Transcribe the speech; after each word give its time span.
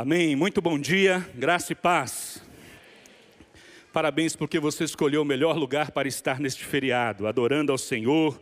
Amém. 0.00 0.36
Muito 0.36 0.62
bom 0.62 0.78
dia, 0.78 1.28
graça 1.34 1.72
e 1.72 1.74
paz. 1.74 2.40
Parabéns 3.92 4.36
porque 4.36 4.60
você 4.60 4.84
escolheu 4.84 5.22
o 5.22 5.24
melhor 5.24 5.56
lugar 5.56 5.90
para 5.90 6.06
estar 6.06 6.38
neste 6.38 6.64
feriado, 6.64 7.26
adorando 7.26 7.72
ao 7.72 7.78
Senhor, 7.78 8.40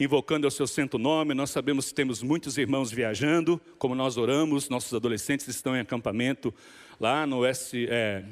invocando 0.00 0.48
o 0.48 0.50
seu 0.50 0.66
santo 0.66 0.98
nome. 0.98 1.32
Nós 1.32 1.50
sabemos 1.50 1.90
que 1.90 1.94
temos 1.94 2.24
muitos 2.24 2.58
irmãos 2.58 2.90
viajando, 2.90 3.60
como 3.78 3.94
nós 3.94 4.16
oramos, 4.16 4.68
nossos 4.68 4.92
adolescentes 4.92 5.46
estão 5.46 5.76
em 5.76 5.78
acampamento 5.78 6.52
lá 6.98 7.24
no, 7.24 7.44
S, 7.44 7.86
é, 7.88 8.24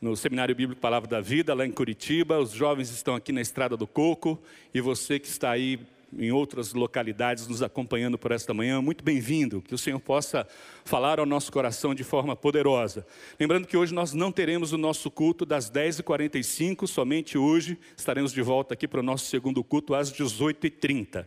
no 0.00 0.16
Seminário 0.16 0.54
Bíblico 0.54 0.80
Palavra 0.80 1.06
da 1.06 1.20
Vida, 1.20 1.52
lá 1.52 1.66
em 1.66 1.70
Curitiba. 1.70 2.38
Os 2.38 2.52
jovens 2.52 2.88
estão 2.88 3.14
aqui 3.14 3.30
na 3.30 3.42
Estrada 3.42 3.76
do 3.76 3.86
Coco 3.86 4.40
e 4.72 4.80
você 4.80 5.18
que 5.18 5.28
está 5.28 5.50
aí 5.50 5.78
em 6.18 6.32
outras 6.32 6.72
localidades 6.72 7.46
nos 7.46 7.62
acompanhando 7.62 8.18
por 8.18 8.32
esta 8.32 8.52
manhã, 8.52 8.80
muito 8.82 9.04
bem-vindo. 9.04 9.62
Que 9.62 9.74
o 9.74 9.78
Senhor 9.78 10.00
possa 10.00 10.46
falar 10.84 11.20
ao 11.20 11.26
nosso 11.26 11.52
coração 11.52 11.94
de 11.94 12.02
forma 12.02 12.34
poderosa. 12.34 13.06
Lembrando 13.38 13.66
que 13.66 13.76
hoje 13.76 13.94
nós 13.94 14.12
não 14.12 14.32
teremos 14.32 14.72
o 14.72 14.78
nosso 14.78 15.10
culto 15.10 15.46
das 15.46 15.70
10h45, 15.70 16.86
somente 16.86 17.38
hoje 17.38 17.78
estaremos 17.96 18.32
de 18.32 18.42
volta 18.42 18.74
aqui 18.74 18.88
para 18.88 19.00
o 19.00 19.02
nosso 19.02 19.26
segundo 19.26 19.62
culto 19.62 19.94
às 19.94 20.12
18h30. 20.12 21.26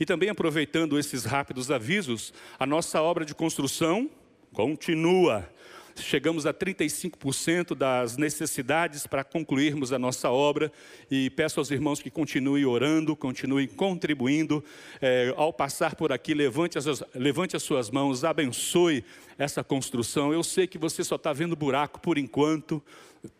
E 0.00 0.04
também 0.04 0.28
aproveitando 0.28 0.98
esses 0.98 1.24
rápidos 1.24 1.70
avisos, 1.70 2.32
a 2.58 2.66
nossa 2.66 3.00
obra 3.00 3.24
de 3.24 3.34
construção 3.34 4.10
continua 4.52 5.48
chegamos 5.96 6.46
a 6.46 6.52
35% 6.52 7.74
das 7.74 8.16
necessidades 8.16 9.06
para 9.06 9.24
concluirmos 9.24 9.92
a 9.92 9.98
nossa 9.98 10.30
obra 10.30 10.72
e 11.10 11.30
peço 11.30 11.60
aos 11.60 11.70
irmãos 11.70 12.00
que 12.00 12.10
continuem 12.10 12.64
orando, 12.64 13.14
continuem 13.16 13.66
contribuindo. 13.66 14.64
É, 15.00 15.32
ao 15.36 15.52
passar 15.52 15.94
por 15.94 16.12
aqui, 16.12 16.34
levante 16.34 16.78
as, 16.78 17.02
levante 17.14 17.56
as 17.56 17.62
suas 17.62 17.90
mãos, 17.90 18.24
abençoe 18.24 19.04
essa 19.38 19.62
construção. 19.62 20.32
Eu 20.32 20.42
sei 20.42 20.66
que 20.66 20.78
você 20.78 21.04
só 21.04 21.16
está 21.16 21.32
vendo 21.32 21.56
buraco 21.56 22.00
por 22.00 22.18
enquanto, 22.18 22.82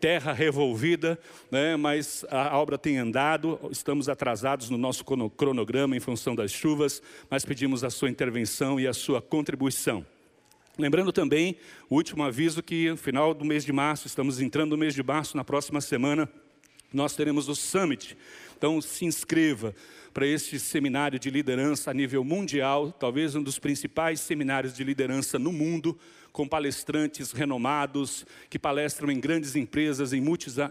terra 0.00 0.32
revolvida, 0.32 1.18
né, 1.50 1.76
mas 1.76 2.24
a 2.30 2.56
obra 2.58 2.78
tem 2.78 2.98
andado, 2.98 3.58
estamos 3.70 4.08
atrasados 4.08 4.70
no 4.70 4.78
nosso 4.78 5.04
cronograma 5.36 5.96
em 5.96 6.00
função 6.00 6.34
das 6.34 6.50
chuvas, 6.50 7.02
mas 7.28 7.44
pedimos 7.44 7.84
a 7.84 7.90
sua 7.90 8.08
intervenção 8.08 8.80
e 8.80 8.86
a 8.86 8.94
sua 8.94 9.20
contribuição. 9.20 10.04
Lembrando 10.76 11.12
também, 11.12 11.56
o 11.88 11.94
último 11.94 12.24
aviso 12.24 12.60
que 12.60 12.90
no 12.90 12.96
final 12.96 13.32
do 13.32 13.44
mês 13.44 13.64
de 13.64 13.72
março, 13.72 14.08
estamos 14.08 14.40
entrando 14.40 14.70
no 14.72 14.76
mês 14.76 14.92
de 14.92 15.04
março, 15.04 15.36
na 15.36 15.44
próxima 15.44 15.80
semana, 15.80 16.28
nós 16.92 17.14
teremos 17.14 17.48
o 17.48 17.54
Summit. 17.54 18.18
Então 18.56 18.80
se 18.80 19.04
inscreva 19.04 19.72
para 20.12 20.26
este 20.26 20.58
seminário 20.58 21.16
de 21.16 21.30
liderança 21.30 21.92
a 21.92 21.94
nível 21.94 22.24
mundial, 22.24 22.90
talvez 22.90 23.36
um 23.36 23.42
dos 23.42 23.56
principais 23.56 24.18
seminários 24.18 24.74
de 24.74 24.82
liderança 24.82 25.38
no 25.38 25.52
mundo, 25.52 25.96
com 26.32 26.48
palestrantes 26.48 27.30
renomados 27.30 28.26
que 28.50 28.58
palestram 28.58 29.12
em 29.12 29.20
grandes 29.20 29.54
empresas, 29.54 30.12
em 30.12 30.20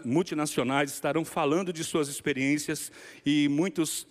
multinacionais, 0.04 0.92
estarão 0.92 1.24
falando 1.24 1.72
de 1.72 1.82
suas 1.82 2.08
experiências 2.08 2.92
e 3.24 3.48
muitos 3.48 4.06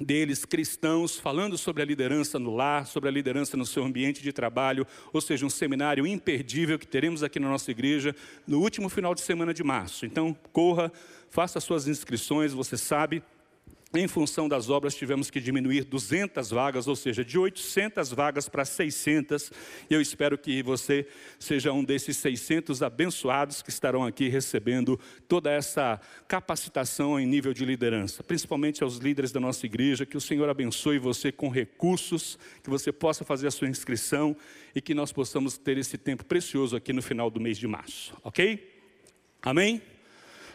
deles 0.00 0.44
cristãos 0.44 1.18
falando 1.18 1.58
sobre 1.58 1.82
a 1.82 1.84
liderança 1.84 2.38
no 2.38 2.54
lar, 2.54 2.86
sobre 2.86 3.08
a 3.08 3.12
liderança 3.12 3.56
no 3.56 3.66
seu 3.66 3.84
ambiente 3.84 4.22
de 4.22 4.32
trabalho, 4.32 4.86
ou 5.12 5.20
seja, 5.20 5.44
um 5.44 5.50
seminário 5.50 6.06
imperdível 6.06 6.78
que 6.78 6.86
teremos 6.86 7.22
aqui 7.22 7.40
na 7.40 7.48
nossa 7.48 7.70
igreja 7.70 8.14
no 8.46 8.60
último 8.60 8.88
final 8.88 9.14
de 9.14 9.20
semana 9.20 9.52
de 9.52 9.64
março. 9.64 10.06
Então, 10.06 10.36
corra, 10.52 10.92
faça 11.30 11.60
suas 11.60 11.88
inscrições, 11.88 12.52
você 12.52 12.76
sabe, 12.76 13.22
em 13.94 14.06
função 14.06 14.46
das 14.46 14.68
obras, 14.68 14.94
tivemos 14.94 15.30
que 15.30 15.40
diminuir 15.40 15.82
200 15.82 16.50
vagas, 16.50 16.86
ou 16.86 16.94
seja, 16.94 17.24
de 17.24 17.38
800 17.38 18.12
vagas 18.12 18.46
para 18.46 18.62
600. 18.62 19.50
E 19.88 19.94
eu 19.94 20.00
espero 20.00 20.36
que 20.36 20.62
você 20.62 21.06
seja 21.38 21.72
um 21.72 21.82
desses 21.82 22.18
600 22.18 22.82
abençoados 22.82 23.62
que 23.62 23.70
estarão 23.70 24.04
aqui 24.04 24.28
recebendo 24.28 25.00
toda 25.26 25.50
essa 25.50 25.98
capacitação 26.26 27.18
em 27.18 27.26
nível 27.26 27.54
de 27.54 27.64
liderança, 27.64 28.22
principalmente 28.22 28.82
aos 28.82 28.98
líderes 28.98 29.32
da 29.32 29.40
nossa 29.40 29.64
igreja. 29.64 30.04
Que 30.04 30.18
o 30.18 30.20
Senhor 30.20 30.50
abençoe 30.50 30.98
você 30.98 31.32
com 31.32 31.48
recursos, 31.48 32.38
que 32.62 32.68
você 32.68 32.92
possa 32.92 33.24
fazer 33.24 33.46
a 33.46 33.50
sua 33.50 33.68
inscrição 33.68 34.36
e 34.74 34.82
que 34.82 34.92
nós 34.92 35.12
possamos 35.12 35.56
ter 35.56 35.78
esse 35.78 35.96
tempo 35.96 36.26
precioso 36.26 36.76
aqui 36.76 36.92
no 36.92 37.00
final 37.00 37.30
do 37.30 37.40
mês 37.40 37.56
de 37.56 37.66
março, 37.66 38.14
ok? 38.22 38.70
Amém? 39.40 39.80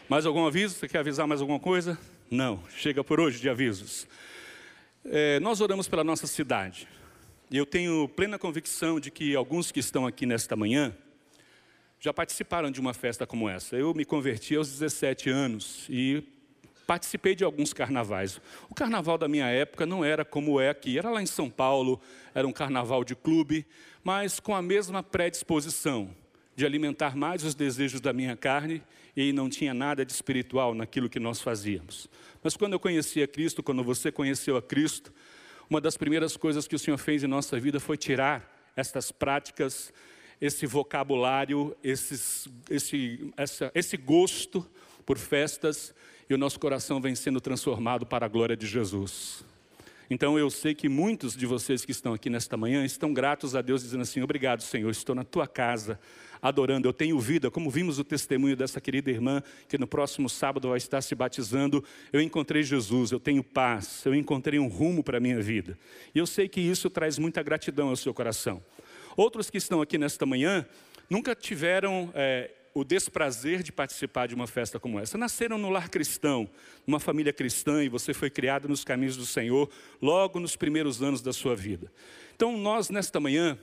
Mais 0.08 0.24
algum 0.24 0.46
aviso? 0.46 0.76
Você 0.76 0.86
quer 0.86 0.98
avisar 0.98 1.26
mais 1.26 1.40
alguma 1.40 1.58
coisa? 1.58 1.98
Não, 2.34 2.60
chega 2.76 3.04
por 3.04 3.20
hoje 3.20 3.40
de 3.40 3.48
avisos. 3.48 4.08
É, 5.04 5.38
nós 5.38 5.60
oramos 5.60 5.86
pela 5.86 6.02
nossa 6.02 6.26
cidade. 6.26 6.88
E 7.48 7.56
eu 7.56 7.64
tenho 7.64 8.08
plena 8.08 8.40
convicção 8.40 8.98
de 8.98 9.08
que 9.08 9.36
alguns 9.36 9.70
que 9.70 9.78
estão 9.78 10.04
aqui 10.04 10.26
nesta 10.26 10.56
manhã 10.56 10.92
já 12.00 12.12
participaram 12.12 12.72
de 12.72 12.80
uma 12.80 12.92
festa 12.92 13.24
como 13.24 13.48
essa. 13.48 13.76
Eu 13.76 13.94
me 13.94 14.04
converti 14.04 14.56
aos 14.56 14.68
17 14.68 15.30
anos 15.30 15.86
e 15.88 16.24
participei 16.88 17.36
de 17.36 17.44
alguns 17.44 17.72
carnavais. 17.72 18.40
O 18.68 18.74
carnaval 18.74 19.16
da 19.16 19.28
minha 19.28 19.46
época 19.46 19.86
não 19.86 20.04
era 20.04 20.24
como 20.24 20.60
é 20.60 20.70
aqui. 20.70 20.98
Era 20.98 21.10
lá 21.10 21.22
em 21.22 21.26
São 21.26 21.48
Paulo, 21.48 22.00
era 22.34 22.48
um 22.48 22.52
carnaval 22.52 23.04
de 23.04 23.14
clube, 23.14 23.64
mas 24.02 24.40
com 24.40 24.56
a 24.56 24.60
mesma 24.60 25.04
predisposição 25.04 26.10
de 26.56 26.66
alimentar 26.66 27.14
mais 27.14 27.44
os 27.44 27.54
desejos 27.54 28.00
da 28.00 28.12
minha 28.12 28.36
carne 28.36 28.82
e 29.16 29.32
não 29.32 29.48
tinha 29.48 29.72
nada 29.72 30.04
de 30.04 30.12
espiritual 30.12 30.74
naquilo 30.74 31.08
que 31.08 31.20
nós 31.20 31.40
fazíamos. 31.40 32.08
Mas 32.42 32.56
quando 32.56 32.72
eu 32.72 32.80
conheci 32.80 33.22
a 33.22 33.28
Cristo, 33.28 33.62
quando 33.62 33.82
você 33.82 34.10
conheceu 34.10 34.56
a 34.56 34.62
Cristo, 34.62 35.12
uma 35.68 35.80
das 35.80 35.96
primeiras 35.96 36.36
coisas 36.36 36.68
que 36.68 36.74
o 36.74 36.78
Senhor 36.78 36.98
fez 36.98 37.22
em 37.22 37.26
nossa 37.26 37.58
vida 37.58 37.80
foi 37.80 37.96
tirar 37.96 38.72
estas 38.76 39.12
práticas, 39.12 39.92
esse 40.40 40.66
vocabulário, 40.66 41.76
esses, 41.82 42.48
esse, 42.68 43.32
essa, 43.36 43.70
esse 43.74 43.96
gosto 43.96 44.68
por 45.06 45.16
festas, 45.16 45.94
e 46.28 46.34
o 46.34 46.38
nosso 46.38 46.58
coração 46.58 47.00
vem 47.00 47.14
sendo 47.14 47.40
transformado 47.40 48.06
para 48.06 48.26
a 48.26 48.28
glória 48.28 48.56
de 48.56 48.66
Jesus. 48.66 49.44
Então 50.08 50.38
eu 50.38 50.50
sei 50.50 50.74
que 50.74 50.88
muitos 50.88 51.36
de 51.36 51.46
vocês 51.46 51.84
que 51.84 51.92
estão 51.92 52.12
aqui 52.12 52.28
nesta 52.28 52.56
manhã 52.56 52.84
estão 52.84 53.12
gratos 53.12 53.54
a 53.54 53.62
Deus, 53.62 53.82
dizendo 53.82 54.02
assim: 54.02 54.22
Obrigado, 54.22 54.62
Senhor, 54.62 54.90
estou 54.90 55.14
na 55.14 55.24
tua 55.24 55.46
casa, 55.46 55.98
adorando, 56.44 56.86
eu 56.86 56.92
tenho 56.92 57.18
vida, 57.18 57.50
como 57.50 57.70
vimos 57.70 57.98
o 57.98 58.04
testemunho 58.04 58.54
dessa 58.54 58.78
querida 58.78 59.10
irmã, 59.10 59.42
que 59.66 59.78
no 59.78 59.86
próximo 59.86 60.28
sábado 60.28 60.68
vai 60.68 60.76
estar 60.76 61.00
se 61.00 61.14
batizando. 61.14 61.82
Eu 62.12 62.20
encontrei 62.20 62.62
Jesus, 62.62 63.12
eu 63.12 63.18
tenho 63.18 63.42
paz, 63.42 64.04
eu 64.04 64.14
encontrei 64.14 64.58
um 64.58 64.68
rumo 64.68 65.02
para 65.02 65.16
a 65.16 65.20
minha 65.20 65.40
vida. 65.40 65.78
E 66.14 66.18
eu 66.18 66.26
sei 66.26 66.46
que 66.46 66.60
isso 66.60 66.90
traz 66.90 67.18
muita 67.18 67.42
gratidão 67.42 67.88
ao 67.88 67.96
seu 67.96 68.12
coração. 68.12 68.62
Outros 69.16 69.48
que 69.48 69.56
estão 69.56 69.80
aqui 69.80 69.96
nesta 69.96 70.26
manhã 70.26 70.66
nunca 71.08 71.34
tiveram. 71.34 72.12
É, 72.14 72.50
o 72.76 72.82
desprazer 72.82 73.62
de 73.62 73.70
participar 73.70 74.26
de 74.26 74.34
uma 74.34 74.48
festa 74.48 74.80
como 74.80 74.98
essa. 74.98 75.16
Nasceram 75.16 75.56
no 75.56 75.70
lar 75.70 75.88
cristão, 75.88 76.50
numa 76.84 76.98
família 76.98 77.32
cristã, 77.32 77.84
e 77.84 77.88
você 77.88 78.12
foi 78.12 78.28
criado 78.28 78.68
nos 78.68 78.82
caminhos 78.82 79.16
do 79.16 79.24
Senhor 79.24 79.70
logo 80.02 80.40
nos 80.40 80.56
primeiros 80.56 81.00
anos 81.00 81.22
da 81.22 81.32
sua 81.32 81.54
vida. 81.54 81.90
Então, 82.34 82.58
nós, 82.58 82.90
nesta 82.90 83.20
manhã, 83.20 83.56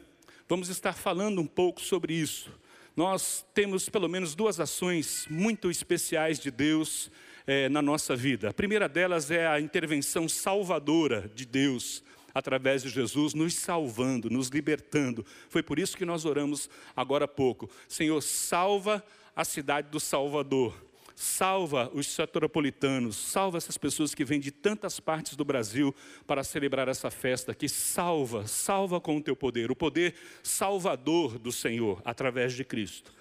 vamos 0.48 0.70
estar 0.70 0.94
falando 0.94 1.42
um 1.42 1.46
pouco 1.46 1.82
sobre 1.82 2.14
isso. 2.14 2.61
Nós 2.96 3.46
temos 3.54 3.88
pelo 3.88 4.10
menos 4.10 4.36
duas 4.36 4.60
ações 4.60 5.26
muito 5.30 5.72
especiais 5.72 6.40
de 6.40 6.52
Deus 6.52 7.10
é, 7.48 7.70
na 7.70 7.82
nossa 7.82 8.16
vida. 8.16 8.50
A 8.50 8.54
primeira 8.54 8.90
delas 8.90 9.32
é 9.32 9.48
a 9.48 9.60
intervenção 9.60 10.28
salvadora 10.28 11.32
de 11.34 11.46
Deus 11.46 12.04
através 12.34 12.84
de 12.84 12.90
Jesus, 12.90 13.34
nos 13.34 13.54
salvando, 13.56 14.30
nos 14.30 14.50
libertando. 14.50 15.26
Foi 15.50 15.62
por 15.62 15.80
isso 15.80 15.98
que 15.98 16.06
nós 16.06 16.26
oramos 16.26 16.70
agora 16.96 17.26
há 17.26 17.28
pouco. 17.28 17.70
Senhor, 17.88 18.22
salva 18.22 19.04
a 19.36 19.44
cidade 19.44 19.90
do 19.90 20.00
Salvador. 20.00 20.91
Salva 21.16 21.92
os 21.94 22.08
soteropolitanos, 22.08 23.16
salva 23.16 23.58
essas 23.58 23.78
pessoas 23.78 24.16
que 24.16 24.26
vêm 24.26 24.40
de 24.40 24.52
tantas 24.52 25.00
partes 25.00 25.36
do 25.36 25.46
Brasil 25.46 25.94
para 26.26 26.44
celebrar 26.44 26.88
essa 26.88 27.12
festa 27.12 27.52
aqui. 27.52 27.68
Salva, 27.68 28.48
salva 28.48 29.00
com 29.00 29.18
o 29.18 29.22
teu 29.22 29.36
poder, 29.36 29.72
o 29.72 29.76
poder 29.76 30.16
salvador 30.44 31.38
do 31.38 31.52
Senhor 31.52 32.02
através 32.06 32.54
de 32.54 32.64
Cristo. 32.64 33.14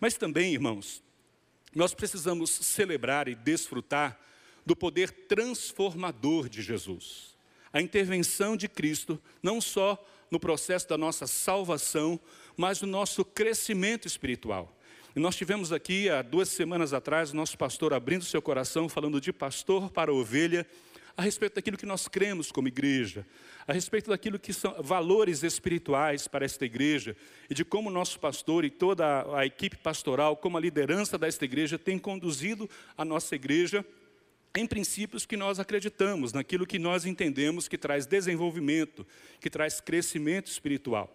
Mas 0.00 0.14
também, 0.14 0.54
irmãos, 0.54 1.02
nós 1.74 1.94
precisamos 1.94 2.50
celebrar 2.50 3.28
e 3.28 3.34
desfrutar 3.34 4.18
do 4.64 4.76
poder 4.76 5.10
transformador 5.10 6.48
de 6.48 6.62
Jesus 6.62 7.36
a 7.72 7.80
intervenção 7.80 8.56
de 8.56 8.68
Cristo, 8.68 9.20
não 9.42 9.60
só 9.60 10.02
no 10.30 10.40
processo 10.40 10.88
da 10.88 10.98
nossa 10.98 11.26
salvação, 11.26 12.18
mas 12.56 12.80
no 12.80 12.88
nosso 12.88 13.24
crescimento 13.24 14.06
espiritual. 14.06 14.77
E 15.18 15.20
nós 15.20 15.34
tivemos 15.34 15.72
aqui, 15.72 16.08
há 16.08 16.22
duas 16.22 16.48
semanas 16.48 16.92
atrás, 16.92 17.32
o 17.32 17.36
nosso 17.36 17.58
pastor 17.58 17.92
abrindo 17.92 18.24
seu 18.24 18.40
coração, 18.40 18.88
falando 18.88 19.20
de 19.20 19.32
pastor 19.32 19.90
para 19.90 20.14
ovelha, 20.14 20.64
a 21.16 21.22
respeito 21.22 21.56
daquilo 21.56 21.76
que 21.76 21.84
nós 21.84 22.06
cremos 22.06 22.52
como 22.52 22.68
igreja, 22.68 23.26
a 23.66 23.72
respeito 23.72 24.10
daquilo 24.10 24.38
que 24.38 24.52
são 24.52 24.80
valores 24.80 25.42
espirituais 25.42 26.28
para 26.28 26.44
esta 26.44 26.64
igreja 26.64 27.16
e 27.50 27.54
de 27.54 27.64
como 27.64 27.90
o 27.90 27.92
nosso 27.92 28.20
pastor 28.20 28.64
e 28.64 28.70
toda 28.70 29.26
a 29.36 29.44
equipe 29.44 29.76
pastoral, 29.78 30.36
como 30.36 30.56
a 30.56 30.60
liderança 30.60 31.18
desta 31.18 31.44
igreja, 31.44 31.76
tem 31.76 31.98
conduzido 31.98 32.70
a 32.96 33.04
nossa 33.04 33.34
igreja 33.34 33.84
em 34.54 34.68
princípios 34.68 35.26
que 35.26 35.36
nós 35.36 35.58
acreditamos, 35.58 36.32
naquilo 36.32 36.64
que 36.64 36.78
nós 36.78 37.04
entendemos 37.04 37.66
que 37.66 37.76
traz 37.76 38.06
desenvolvimento, 38.06 39.04
que 39.40 39.50
traz 39.50 39.80
crescimento 39.80 40.46
espiritual. 40.46 41.12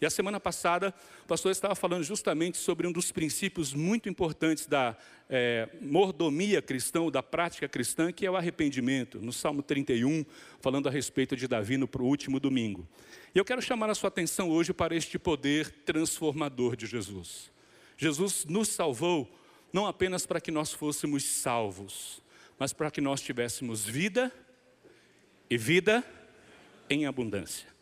E 0.00 0.04
a 0.04 0.10
semana 0.10 0.38
passada, 0.38 0.94
o 1.24 1.26
pastor 1.26 1.50
estava 1.50 1.74
falando 1.74 2.04
justamente 2.04 2.58
sobre 2.58 2.86
um 2.86 2.92
dos 2.92 3.10
princípios 3.10 3.72
muito 3.72 4.08
importantes 4.10 4.66
da 4.66 4.94
é, 5.28 5.68
mordomia 5.80 6.60
cristã, 6.60 7.08
da 7.10 7.22
prática 7.22 7.66
cristã, 7.66 8.12
que 8.12 8.26
é 8.26 8.30
o 8.30 8.36
arrependimento. 8.36 9.18
No 9.18 9.32
Salmo 9.32 9.62
31, 9.62 10.24
falando 10.60 10.88
a 10.88 10.90
respeito 10.90 11.34
de 11.34 11.48
Davi 11.48 11.78
no 11.78 11.88
último 12.00 12.38
domingo. 12.38 12.86
E 13.34 13.38
eu 13.38 13.44
quero 13.44 13.62
chamar 13.62 13.88
a 13.88 13.94
sua 13.94 14.08
atenção 14.08 14.50
hoje 14.50 14.74
para 14.74 14.94
este 14.94 15.18
poder 15.18 15.70
transformador 15.86 16.76
de 16.76 16.86
Jesus. 16.86 17.50
Jesus 17.96 18.44
nos 18.44 18.68
salvou 18.68 19.30
não 19.72 19.86
apenas 19.86 20.26
para 20.26 20.40
que 20.40 20.50
nós 20.50 20.72
fôssemos 20.72 21.24
salvos, 21.24 22.22
mas 22.58 22.72
para 22.72 22.90
que 22.90 23.00
nós 23.00 23.22
tivéssemos 23.22 23.84
vida 23.84 24.30
e 25.48 25.56
vida 25.56 26.04
em 26.88 27.06
abundância. 27.06 27.75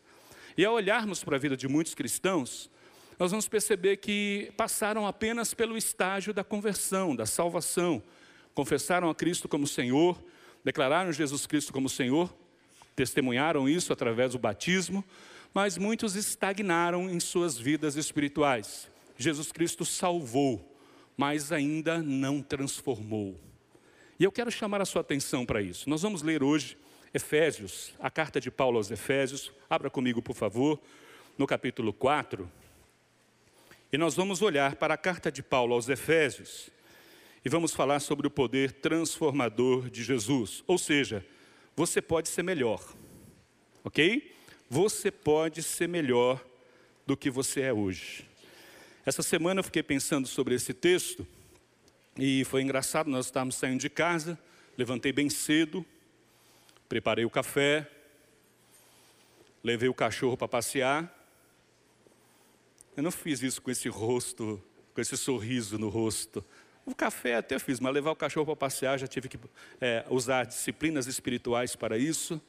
E 0.57 0.63
ao 0.63 0.75
olharmos 0.75 1.23
para 1.23 1.35
a 1.35 1.39
vida 1.39 1.57
de 1.57 1.67
muitos 1.67 1.93
cristãos, 1.93 2.69
nós 3.19 3.31
vamos 3.31 3.47
perceber 3.47 3.97
que 3.97 4.53
passaram 4.55 5.05
apenas 5.05 5.53
pelo 5.53 5.77
estágio 5.77 6.33
da 6.33 6.43
conversão, 6.43 7.15
da 7.15 7.25
salvação. 7.25 8.01
Confessaram 8.53 9.09
a 9.09 9.15
Cristo 9.15 9.49
como 9.49 9.67
Senhor, 9.67 10.17
declararam 10.63 11.11
Jesus 11.11 11.45
Cristo 11.45 11.73
como 11.73 11.89
Senhor, 11.89 12.33
testemunharam 12.95 13.67
isso 13.67 13.91
através 13.91 14.31
do 14.31 14.39
batismo, 14.39 15.03
mas 15.53 15.77
muitos 15.77 16.15
estagnaram 16.15 17.09
em 17.09 17.19
suas 17.19 17.57
vidas 17.57 17.97
espirituais. 17.97 18.89
Jesus 19.17 19.51
Cristo 19.51 19.83
salvou, 19.83 20.77
mas 21.17 21.51
ainda 21.51 22.01
não 22.01 22.41
transformou. 22.41 23.39
E 24.17 24.23
eu 24.23 24.31
quero 24.31 24.49
chamar 24.49 24.81
a 24.81 24.85
sua 24.85 25.01
atenção 25.01 25.45
para 25.45 25.61
isso. 25.61 25.89
Nós 25.89 26.01
vamos 26.01 26.21
ler 26.21 26.41
hoje 26.41 26.77
Efésios, 27.15 27.93
a 27.97 28.11
carta 28.11 28.41
de 28.41 28.51
Paulo 28.51 28.75
aos 28.75 28.91
Efésios, 28.91 29.49
abra 29.69 29.89
comigo, 29.89 30.21
por 30.21 30.35
favor, 30.35 30.77
no 31.37 31.47
capítulo 31.47 31.93
4. 31.93 32.51
E 33.89 33.97
nós 33.97 34.15
vamos 34.15 34.41
olhar 34.41 34.75
para 34.75 34.95
a 34.95 34.97
carta 34.97 35.31
de 35.31 35.41
Paulo 35.41 35.73
aos 35.73 35.87
Efésios 35.87 36.69
e 37.45 37.47
vamos 37.47 37.73
falar 37.73 38.01
sobre 38.01 38.27
o 38.27 38.29
poder 38.29 38.73
transformador 38.73 39.89
de 39.89 40.03
Jesus. 40.03 40.61
Ou 40.67 40.77
seja, 40.77 41.25
você 41.73 42.01
pode 42.01 42.27
ser 42.27 42.43
melhor, 42.43 42.83
ok? 43.81 44.35
Você 44.69 45.09
pode 45.09 45.63
ser 45.63 45.87
melhor 45.87 46.45
do 47.07 47.15
que 47.15 47.29
você 47.29 47.61
é 47.61 47.71
hoje. 47.71 48.25
Essa 49.05 49.23
semana 49.23 49.61
eu 49.61 49.63
fiquei 49.63 49.83
pensando 49.83 50.27
sobre 50.27 50.53
esse 50.53 50.73
texto 50.73 51.25
e 52.17 52.43
foi 52.43 52.61
engraçado, 52.61 53.09
nós 53.09 53.27
estávamos 53.27 53.55
saindo 53.55 53.79
de 53.79 53.89
casa, 53.89 54.37
levantei 54.77 55.13
bem 55.13 55.29
cedo, 55.29 55.85
Preparei 56.87 57.25
o 57.25 57.29
café, 57.29 57.89
levei 59.63 59.89
o 59.89 59.93
cachorro 59.93 60.37
para 60.37 60.47
passear. 60.47 61.11
Eu 62.95 63.01
não 63.01 63.11
fiz 63.11 63.41
isso 63.41 63.61
com 63.61 63.71
esse 63.71 63.89
rosto, 63.89 64.61
com 64.93 65.01
esse 65.01 65.17
sorriso 65.17 65.77
no 65.79 65.89
rosto. 65.89 66.45
O 66.85 66.93
café 66.93 67.35
até 67.35 67.57
fiz, 67.57 67.79
mas 67.79 67.91
levar 67.91 68.11
o 68.11 68.15
cachorro 68.15 68.45
para 68.45 68.55
passear 68.55 68.99
já 68.99 69.07
tive 69.07 69.27
que 69.27 69.39
é, 69.81 70.05
usar 70.09 70.45
disciplinas 70.45 71.07
espirituais 71.07 71.75
para 71.75 71.97
isso. 71.97 72.39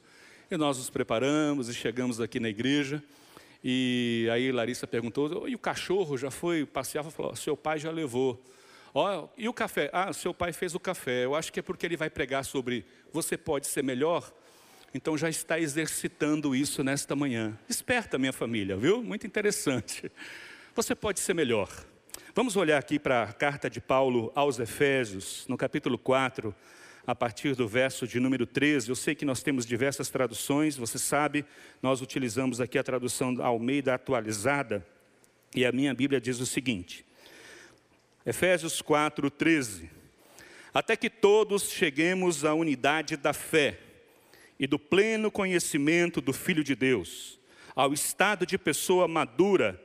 E 0.49 0.55
nós 0.55 0.77
nos 0.77 0.89
preparamos 0.89 1.67
e 1.67 1.73
chegamos 1.73 2.21
aqui 2.21 2.39
na 2.39 2.47
igreja. 2.47 3.03
E 3.63 4.29
aí 4.31 4.51
Larissa 4.51 4.85
perguntou: 4.85 5.49
e 5.49 5.55
o 5.55 5.59
cachorro 5.59 6.17
já 6.17 6.29
foi 6.29 6.65
passear? 6.65 7.03
Falou: 7.05 7.35
seu 7.35 7.57
pai 7.57 7.79
já 7.79 7.89
levou. 7.89 8.39
Ó, 8.93 9.27
e 9.37 9.47
o 9.47 9.53
café? 9.53 9.89
Ah, 9.93 10.11
seu 10.13 10.33
pai 10.33 10.53
fez 10.53 10.75
o 10.75 10.79
café. 10.79 11.25
Eu 11.25 11.35
acho 11.35 11.51
que 11.51 11.59
é 11.59 11.63
porque 11.63 11.85
ele 11.85 11.97
vai 11.97 12.09
pregar 12.09 12.43
sobre 12.43 12.85
você 13.11 13.37
pode 13.37 13.67
ser 13.67 13.83
melhor. 13.83 14.31
Então 14.93 15.17
já 15.17 15.29
está 15.29 15.59
exercitando 15.59 16.55
isso 16.55 16.83
nesta 16.83 17.15
manhã. 17.15 17.57
Esperta, 17.69 18.17
minha 18.17 18.33
família, 18.33 18.75
viu? 18.75 19.03
Muito 19.03 19.27
interessante. 19.27 20.11
Você 20.75 20.95
pode 20.95 21.19
ser 21.19 21.33
melhor. 21.33 21.69
Vamos 22.33 22.55
olhar 22.55 22.77
aqui 22.77 22.99
para 22.99 23.23
a 23.23 23.33
carta 23.33 23.69
de 23.69 23.81
Paulo 23.81 24.31
aos 24.35 24.59
Efésios, 24.59 25.45
no 25.47 25.57
capítulo 25.57 25.97
4, 25.97 26.53
a 27.07 27.15
partir 27.15 27.55
do 27.55 27.67
verso 27.67 28.07
de 28.07 28.19
número 28.19 28.45
13. 28.45 28.89
Eu 28.89 28.95
sei 28.95 29.15
que 29.15 29.25
nós 29.25 29.41
temos 29.41 29.65
diversas 29.65 30.09
traduções, 30.09 30.77
você 30.77 30.99
sabe, 30.99 31.43
nós 31.81 31.99
utilizamos 31.99 32.61
aqui 32.61 32.77
a 32.77 32.83
tradução 32.83 33.35
Almeida 33.41 33.95
atualizada, 33.95 34.85
e 35.55 35.65
a 35.65 35.71
minha 35.71 35.93
Bíblia 35.95 36.21
diz 36.21 36.39
o 36.39 36.45
seguinte: 36.45 37.06
Efésios 38.27 38.81
4, 38.81 39.31
13. 39.31 39.89
Até 40.73 40.97
que 40.97 41.09
todos 41.09 41.71
cheguemos 41.71 42.43
à 42.43 42.53
unidade 42.53 43.15
da 43.15 43.31
fé 43.31 43.79
e 44.59 44.67
do 44.67 44.77
pleno 44.77 45.31
conhecimento 45.31 46.19
do 46.19 46.33
Filho 46.33 46.61
de 46.61 46.75
Deus, 46.75 47.39
ao 47.73 47.93
estado 47.93 48.45
de 48.45 48.57
pessoa 48.57 49.07
madura, 49.07 49.81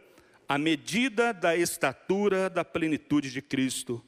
à 0.49 0.59
medida 0.59 1.33
da 1.33 1.57
estatura 1.57 2.51
da 2.51 2.65
plenitude 2.65 3.31
de 3.31 3.41
Cristo, 3.41 4.03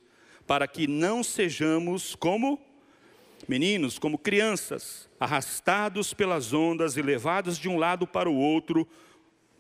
para 0.49 0.67
que 0.67 0.89
não 0.89 1.23
sejamos 1.23 2.17
como 2.17 2.61
meninos, 3.47 4.01
como 4.01 4.19
crianças, 4.19 5.09
arrastados 5.21 6.13
pelas 6.13 6.53
ondas 6.53 6.97
e 6.97 7.03
levados 7.03 7.57
de 7.57 7.69
um 7.69 7.79
lado 7.79 8.05
para 8.05 8.29
o 8.29 8.35
outro 8.35 8.85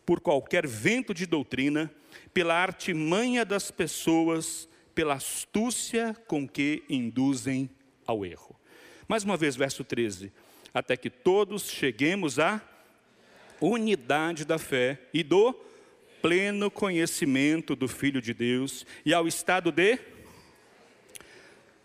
por 0.04 0.20
qualquer 0.20 0.66
vento 0.66 1.14
de 1.14 1.26
doutrina, 1.26 1.90
pela 2.32 2.54
artimanha 2.54 3.44
das 3.44 3.70
pessoas, 3.70 4.68
pela 4.94 5.14
astúcia 5.14 6.14
com 6.26 6.48
que 6.48 6.82
induzem 6.88 7.68
ao 8.06 8.24
erro. 8.24 8.54
Mais 9.08 9.24
uma 9.24 9.36
vez, 9.36 9.56
verso 9.56 9.84
13: 9.84 10.32
até 10.72 10.96
que 10.96 11.10
todos 11.10 11.70
cheguemos 11.70 12.38
à 12.38 12.60
unidade 13.60 14.44
da 14.44 14.58
fé 14.58 15.00
e 15.12 15.22
do 15.22 15.54
pleno 16.20 16.70
conhecimento 16.70 17.76
do 17.76 17.86
Filho 17.86 18.20
de 18.20 18.32
Deus 18.32 18.86
e 19.04 19.12
ao 19.12 19.28
estado 19.28 19.70
de 19.70 19.98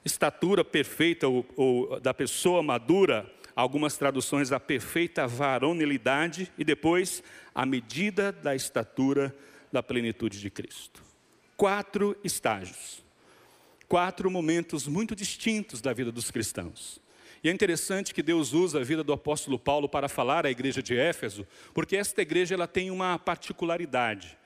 estatura 0.04 0.63
perfeita 0.63 1.27
ou, 1.27 1.45
ou 1.56 2.00
da 2.00 2.13
pessoa 2.13 2.63
madura, 2.63 3.30
algumas 3.60 3.98
traduções 3.98 4.54
a 4.54 4.60
perfeita 4.60 5.28
varonilidade 5.28 6.50
e 6.58 6.64
depois 6.64 7.22
a 7.54 7.66
medida 7.66 8.32
da 8.32 8.56
estatura 8.56 9.36
da 9.70 9.84
plenitude 9.84 10.40
de 10.40 10.50
Cristo. 10.50 11.04
Quatro 11.58 12.16
estágios, 12.24 13.04
quatro 13.86 14.32
momentos 14.32 14.88
muito 14.88 15.14
distintos 15.14 15.82
da 15.82 15.92
vida 15.92 16.10
dos 16.10 16.32
cristãos. 16.32 17.02
E 17.44 17.50
é 17.50 17.52
interessante 17.52 18.14
que 18.14 18.24
Deus 18.24 18.54
usa 18.54 18.80
a 18.80 18.84
vida 18.84 19.04
do 19.04 19.12
apóstolo 19.12 19.60
Paulo 19.60 19.90
para 19.90 20.08
falar 20.08 20.46
à 20.46 20.52
igreja 20.52 20.82
de 20.82 20.96
Éfeso, 20.96 21.46
porque 21.74 21.98
esta 21.98 22.22
igreja 22.22 22.56
ela 22.56 22.68
tem 22.68 22.90
uma 22.90 23.20
particularidade. 23.20 24.38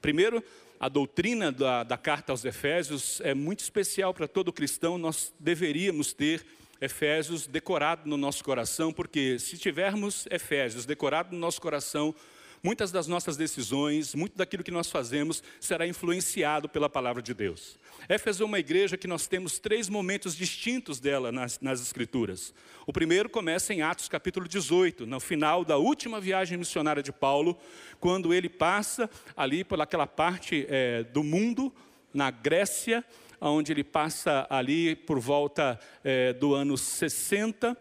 Primeiro, 0.00 0.44
a 0.78 0.88
doutrina 0.88 1.50
da, 1.50 1.82
da 1.82 1.98
carta 1.98 2.32
aos 2.32 2.44
Efésios 2.44 3.20
é 3.22 3.34
muito 3.34 3.60
especial 3.60 4.14
para 4.14 4.28
todo 4.28 4.52
cristão, 4.52 4.96
nós 4.96 5.34
deveríamos 5.40 6.12
ter 6.12 6.46
Efésios 6.80 7.46
decorado 7.46 8.08
no 8.08 8.16
nosso 8.16 8.42
coração, 8.42 8.92
porque 8.92 9.38
se 9.38 9.58
tivermos 9.58 10.26
Efésios 10.30 10.86
decorado 10.86 11.34
no 11.34 11.38
nosso 11.38 11.60
coração, 11.60 12.14
muitas 12.62 12.90
das 12.90 13.06
nossas 13.06 13.36
decisões, 13.36 14.14
muito 14.14 14.36
daquilo 14.36 14.62
que 14.62 14.70
nós 14.70 14.90
fazemos 14.90 15.42
será 15.58 15.86
influenciado 15.86 16.68
pela 16.68 16.88
palavra 16.88 17.22
de 17.22 17.34
Deus. 17.34 17.78
Éfeso 18.08 18.42
é 18.42 18.46
uma 18.46 18.58
igreja 18.58 18.96
que 18.96 19.06
nós 19.06 19.26
temos 19.26 19.58
três 19.58 19.88
momentos 19.88 20.34
distintos 20.34 20.98
dela 21.00 21.30
nas, 21.30 21.60
nas 21.60 21.80
Escrituras. 21.80 22.54
O 22.86 22.92
primeiro 22.92 23.28
começa 23.28 23.74
em 23.74 23.82
Atos 23.82 24.08
capítulo 24.08 24.48
18, 24.48 25.06
no 25.06 25.20
final 25.20 25.64
da 25.64 25.76
última 25.76 26.20
viagem 26.20 26.58
missionária 26.58 27.02
de 27.02 27.12
Paulo, 27.12 27.58
quando 27.98 28.32
ele 28.32 28.48
passa 28.48 29.08
ali 29.36 29.64
pelaquela 29.64 30.06
parte 30.06 30.66
é, 30.68 31.04
do 31.04 31.22
mundo, 31.22 31.72
na 32.12 32.30
Grécia, 32.30 33.04
onde 33.40 33.72
ele 33.72 33.84
passa 33.84 34.46
ali 34.50 34.94
por 34.94 35.18
volta 35.18 35.78
é, 36.04 36.32
do 36.32 36.54
ano 36.54 36.76
60, 36.76 37.76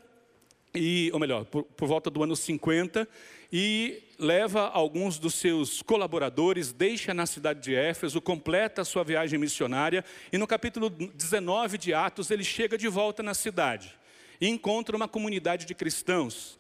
e, 0.76 1.10
ou 1.12 1.20
melhor, 1.20 1.46
por, 1.46 1.64
por 1.64 1.88
volta 1.88 2.10
do 2.10 2.24
ano 2.24 2.36
50, 2.36 3.08
e 3.52 4.04
leva 4.20 4.68
alguns 4.68 5.18
dos 5.18 5.34
seus 5.36 5.82
colaboradores, 5.82 6.72
deixa 6.72 7.14
na 7.14 7.26
cidade 7.26 7.62
de 7.62 7.74
Éfeso, 7.74 8.22
completa 8.22 8.82
a 8.82 8.86
sua 8.86 9.04
viagem 9.04 9.40
missionária, 9.40 10.06
e 10.32 10.38
no 10.38 10.46
capítulo 10.46 10.90
19 10.90 11.78
de 11.78 11.94
Atos 11.94 12.30
ele 12.30 12.44
chega 12.44 12.78
de 12.78 12.88
volta 12.88 13.24
na 13.24 13.34
cidade 13.34 13.98
e 14.40 14.48
encontra 14.48 14.96
uma 14.96 15.08
comunidade 15.08 15.66
de 15.66 15.74
cristãos. 15.74 16.59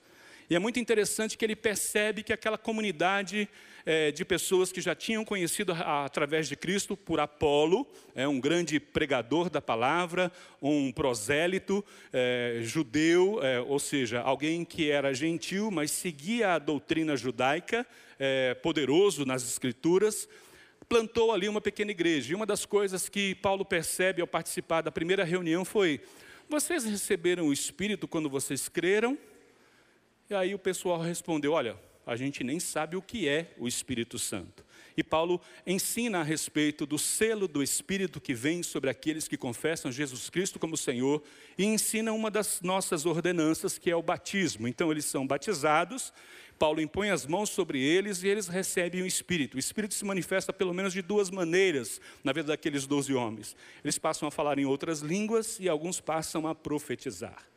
E 0.50 0.56
é 0.56 0.60
muito 0.60 0.80
interessante 0.80 1.38
que 1.38 1.46
ele 1.46 1.56
percebe 1.56 2.24
que 2.24 2.34
aquela 2.34 2.58
comunidade 2.58 3.48
é, 3.86 4.12
de 4.12 4.26
pessoas 4.26 4.72
que 4.72 4.82
já 4.82 4.96
tinham 4.96 5.24
conhecido 5.24 5.74
a, 5.74 6.06
através 6.06 6.50
de 6.50 6.56
Cristo 6.56 6.98
por 6.98 7.20
Apolo, 7.20 7.88
é 8.16 8.28
um 8.28 8.40
grande 8.40 8.80
pregador 8.80 9.48
da 9.48 9.62
palavra, 9.62 10.32
um 10.60 10.92
prosélito 10.92 11.86
é, 12.12 12.62
judeu, 12.64 13.40
é, 13.44 13.60
ou 13.62 13.78
seja, 13.78 14.22
alguém 14.22 14.66
que 14.66 14.90
era 14.90 15.14
gentil, 15.14 15.70
mas 15.70 15.92
seguia 15.92 16.56
a 16.56 16.60
doutrina 16.60 17.16
judaica, 17.16 17.86
poderoso 18.62 19.26
nas 19.26 19.44
escrituras, 19.44 20.28
plantou 20.90 21.32
ali 21.32 21.48
uma 21.48 21.62
pequena 21.62 21.92
igreja. 21.92 22.34
E 22.34 22.36
uma 22.36 22.46
das 22.46 22.66
coisas 22.66 23.08
que 23.08 23.34
Paulo 23.36 23.64
percebe 23.64 24.20
ao 24.20 24.28
participar 24.28 24.82
da 24.82 24.92
primeira 24.92 25.24
reunião 25.24 25.64
foi: 25.64 26.02
vocês 26.50 26.84
receberam 26.84 27.48
o 27.48 27.54
Espírito 27.54 28.10
quando 28.10 28.30
vocês 28.30 28.68
creram? 28.68 29.18
E 30.30 30.36
aí 30.36 30.54
o 30.54 30.60
pessoal 30.60 31.00
respondeu: 31.00 31.54
Olha, 31.54 31.76
a 32.06 32.16
gente 32.16 32.44
nem 32.44 32.60
sabe 32.60 32.96
o 32.96 33.02
que 33.02 33.28
é 33.28 33.52
o 33.58 33.68
Espírito 33.68 34.20
Santo. 34.20 34.64
E 34.96 35.04
Paulo 35.04 35.42
ensina 35.66 36.20
a 36.20 36.24
respeito 36.24 36.86
do 36.86 37.00
selo 37.00 37.48
do 37.48 37.64
Espírito 37.64 38.20
que 38.20 38.34
vem 38.34 38.62
sobre 38.62 38.90
aqueles 38.90 39.28
que 39.28 39.38
confessam 39.38 39.92
Jesus 39.92 40.30
Cristo 40.30 40.60
como 40.60 40.76
Senhor 40.76 41.24
e 41.58 41.64
ensina 41.64 42.12
uma 42.12 42.30
das 42.30 42.62
nossas 42.62 43.06
ordenanças, 43.06 43.78
que 43.78 43.90
é 43.90 43.96
o 43.96 44.04
batismo. 44.04 44.68
Então, 44.68 44.92
eles 44.92 45.06
são 45.06 45.26
batizados, 45.26 46.14
Paulo 46.60 46.82
impõe 46.82 47.10
as 47.10 47.26
mãos 47.26 47.50
sobre 47.50 47.82
eles 47.82 48.22
e 48.22 48.28
eles 48.28 48.48
recebem 48.48 49.02
o 49.02 49.08
Espírito. 49.08 49.56
O 49.56 49.60
Espírito 49.60 49.94
se 49.94 50.04
manifesta 50.04 50.52
pelo 50.52 50.74
menos 50.74 50.92
de 50.92 51.02
duas 51.02 51.32
maneiras 51.32 52.02
na 52.24 52.34
vida 52.34 52.50
daqueles 52.50 52.86
doze 52.86 53.14
homens. 53.14 53.56
Eles 53.84 53.98
passam 53.98 54.28
a 54.28 54.32
falar 54.32 54.60
em 54.60 54.66
outras 54.66 55.00
línguas 55.00 55.58
e 55.60 55.70
alguns 55.70 56.02
passam 56.02 56.46
a 56.46 56.54
profetizar. 56.54 57.50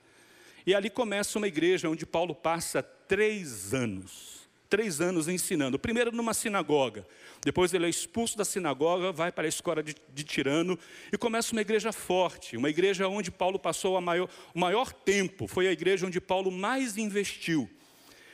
E 0.66 0.75
ali 0.75 0.90
começa 0.90 1.38
uma 1.38 1.49
igreja 1.49 1.88
onde 1.88 2.07
Paulo 2.07 2.35
passa 2.35 2.83
três 2.83 3.75
anos 3.75 4.33
três 4.73 5.02
anos 5.02 5.28
ensinando. 5.28 5.78
Primeiro 5.78 6.11
numa 6.11 6.33
sinagoga, 6.33 7.07
depois 7.45 7.75
ele 7.75 7.85
é 7.85 7.90
expulso 7.90 8.38
da 8.38 8.45
sinagoga, 8.45 9.12
vai 9.12 9.31
para 9.31 9.45
a 9.45 9.49
escola 9.49 9.83
de, 9.83 9.95
de 10.14 10.25
Tirano 10.25 10.78
e 11.12 11.19
começa 11.19 11.52
uma 11.52 11.61
igreja 11.61 11.92
forte, 11.92 12.57
uma 12.57 12.71
igreja 12.71 13.07
onde 13.07 13.31
Paulo 13.31 13.59
passou 13.59 14.00
maior, 14.00 14.31
o 14.54 14.59
maior 14.59 14.90
tempo, 14.90 15.47
foi 15.47 15.69
a 15.69 15.73
igreja 15.73 16.07
onde 16.07 16.19
Paulo 16.23 16.50
mais 16.50 16.97
investiu. 16.97 17.69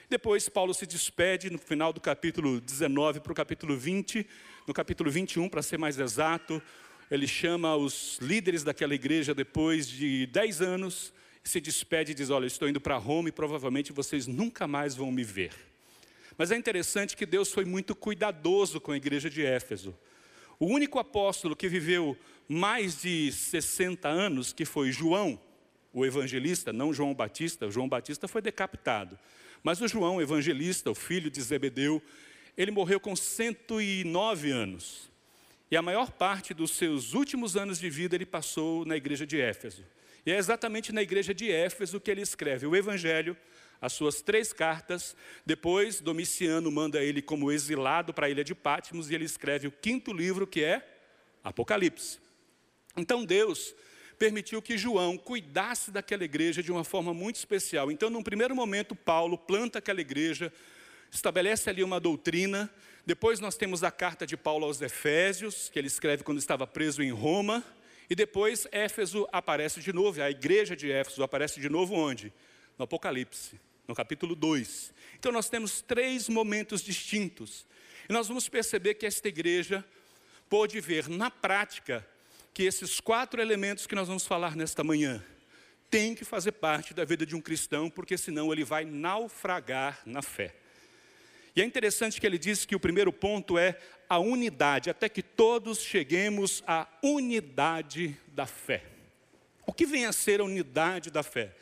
Depois 0.08 0.48
Paulo 0.48 0.72
se 0.72 0.86
despede 0.86 1.50
no 1.50 1.58
final 1.58 1.92
do 1.92 2.00
capítulo 2.00 2.60
19 2.60 3.18
para 3.18 3.32
o 3.32 3.34
capítulo 3.34 3.76
20, 3.76 4.24
no 4.64 4.72
capítulo 4.72 5.10
21, 5.10 5.48
para 5.48 5.60
ser 5.60 5.76
mais 5.76 5.98
exato, 5.98 6.62
ele 7.10 7.26
chama 7.26 7.74
os 7.74 8.16
líderes 8.22 8.62
daquela 8.62 8.94
igreja 8.94 9.34
depois 9.34 9.88
de 9.88 10.24
dez 10.26 10.62
anos, 10.62 11.12
se 11.48 11.60
despede 11.60 12.12
e 12.12 12.14
diz: 12.14 12.30
Olha, 12.30 12.46
estou 12.46 12.68
indo 12.68 12.80
para 12.80 12.96
Roma 12.96 13.28
e 13.28 13.32
provavelmente 13.32 13.92
vocês 13.92 14.26
nunca 14.26 14.66
mais 14.66 14.94
vão 14.94 15.10
me 15.10 15.24
ver. 15.24 15.52
Mas 16.36 16.50
é 16.52 16.56
interessante 16.56 17.16
que 17.16 17.26
Deus 17.26 17.50
foi 17.50 17.64
muito 17.64 17.96
cuidadoso 17.96 18.80
com 18.80 18.92
a 18.92 18.96
igreja 18.96 19.28
de 19.28 19.44
Éfeso. 19.44 19.96
O 20.60 20.66
único 20.66 20.98
apóstolo 20.98 21.56
que 21.56 21.68
viveu 21.68 22.16
mais 22.48 23.00
de 23.00 23.32
60 23.32 24.08
anos, 24.08 24.52
que 24.52 24.64
foi 24.64 24.92
João, 24.92 25.40
o 25.92 26.04
evangelista, 26.04 26.72
não 26.72 26.92
João 26.92 27.14
Batista, 27.14 27.70
João 27.70 27.88
Batista 27.88 28.28
foi 28.28 28.42
decapitado. 28.42 29.18
Mas 29.62 29.80
o 29.80 29.88
João, 29.88 30.20
evangelista, 30.20 30.90
o 30.90 30.94
filho 30.94 31.30
de 31.30 31.40
Zebedeu, 31.42 32.02
ele 32.56 32.70
morreu 32.70 33.00
com 33.00 33.16
109 33.16 34.50
anos. 34.50 35.10
E 35.70 35.76
a 35.76 35.82
maior 35.82 36.10
parte 36.10 36.54
dos 36.54 36.70
seus 36.72 37.12
últimos 37.12 37.56
anos 37.56 37.78
de 37.78 37.90
vida 37.90 38.14
ele 38.14 38.24
passou 38.24 38.84
na 38.84 38.96
igreja 38.96 39.26
de 39.26 39.40
Éfeso. 39.40 39.84
E 40.24 40.30
é 40.30 40.36
exatamente 40.36 40.92
na 40.92 41.02
igreja 41.02 41.34
de 41.34 41.50
Éfeso 41.50 42.00
que 42.00 42.10
ele 42.10 42.22
escreve 42.22 42.66
o 42.66 42.74
Evangelho, 42.74 43.36
as 43.80 43.92
suas 43.92 44.20
três 44.22 44.52
cartas. 44.52 45.14
Depois, 45.44 46.00
Domiciano 46.00 46.70
manda 46.70 47.02
ele 47.02 47.22
como 47.22 47.52
exilado 47.52 48.12
para 48.12 48.26
a 48.26 48.30
ilha 48.30 48.44
de 48.44 48.54
Patmos 48.54 49.10
e 49.10 49.14
ele 49.14 49.24
escreve 49.24 49.68
o 49.68 49.72
quinto 49.72 50.12
livro, 50.12 50.46
que 50.46 50.64
é 50.64 50.86
Apocalipse. 51.44 52.18
Então, 52.96 53.24
Deus 53.24 53.74
permitiu 54.18 54.60
que 54.60 54.76
João 54.76 55.16
cuidasse 55.16 55.90
daquela 55.90 56.24
igreja 56.24 56.62
de 56.62 56.72
uma 56.72 56.82
forma 56.82 57.14
muito 57.14 57.36
especial. 57.36 57.90
Então, 57.90 58.10
num 58.10 58.22
primeiro 58.22 58.54
momento, 58.54 58.96
Paulo 58.96 59.38
planta 59.38 59.78
aquela 59.78 60.00
igreja, 60.00 60.52
estabelece 61.10 61.70
ali 61.70 61.84
uma 61.84 62.00
doutrina. 62.00 62.68
Depois, 63.08 63.40
nós 63.40 63.56
temos 63.56 63.82
a 63.82 63.90
carta 63.90 64.26
de 64.26 64.36
Paulo 64.36 64.66
aos 64.66 64.82
Efésios, 64.82 65.70
que 65.70 65.78
ele 65.78 65.86
escreve 65.86 66.22
quando 66.22 66.36
estava 66.36 66.66
preso 66.66 67.02
em 67.02 67.10
Roma. 67.10 67.64
E 68.10 68.14
depois, 68.14 68.66
Éfeso 68.70 69.26
aparece 69.32 69.80
de 69.80 69.94
novo, 69.94 70.20
a 70.20 70.30
igreja 70.30 70.76
de 70.76 70.92
Éfeso 70.92 71.22
aparece 71.22 71.58
de 71.58 71.70
novo 71.70 71.94
onde? 71.94 72.30
No 72.76 72.84
Apocalipse 72.84 73.58
no 73.86 73.94
capítulo 73.94 74.34
2. 74.34 74.92
Então 75.18 75.32
nós 75.32 75.48
temos 75.48 75.80
três 75.80 76.28
momentos 76.28 76.82
distintos. 76.82 77.66
E 78.06 78.12
nós 78.12 78.28
vamos 78.28 78.46
perceber 78.46 78.92
que 78.92 79.06
esta 79.06 79.26
igreja 79.26 79.82
pôde 80.46 80.78
ver 80.78 81.08
na 81.08 81.30
prática 81.30 82.06
que 82.52 82.64
esses 82.64 83.00
quatro 83.00 83.40
elementos 83.40 83.86
que 83.86 83.94
nós 83.94 84.06
vamos 84.06 84.26
falar 84.26 84.54
nesta 84.54 84.84
manhã 84.84 85.24
têm 85.88 86.14
que 86.14 86.26
fazer 86.26 86.52
parte 86.52 86.92
da 86.92 87.06
vida 87.06 87.24
de 87.24 87.34
um 87.34 87.40
cristão, 87.40 87.88
porque 87.88 88.18
senão 88.18 88.52
ele 88.52 88.64
vai 88.64 88.84
naufragar 88.84 90.02
na 90.04 90.20
fé. 90.20 90.54
E 91.54 91.62
é 91.62 91.64
interessante 91.64 92.20
que 92.20 92.26
ele 92.26 92.38
diz 92.38 92.64
que 92.64 92.76
o 92.76 92.80
primeiro 92.80 93.12
ponto 93.12 93.58
é 93.58 93.78
a 94.08 94.18
unidade, 94.18 94.90
até 94.90 95.08
que 95.08 95.22
todos 95.22 95.80
cheguemos 95.80 96.62
à 96.66 96.88
unidade 97.02 98.16
da 98.28 98.46
fé. 98.46 98.84
O 99.66 99.72
que 99.72 99.84
vem 99.84 100.06
a 100.06 100.12
ser 100.12 100.40
a 100.40 100.44
unidade 100.44 101.10
da 101.10 101.22
fé? 101.22 101.54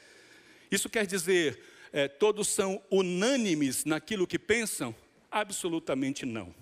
Isso 0.71 0.89
quer 0.89 1.07
dizer 1.07 1.59
é, 1.93 2.09
todos 2.09 2.49
são 2.49 2.83
unânimes 2.91 3.85
naquilo 3.85 4.27
que 4.27 4.39
pensam? 4.39 4.95
Absolutamente 5.31 6.27
não. 6.27 6.55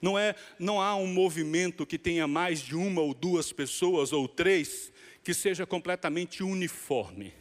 Não, 0.00 0.18
é, 0.18 0.34
não 0.58 0.80
há 0.80 0.94
um 0.96 1.06
movimento 1.06 1.84
que 1.84 1.98
tenha 1.98 2.26
mais 2.26 2.60
de 2.60 2.74
uma 2.74 3.00
ou 3.00 3.12
duas 3.12 3.52
pessoas 3.52 4.12
ou 4.12 4.28
três 4.28 4.92
que 5.22 5.34
seja 5.34 5.66
completamente 5.66 6.42
uniforme. 6.42 7.34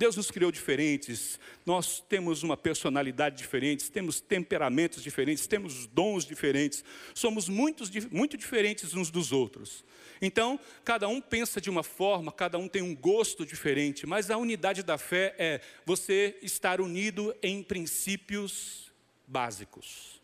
Deus 0.00 0.16
nos 0.16 0.30
criou 0.30 0.50
diferentes, 0.50 1.38
nós 1.66 2.00
temos 2.00 2.42
uma 2.42 2.56
personalidade 2.56 3.36
diferente, 3.36 3.92
temos 3.92 4.18
temperamentos 4.18 5.02
diferentes, 5.02 5.46
temos 5.46 5.86
dons 5.86 6.24
diferentes, 6.24 6.82
somos 7.14 7.50
muito 7.50 8.34
diferentes 8.38 8.94
uns 8.94 9.10
dos 9.10 9.30
outros. 9.30 9.84
Então, 10.22 10.58
cada 10.86 11.06
um 11.06 11.20
pensa 11.20 11.60
de 11.60 11.68
uma 11.68 11.82
forma, 11.82 12.32
cada 12.32 12.56
um 12.56 12.66
tem 12.66 12.80
um 12.80 12.96
gosto 12.96 13.44
diferente, 13.44 14.06
mas 14.06 14.30
a 14.30 14.38
unidade 14.38 14.82
da 14.82 14.96
fé 14.96 15.34
é 15.36 15.60
você 15.84 16.34
estar 16.40 16.80
unido 16.80 17.36
em 17.42 17.62
princípios 17.62 18.90
básicos. 19.26 20.18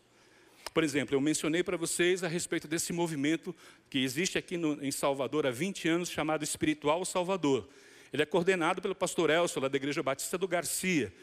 Por 0.73 0.83
exemplo, 0.83 1.15
eu 1.15 1.21
mencionei 1.21 1.61
para 1.61 1.77
vocês 1.77 2.23
a 2.23 2.27
respeito 2.27 2.67
desse 2.67 2.91
movimento 2.91 3.55
que 3.91 3.99
existe 3.99 4.39
aqui 4.39 4.57
no, 4.57 4.83
em 4.83 4.91
Salvador 4.91 5.45
há 5.45 5.51
20 5.51 5.87
anos, 5.87 6.09
chamado 6.09 6.43
Espiritual 6.43 7.05
Salvador. 7.05 7.69
Ele 8.11 8.23
é 8.23 8.25
coordenado 8.25 8.81
pelo 8.81 8.95
pastor 8.95 9.29
Elcio, 9.29 9.61
lá 9.61 9.67
da 9.67 9.77
Igreja 9.77 10.01
Batista 10.01 10.37
do 10.37 10.47
Garcia. 10.47 11.13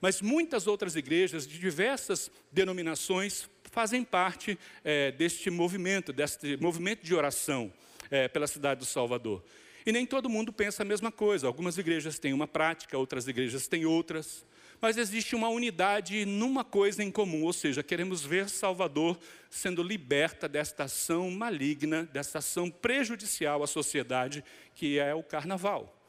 Mas 0.00 0.20
muitas 0.20 0.66
outras 0.66 0.96
igrejas 0.96 1.46
de 1.46 1.58
diversas 1.58 2.30
denominações 2.52 3.48
fazem 3.70 4.04
parte 4.04 4.58
é, 4.84 5.10
deste 5.12 5.50
movimento, 5.50 6.12
deste 6.12 6.56
movimento 6.58 7.02
de 7.02 7.14
oração 7.14 7.72
é, 8.10 8.28
pela 8.28 8.46
cidade 8.46 8.80
do 8.80 8.86
Salvador. 8.86 9.42
E 9.86 9.92
nem 9.92 10.06
todo 10.06 10.28
mundo 10.28 10.52
pensa 10.52 10.82
a 10.82 10.86
mesma 10.86 11.12
coisa. 11.12 11.46
Algumas 11.46 11.76
igrejas 11.76 12.18
têm 12.18 12.32
uma 12.32 12.46
prática, 12.46 12.96
outras 12.96 13.28
igrejas 13.28 13.66
têm 13.66 13.84
outras. 13.84 14.46
Mas 14.80 14.96
existe 14.96 15.34
uma 15.34 15.48
unidade 15.48 16.26
numa 16.26 16.64
coisa 16.64 17.02
em 17.02 17.10
comum, 17.10 17.44
ou 17.44 17.52
seja, 17.52 17.82
queremos 17.82 18.24
ver 18.24 18.48
Salvador 18.48 19.18
sendo 19.48 19.82
liberta 19.82 20.48
desta 20.48 20.84
ação 20.84 21.30
maligna, 21.30 22.04
desta 22.12 22.38
ação 22.38 22.70
prejudicial 22.70 23.62
à 23.62 23.66
sociedade, 23.66 24.44
que 24.74 24.98
é 24.98 25.14
o 25.14 25.22
carnaval. 25.22 26.03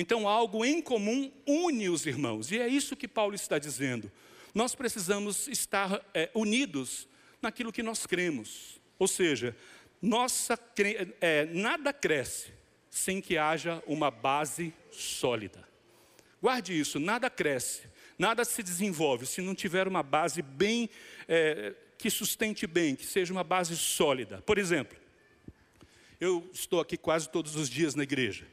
Então, 0.00 0.26
algo 0.26 0.64
em 0.64 0.80
comum 0.80 1.30
une 1.46 1.90
os 1.90 2.06
irmãos, 2.06 2.50
e 2.50 2.58
é 2.58 2.66
isso 2.66 2.96
que 2.96 3.06
Paulo 3.06 3.34
está 3.34 3.58
dizendo. 3.58 4.10
Nós 4.54 4.74
precisamos 4.74 5.46
estar 5.46 6.02
é, 6.14 6.30
unidos 6.32 7.06
naquilo 7.42 7.70
que 7.70 7.82
nós 7.82 8.06
cremos, 8.06 8.80
ou 8.98 9.06
seja, 9.06 9.54
nossa, 10.00 10.58
é, 11.20 11.44
nada 11.52 11.92
cresce 11.92 12.50
sem 12.88 13.20
que 13.20 13.36
haja 13.36 13.82
uma 13.86 14.10
base 14.10 14.72
sólida. 14.90 15.68
Guarde 16.40 16.80
isso, 16.80 16.98
nada 16.98 17.28
cresce, 17.28 17.82
nada 18.18 18.42
se 18.42 18.62
desenvolve 18.62 19.26
se 19.26 19.42
não 19.42 19.54
tiver 19.54 19.86
uma 19.86 20.02
base 20.02 20.40
bem, 20.40 20.88
é, 21.28 21.74
que 21.98 22.08
sustente 22.08 22.66
bem, 22.66 22.96
que 22.96 23.04
seja 23.04 23.34
uma 23.34 23.44
base 23.44 23.76
sólida. 23.76 24.40
Por 24.46 24.56
exemplo, 24.56 24.96
eu 26.18 26.48
estou 26.54 26.80
aqui 26.80 26.96
quase 26.96 27.28
todos 27.28 27.54
os 27.54 27.68
dias 27.68 27.94
na 27.94 28.04
igreja. 28.04 28.46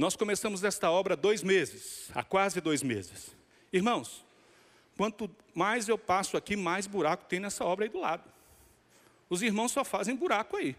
Nós 0.00 0.16
começamos 0.16 0.64
esta 0.64 0.90
obra 0.90 1.12
há 1.12 1.16
dois 1.16 1.42
meses, 1.42 2.08
há 2.14 2.22
quase 2.22 2.58
dois 2.58 2.82
meses. 2.82 3.36
Irmãos, 3.70 4.24
quanto 4.96 5.30
mais 5.54 5.90
eu 5.90 5.98
passo 5.98 6.38
aqui, 6.38 6.56
mais 6.56 6.86
buraco 6.86 7.26
tem 7.26 7.38
nessa 7.38 7.66
obra 7.66 7.84
aí 7.84 7.90
do 7.90 8.00
lado. 8.00 8.24
Os 9.28 9.42
irmãos 9.42 9.72
só 9.72 9.84
fazem 9.84 10.16
buraco 10.16 10.56
aí. 10.56 10.74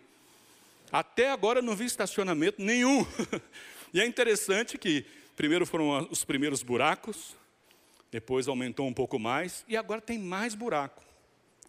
Até 0.92 1.30
agora 1.30 1.62
não 1.62 1.76
vi 1.76 1.86
estacionamento 1.86 2.60
nenhum. 2.64 3.06
e 3.94 4.02
é 4.02 4.08
interessante 4.08 4.76
que 4.76 5.06
primeiro 5.36 5.68
foram 5.68 6.08
os 6.10 6.26
primeiros 6.26 6.64
buracos, 6.64 7.36
depois 8.10 8.48
aumentou 8.48 8.88
um 8.88 8.94
pouco 8.94 9.20
mais, 9.20 9.64
e 9.68 9.78
agora 9.78 10.02
tem 10.02 10.18
mais 10.18 10.56
buraco. 10.56 11.04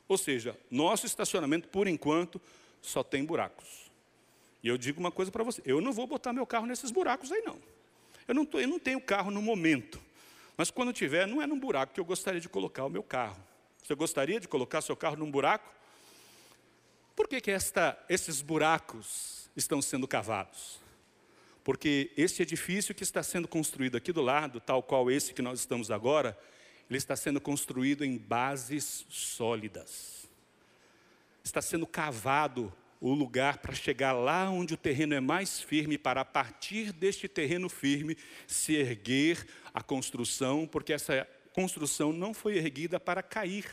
Ou 0.09 0.17
seja, 0.17 0.57
nosso 0.71 1.05
estacionamento, 1.05 1.69
por 1.69 1.87
enquanto, 1.87 2.41
só 2.81 3.03
tem 3.03 3.23
buracos. 3.23 3.82
E 4.63 4.69
eu 4.69 4.79
digo 4.79 5.01
uma 5.01 5.11
coisa 5.11 5.31
para 5.31 5.43
você: 5.43 5.61
eu 5.65 5.81
não 5.81 5.93
vou 5.93 6.07
botar 6.07 6.33
meu 6.33 6.47
carro 6.47 6.67
nesses 6.67 6.91
buracos 6.91 7.33
aí, 7.33 7.43
não. 7.45 7.59
Eu 8.29 8.35
não, 8.35 8.45
tô, 8.45 8.61
eu 8.61 8.69
não 8.69 8.79
tenho 8.79 9.01
carro 9.01 9.31
no 9.31 9.43
momento. 9.43 10.01
Mas 10.57 10.71
quando 10.71 10.93
tiver, 10.93 11.27
não 11.27 11.43
é 11.43 11.47
num 11.47 11.59
buraco 11.59 11.93
que 11.93 12.01
eu 12.01 12.05
gostaria 12.05 12.41
de 12.41 12.49
colocar 12.49 12.85
o 12.85 12.89
meu 12.89 13.03
carro. 13.03 13.43
Você 13.83 13.95
gostaria 13.95 14.39
de 14.39 14.47
colocar 14.47 14.81
seu 14.81 14.97
carro 14.97 15.17
num 15.17 15.31
buraco? 15.31 15.73
Por 17.17 17.27
que, 17.27 17.41
que 17.41 17.51
esta, 17.51 17.99
esses 18.09 18.41
buracos 18.41 19.51
estão 19.57 19.83
sendo 19.83 20.07
cavados? 20.07 20.81
Porque 21.65 22.13
esse 22.17 22.43
edifício 22.43 22.95
que 22.95 23.03
está 23.03 23.23
sendo 23.23 23.49
construído 23.49 23.97
aqui 23.97 24.13
do 24.13 24.23
lado, 24.23 24.61
tal 24.61 24.83
qual 24.83 25.11
esse 25.11 25.35
que 25.35 25.43
nós 25.43 25.61
estamos 25.61 25.91
agora, 25.91 26.39
ele 26.89 26.99
está 26.99 27.17
sendo 27.17 27.41
construído 27.41 28.05
em 28.05 28.17
bases 28.17 29.07
sólidas. 29.09 30.29
está 31.45 31.61
sendo 31.61 31.87
cavado 31.87 32.73
o 33.03 33.13
lugar 33.15 33.59
para 33.59 33.75
chegar 33.75 34.13
lá 34.13 34.49
onde 34.49 34.75
o 34.75 34.77
terreno 34.77 35.13
é 35.13 35.19
mais 35.19 35.61
firme, 35.61 35.99
para 35.99 36.21
a 36.21 36.25
partir 36.25 36.93
deste 36.93 37.27
terreno 37.27 37.69
firme 37.69 38.17
se 38.47 38.77
erguer 38.77 39.45
a 39.75 39.83
construção, 39.83 40.69
porque 40.69 40.93
essa 40.93 41.27
construção 41.53 42.13
não 42.13 42.33
foi 42.33 42.57
erguida 42.57 43.01
para 43.01 43.21
cair. 43.21 43.67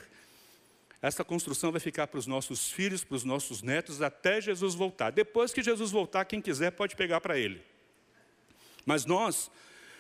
Essa 1.00 1.24
construção 1.24 1.72
vai 1.72 1.80
ficar 1.80 2.08
para 2.08 2.18
os 2.18 2.26
nossos 2.26 2.72
filhos, 2.72 3.04
para 3.04 3.16
os 3.16 3.24
nossos 3.24 3.62
netos, 3.62 4.02
até 4.02 4.42
Jesus 4.42 4.74
voltar. 4.74 5.12
Depois 5.12 5.54
que 5.54 5.62
Jesus 5.62 5.92
voltar, 5.92 6.26
quem 6.26 6.42
quiser 6.42 6.72
pode 6.72 6.96
pegar 6.96 7.22
para 7.22 7.38
ele. 7.38 7.62
Mas 8.84 9.06
nós 9.06 9.52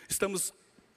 estamos 0.09 0.51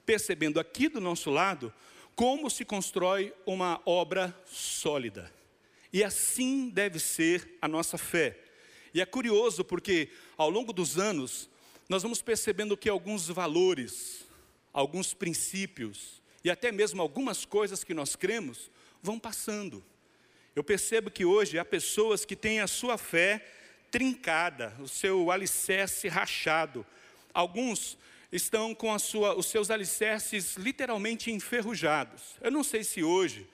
percebendo 0.07 0.59
aqui 0.59 0.89
do 0.89 0.99
nosso 0.99 1.29
lado 1.29 1.71
como 2.15 2.49
se 2.49 2.65
constrói 2.65 3.31
uma 3.45 3.79
obra 3.85 4.35
sólida. 4.43 5.31
E 5.93 6.03
assim 6.03 6.69
deve 6.69 6.97
ser 6.99 7.57
a 7.61 7.67
nossa 7.67 7.99
fé. 7.99 8.35
E 8.95 8.99
é 8.99 9.05
curioso 9.05 9.63
porque 9.63 10.09
ao 10.35 10.49
longo 10.49 10.73
dos 10.73 10.97
anos 10.97 11.47
nós 11.87 12.01
vamos 12.01 12.19
percebendo 12.19 12.75
que 12.75 12.89
alguns 12.89 13.27
valores, 13.27 14.27
alguns 14.73 15.13
princípios 15.13 16.19
e 16.43 16.49
até 16.49 16.71
mesmo 16.71 17.01
algumas 17.01 17.45
coisas 17.45 17.83
que 17.83 17.93
nós 17.93 18.15
cremos 18.15 18.71
vão 19.03 19.19
passando. 19.19 19.83
Eu 20.55 20.63
percebo 20.63 21.11
que 21.11 21.25
hoje 21.25 21.59
há 21.59 21.65
pessoas 21.65 22.25
que 22.25 22.35
têm 22.35 22.59
a 22.59 22.67
sua 22.67 22.97
fé 22.97 23.45
trincada, 23.91 24.75
o 24.79 24.87
seu 24.87 25.29
alicerce 25.29 26.07
rachado. 26.07 26.85
Alguns 27.33 27.97
estão 28.31 28.73
com 28.73 28.97
sua, 28.97 29.35
os 29.35 29.45
seus 29.45 29.69
alicerces 29.69 30.55
literalmente 30.57 31.31
enferrujados. 31.31 32.35
Eu 32.41 32.49
não 32.49 32.63
sei 32.63 32.83
se 32.83 33.03
hoje, 33.03 33.47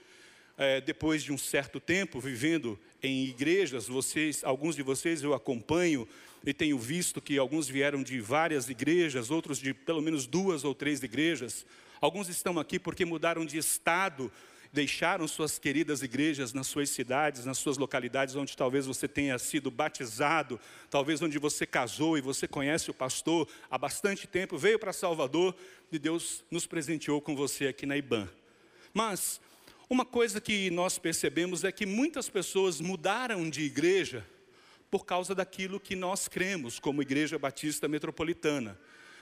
é, 0.60 0.82
depois 0.82 1.24
de 1.24 1.32
um 1.32 1.38
certo 1.38 1.80
tempo 1.80 2.20
vivendo 2.20 2.78
em 3.02 3.24
igrejas, 3.24 3.88
vocês, 3.88 4.44
alguns 4.44 4.76
de 4.76 4.84
vocês 4.84 5.24
eu 5.24 5.34
acompanho 5.34 6.06
e 6.46 6.54
tenho 6.54 6.78
visto 6.78 7.22
que 7.22 7.38
alguns 7.38 7.70
vieram 7.70 8.04
de 8.04 8.20
várias 8.20 8.70
igrejas, 8.70 9.32
outros 9.32 9.58
de 9.58 9.74
pelo 9.74 10.02
menos 10.02 10.28
duas 10.28 10.66
ou 10.66 10.76
três 10.76 11.02
igrejas. 11.02 11.66
Alguns 12.02 12.28
estão 12.28 12.60
aqui 12.60 12.78
porque 12.78 13.06
mudaram 13.06 13.46
de 13.46 13.58
estado 13.58 14.30
deixaram 14.72 15.28
suas 15.28 15.58
queridas 15.58 16.04
igrejas 16.04 16.54
nas 16.54 16.68
suas 16.68 16.90
cidades, 16.90 17.46
nas 17.46 17.58
suas 17.58 17.78
localidades 17.78 18.36
onde 18.36 18.56
talvez 18.56 18.86
você 18.86 19.08
tenha 19.08 19.38
sido 19.40 19.72
batizado, 19.72 20.60
talvez 20.90 21.22
onde 21.22 21.40
você 21.40 21.66
casou 21.66 22.18
e 22.18 22.22
você 22.22 22.48
conhece 22.48 22.92
o 22.92 22.94
pastor 22.94 23.48
há 23.70 23.78
bastante 23.78 24.28
tempo, 24.28 24.58
veio 24.58 24.78
para 24.78 24.94
Salvador 24.94 25.56
e 25.92 25.98
Deus 25.98 26.44
nos 26.52 26.68
presenteou 26.68 27.20
com 27.20 27.36
você 27.36 27.68
aqui 27.68 27.86
na 27.86 27.98
IBAN. 27.98 28.30
Mas 28.94 29.42
uma 29.90 30.06
coisa 30.06 30.40
que 30.40 30.70
nós 30.70 31.00
percebemos 31.00 31.64
é 31.64 31.72
que 31.72 31.86
muitas 31.86 32.30
pessoas 32.30 32.80
mudaram 32.80 33.50
de 33.50 33.64
igreja 33.64 34.26
por 34.92 35.06
causa 35.06 35.34
daquilo 35.34 35.80
que 35.80 35.96
nós 35.96 36.28
cremos 36.28 36.80
como 36.80 37.02
Igreja 37.02 37.40
Batista 37.40 37.88
Metropolitana 37.88 38.80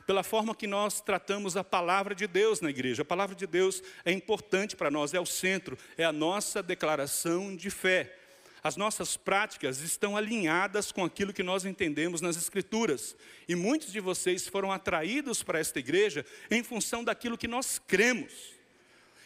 pela 0.08 0.24
forma 0.24 0.56
que 0.56 0.66
nós 0.66 1.02
tratamos 1.02 1.58
a 1.58 1.66
palavra 1.66 2.16
de 2.16 2.26
Deus 2.28 2.62
na 2.62 2.70
igreja. 2.70 3.02
A 3.02 3.06
palavra 3.06 3.36
de 3.36 3.46
Deus 3.46 3.84
é 4.06 4.12
importante 4.14 4.74
para 4.74 4.90
nós, 4.90 5.14
é 5.14 5.20
o 5.20 5.26
centro, 5.26 5.78
é 5.98 6.06
a 6.06 6.14
nossa 6.14 6.64
declaração 6.64 7.54
de 7.54 7.70
fé. 7.70 8.18
As 8.64 8.78
nossas 8.78 9.18
práticas 9.18 9.82
estão 9.82 10.16
alinhadas 10.16 10.94
com 10.94 11.04
aquilo 11.04 11.34
que 11.34 11.44
nós 11.44 11.66
entendemos 11.66 12.22
nas 12.22 12.38
Escrituras. 12.38 13.18
E 13.50 13.56
muitos 13.56 13.92
de 13.92 14.00
vocês 14.00 14.48
foram 14.48 14.72
atraídos 14.72 15.44
para 15.44 15.60
esta 15.60 15.78
igreja 15.78 16.26
em 16.50 16.64
função 16.64 17.04
daquilo 17.04 17.38
que 17.38 17.48
nós 17.48 17.78
cremos. 17.78 18.57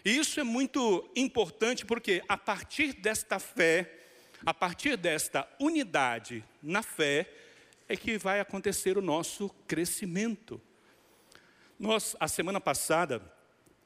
E 0.03 0.17
isso 0.17 0.39
é 0.39 0.43
muito 0.43 1.09
importante 1.15 1.85
porque 1.85 2.23
a 2.27 2.37
partir 2.37 2.93
desta 2.93 3.39
fé, 3.39 3.99
a 4.45 4.53
partir 4.53 4.97
desta 4.97 5.47
unidade 5.59 6.43
na 6.61 6.81
fé, 6.81 7.31
é 7.87 7.95
que 7.95 8.17
vai 8.17 8.39
acontecer 8.39 8.97
o 8.97 9.01
nosso 9.01 9.49
crescimento. 9.67 10.59
Nós, 11.77 12.15
a 12.19 12.27
semana 12.27 12.59
passada, 12.59 13.21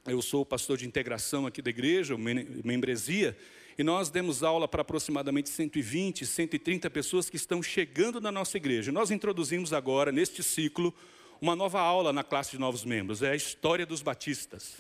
eu 0.06 0.22
sou 0.22 0.42
o 0.42 0.46
pastor 0.46 0.78
de 0.78 0.86
integração 0.86 1.48
aqui 1.48 1.62
da 1.62 1.70
igreja, 1.70 2.16
membresia, 2.18 3.38
e 3.78 3.84
nós 3.84 4.10
demos 4.10 4.44
aula 4.44 4.68
para 4.68 4.84
aproximadamente 4.84 5.50
120, 5.50 6.26
130 6.26 6.90
pessoas 6.90 7.30
que 7.30 7.36
estão 7.36 7.62
chegando 7.62 8.22
na 8.22 8.32
nossa 8.32 8.56
igreja. 8.56 8.92
Nós 8.92 9.12
introduzimos 9.12 9.74
agora, 9.74 10.12
neste 10.12 10.42
ciclo, 10.44 10.94
uma 11.42 11.56
nova 11.56 11.82
aula 11.82 12.14
na 12.14 12.24
classe 12.24 12.52
de 12.52 12.60
novos 12.60 12.86
membros, 12.86 13.22
é 13.22 13.32
a 13.32 13.36
história 13.36 13.86
dos 13.86 14.02
batistas. 14.02 14.78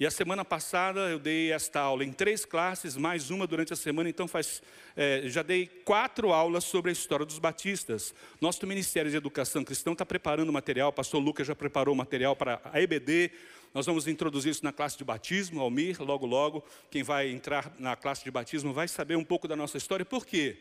E 0.00 0.06
a 0.06 0.10
semana 0.10 0.46
passada 0.46 1.10
eu 1.10 1.18
dei 1.18 1.52
esta 1.52 1.78
aula 1.78 2.02
em 2.02 2.10
três 2.10 2.46
classes, 2.46 2.96
mais 2.96 3.30
uma 3.30 3.46
durante 3.46 3.74
a 3.74 3.76
semana, 3.76 4.08
então 4.08 4.26
faz, 4.26 4.62
é, 4.96 5.24
já 5.26 5.42
dei 5.42 5.66
quatro 5.66 6.32
aulas 6.32 6.64
sobre 6.64 6.88
a 6.88 6.92
história 6.92 7.26
dos 7.26 7.38
batistas. 7.38 8.14
Nosso 8.40 8.66
Ministério 8.66 9.10
de 9.10 9.16
Educação 9.18 9.62
Cristã 9.62 9.92
está 9.92 10.06
preparando 10.06 10.50
material, 10.50 10.88
o 10.88 10.92
pastor 10.94 11.22
Lucas 11.22 11.46
já 11.46 11.54
preparou 11.54 11.94
material 11.94 12.34
para 12.34 12.62
a 12.64 12.80
EBD, 12.80 13.30
nós 13.74 13.84
vamos 13.84 14.08
introduzir 14.08 14.52
isso 14.52 14.64
na 14.64 14.72
classe 14.72 14.96
de 14.96 15.04
batismo, 15.04 15.60
Almir, 15.60 16.02
logo 16.02 16.24
logo, 16.24 16.64
quem 16.90 17.02
vai 17.02 17.28
entrar 17.28 17.70
na 17.78 17.94
classe 17.94 18.24
de 18.24 18.30
batismo 18.30 18.72
vai 18.72 18.88
saber 18.88 19.16
um 19.16 19.24
pouco 19.24 19.46
da 19.46 19.54
nossa 19.54 19.76
história. 19.76 20.06
Por 20.06 20.24
quê? 20.24 20.56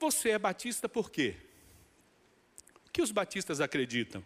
Você 0.00 0.30
é 0.30 0.38
batista 0.38 0.88
por 0.88 1.10
quê? 1.10 1.34
O 2.86 2.90
que 2.90 3.02
os 3.02 3.10
batistas 3.10 3.60
acreditam? 3.60 4.24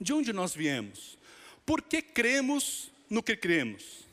De 0.00 0.12
onde 0.12 0.32
nós 0.32 0.52
viemos? 0.52 1.16
Por 1.64 1.80
que 1.80 2.02
cremos 2.02 2.90
no 3.08 3.22
que 3.22 3.36
cremos. 3.36 4.06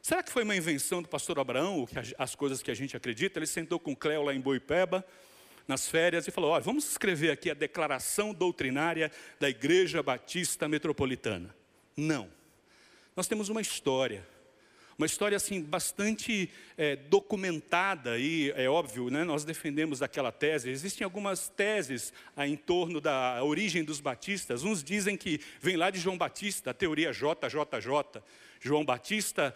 Será 0.00 0.22
que 0.22 0.32
foi 0.32 0.42
uma 0.42 0.56
invenção 0.56 1.00
do 1.00 1.08
pastor 1.08 1.38
Abraão, 1.38 1.88
as 2.18 2.34
coisas 2.34 2.62
que 2.62 2.70
a 2.70 2.74
gente 2.74 2.96
acredita? 2.96 3.38
Ele 3.38 3.46
sentou 3.46 3.78
com 3.78 3.94
Cléo 3.94 4.22
lá 4.22 4.34
em 4.34 4.40
Boipeba, 4.40 5.06
nas 5.66 5.86
férias, 5.86 6.26
e 6.26 6.30
falou: 6.32 6.50
Olha, 6.50 6.62
vamos 6.62 6.90
escrever 6.90 7.30
aqui 7.30 7.50
a 7.50 7.54
declaração 7.54 8.34
doutrinária 8.34 9.12
da 9.38 9.48
Igreja 9.48 10.02
Batista 10.02 10.66
Metropolitana. 10.66 11.54
Não. 11.96 12.28
Nós 13.14 13.28
temos 13.28 13.48
uma 13.48 13.60
história. 13.60 14.26
Uma 15.02 15.06
história 15.06 15.36
assim 15.36 15.60
bastante 15.60 16.48
é, 16.78 16.94
documentada 16.94 18.16
e 18.20 18.52
é 18.52 18.68
óbvio, 18.68 19.10
né, 19.10 19.24
nós 19.24 19.44
defendemos 19.44 20.00
aquela 20.00 20.30
tese. 20.30 20.70
Existem 20.70 21.04
algumas 21.04 21.48
teses 21.48 22.12
ah, 22.36 22.46
em 22.46 22.54
torno 22.54 23.00
da 23.00 23.42
origem 23.42 23.82
dos 23.82 23.98
batistas. 23.98 24.62
Uns 24.62 24.80
dizem 24.80 25.16
que 25.16 25.40
vem 25.60 25.76
lá 25.76 25.90
de 25.90 25.98
João 25.98 26.16
Batista, 26.16 26.70
a 26.70 26.74
teoria 26.74 27.10
JJJ, 27.10 28.22
João 28.60 28.84
Batista, 28.84 29.52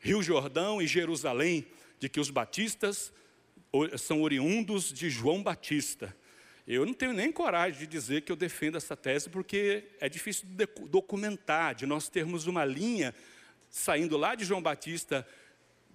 Rio 0.00 0.20
Jordão 0.20 0.82
e 0.82 0.86
Jerusalém, 0.88 1.64
de 2.00 2.08
que 2.08 2.18
os 2.18 2.28
batistas 2.28 3.12
são 3.98 4.20
oriundos 4.20 4.92
de 4.92 5.08
João 5.08 5.44
Batista. 5.44 6.12
Eu 6.66 6.84
não 6.84 6.92
tenho 6.92 7.12
nem 7.12 7.30
coragem 7.30 7.78
de 7.78 7.86
dizer 7.86 8.22
que 8.22 8.32
eu 8.32 8.36
defendo 8.36 8.76
essa 8.76 8.96
tese, 8.96 9.30
porque 9.30 9.84
é 10.00 10.08
difícil 10.08 10.48
de 10.48 10.66
documentar, 10.88 11.76
de 11.76 11.86
nós 11.86 12.08
termos 12.08 12.48
uma 12.48 12.64
linha 12.64 13.14
saindo 13.70 14.16
lá 14.16 14.34
de 14.34 14.44
João 14.44 14.62
Batista, 14.62 15.26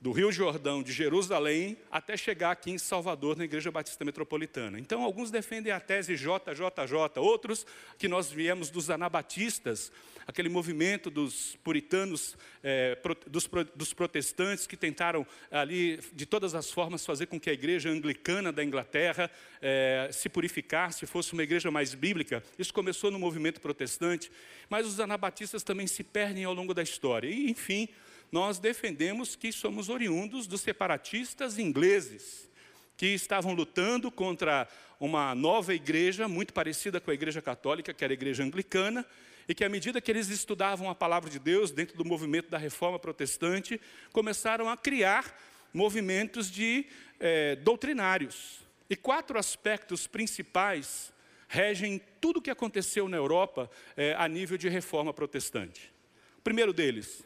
do 0.03 0.11
Rio 0.11 0.33
Jordão, 0.33 0.83
de 0.83 0.91
Jerusalém, 0.91 1.77
até 1.89 2.17
chegar 2.17 2.51
aqui 2.51 2.69
em 2.69 2.77
Salvador, 2.77 3.37
na 3.37 3.45
Igreja 3.45 3.71
Batista 3.71 4.03
Metropolitana. 4.03 4.77
Então, 4.77 5.01
alguns 5.01 5.31
defendem 5.31 5.71
a 5.71 5.79
tese 5.79 6.17
JJJ, 6.17 7.21
outros 7.21 7.65
que 7.97 8.09
nós 8.09 8.29
viemos 8.29 8.69
dos 8.69 8.89
anabatistas, 8.89 9.93
aquele 10.27 10.49
movimento 10.49 11.09
dos 11.09 11.57
puritanos, 11.63 12.35
é, 12.61 12.97
dos, 13.27 13.49
dos, 13.73 13.93
protestantes 13.93 14.67
que 14.67 14.75
tentaram 14.75 15.25
ali, 15.49 16.01
de 16.11 16.25
todas 16.25 16.53
as 16.53 16.69
formas, 16.69 17.05
fazer 17.05 17.27
com 17.27 17.39
que 17.39 17.49
a 17.49 17.53
igreja 17.53 17.89
anglicana 17.89 18.51
da 18.51 18.61
Inglaterra 18.61 19.31
é, 19.61 20.09
se 20.11 20.27
purificasse, 20.27 21.05
fosse 21.05 21.31
uma 21.31 21.43
igreja 21.43 21.71
mais 21.71 21.93
bíblica. 21.93 22.43
Isso 22.59 22.73
começou 22.73 23.09
no 23.09 23.17
movimento 23.17 23.61
protestante, 23.61 24.29
mas 24.69 24.85
os 24.85 24.99
anabatistas 24.99 25.63
também 25.63 25.87
se 25.87 26.03
perdem 26.03 26.43
ao 26.43 26.53
longo 26.53 26.73
da 26.73 26.83
história. 26.83 27.29
E, 27.29 27.49
enfim, 27.49 27.87
nós 28.33 28.57
defendemos 28.57 29.35
que 29.35 29.51
somos 29.51 29.89
oriundos 29.89 30.47
dos 30.47 30.61
separatistas 30.61 31.59
ingleses, 31.59 32.49
que 32.97 33.05
estavam 33.05 33.53
lutando 33.53 34.09
contra 34.09 34.67
uma 34.99 35.35
nova 35.35 35.71
igreja, 35.75 36.27
muito 36.27 36.51
parecida 36.51 36.99
com 36.99 37.11
a 37.11 37.13
igreja 37.13 37.43
católica, 37.43 37.93
que 37.93 38.03
era 38.03 38.11
a 38.11 38.15
igreja 38.15 38.43
anglicana, 38.43 39.05
e 39.47 39.53
que 39.53 39.63
à 39.63 39.69
medida 39.69 40.01
que 40.01 40.09
eles 40.09 40.29
estudavam 40.29 40.89
a 40.89 40.95
palavra 40.95 41.29
de 41.29 41.37
Deus 41.37 41.69
dentro 41.69 41.95
do 41.95 42.03
movimento 42.03 42.49
da 42.49 42.57
reforma 42.57 42.97
protestante, 42.97 43.79
começaram 44.11 44.67
a 44.67 44.75
criar 44.75 45.39
movimentos 45.71 46.49
de 46.49 46.87
é, 47.19 47.55
doutrinários. 47.57 48.61
E 48.89 48.95
quatro 48.95 49.37
aspectos 49.37 50.07
principais 50.07 51.13
regem 51.47 52.01
tudo 52.19 52.37
o 52.37 52.41
que 52.41 52.49
aconteceu 52.49 53.07
na 53.07 53.17
Europa 53.17 53.69
é, 53.95 54.15
a 54.17 54.27
nível 54.27 54.57
de 54.57 54.69
reforma 54.69 55.13
protestante. 55.13 55.93
O 56.39 56.41
primeiro 56.41 56.73
deles, 56.73 57.23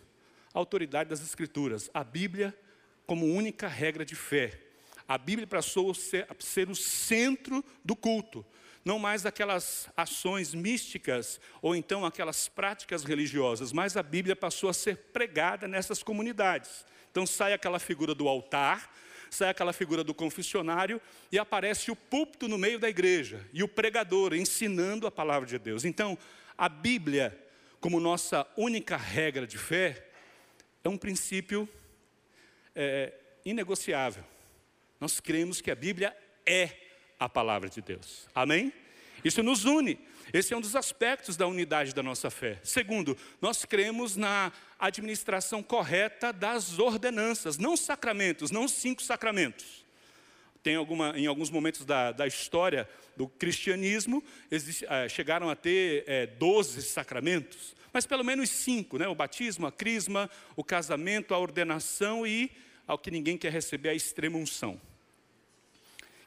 a 0.54 0.60
autoridade 0.60 1.10
das 1.10 1.22
Escrituras, 1.22 1.90
a 1.94 2.04
Bíblia 2.04 2.58
como 3.06 3.26
única 3.26 3.68
regra 3.68 4.06
de 4.06 4.16
fé. 4.16 4.60
A 5.08 5.18
Bíblia 5.18 5.48
passou 5.48 5.92
a 5.92 5.96
ser, 5.96 6.28
a 6.30 6.36
ser 6.40 6.70
o 6.70 6.76
centro 6.76 7.64
do 7.84 7.96
culto, 7.96 8.46
não 8.84 9.00
mais 9.00 9.26
aquelas 9.26 9.90
ações 9.96 10.54
místicas 10.54 11.40
ou 11.62 11.76
então 11.76 12.06
aquelas 12.06 12.48
práticas 12.48 13.04
religiosas, 13.04 13.72
mas 13.72 13.96
a 13.96 14.04
Bíblia 14.04 14.36
passou 14.36 14.70
a 14.70 14.74
ser 14.74 14.98
pregada 15.14 15.68
nessas 15.68 16.04
comunidades. 16.04 16.86
Então 17.12 17.26
sai 17.26 17.54
aquela 17.54 17.80
figura 17.80 18.14
do 18.14 18.28
altar, 18.28 18.94
sai 19.30 19.50
aquela 19.50 19.74
figura 19.74 20.04
do 20.04 20.14
confessionário 20.14 21.02
e 21.32 21.40
aparece 21.40 21.92
o 21.92 21.96
púlpito 21.96 22.48
no 22.48 22.58
meio 22.58 22.80
da 22.80 22.90
igreja 22.90 23.46
e 23.54 23.64
o 23.64 23.68
pregador 23.68 24.34
ensinando 24.34 25.08
a 25.08 25.12
palavra 25.12 25.48
de 25.48 25.58
Deus. 25.58 25.86
Então, 25.86 26.18
a 26.58 26.70
Bíblia, 26.70 27.38
como 27.80 28.00
nossa 28.00 28.48
única 28.56 28.98
regra 28.98 29.46
de 29.46 29.58
fé, 29.58 30.07
é 30.88 30.89
um 30.89 30.97
princípio 30.97 31.67
é, 32.73 33.13
inegociável. 33.45 34.23
Nós 35.00 35.19
cremos 35.19 35.60
que 35.60 35.69
a 35.69 35.76
Bíblia 35.76 36.15
é 36.45 36.71
a 37.19 37.28
palavra 37.28 37.69
de 37.69 37.82
Deus. 37.82 38.28
Amém? 38.34 38.71
Isso 39.23 39.43
nos 39.43 39.65
une. 39.65 40.00
Esse 40.34 40.54
é 40.54 40.58
um 40.58 40.62
dos 40.62 40.76
aspectos 40.76 41.36
da 41.36 41.45
unidade 41.45 41.93
da 41.93 42.02
nossa 42.02 42.30
fé. 42.30 42.60
Segundo, 42.63 43.17
nós 43.41 43.65
cremos 43.65 44.15
na 44.15 44.52
administração 44.80 45.62
correta 45.62 46.32
das 46.32 46.80
ordenanças, 46.80 47.58
não 47.58 47.76
sacramentos, 47.76 48.50
não 48.50 48.67
cinco 48.67 49.02
sacramentos. 49.02 49.86
Tem 50.63 50.76
alguma, 50.76 51.17
em 51.17 51.28
alguns 51.28 51.50
momentos 51.50 51.86
da, 51.86 52.12
da 52.12 52.28
história 52.28 52.89
do 53.15 53.28
cristianismo, 53.28 54.23
existe, 54.50 54.86
é, 54.86 55.08
chegaram 55.10 55.50
a 55.50 55.56
ter 55.56 56.04
é, 56.08 56.28
sacramentos, 56.82 57.76
mas 57.98 58.06
pelo 58.06 58.24
menos 58.24 58.52
cinco, 58.52 59.00
né? 59.00 59.08
o 59.08 59.16
batismo, 59.16 59.66
a 59.66 59.72
crisma, 59.72 60.30
o 60.56 60.64
casamento, 60.64 61.34
a 61.34 61.40
ordenação 61.40 62.28
e, 62.28 62.52
ao 62.86 62.96
que 62.96 63.10
ninguém 63.10 63.36
quer 63.36 63.52
receber, 63.52 63.90
a 63.90 63.94
extrema 63.96 64.38
unção. 64.38 64.80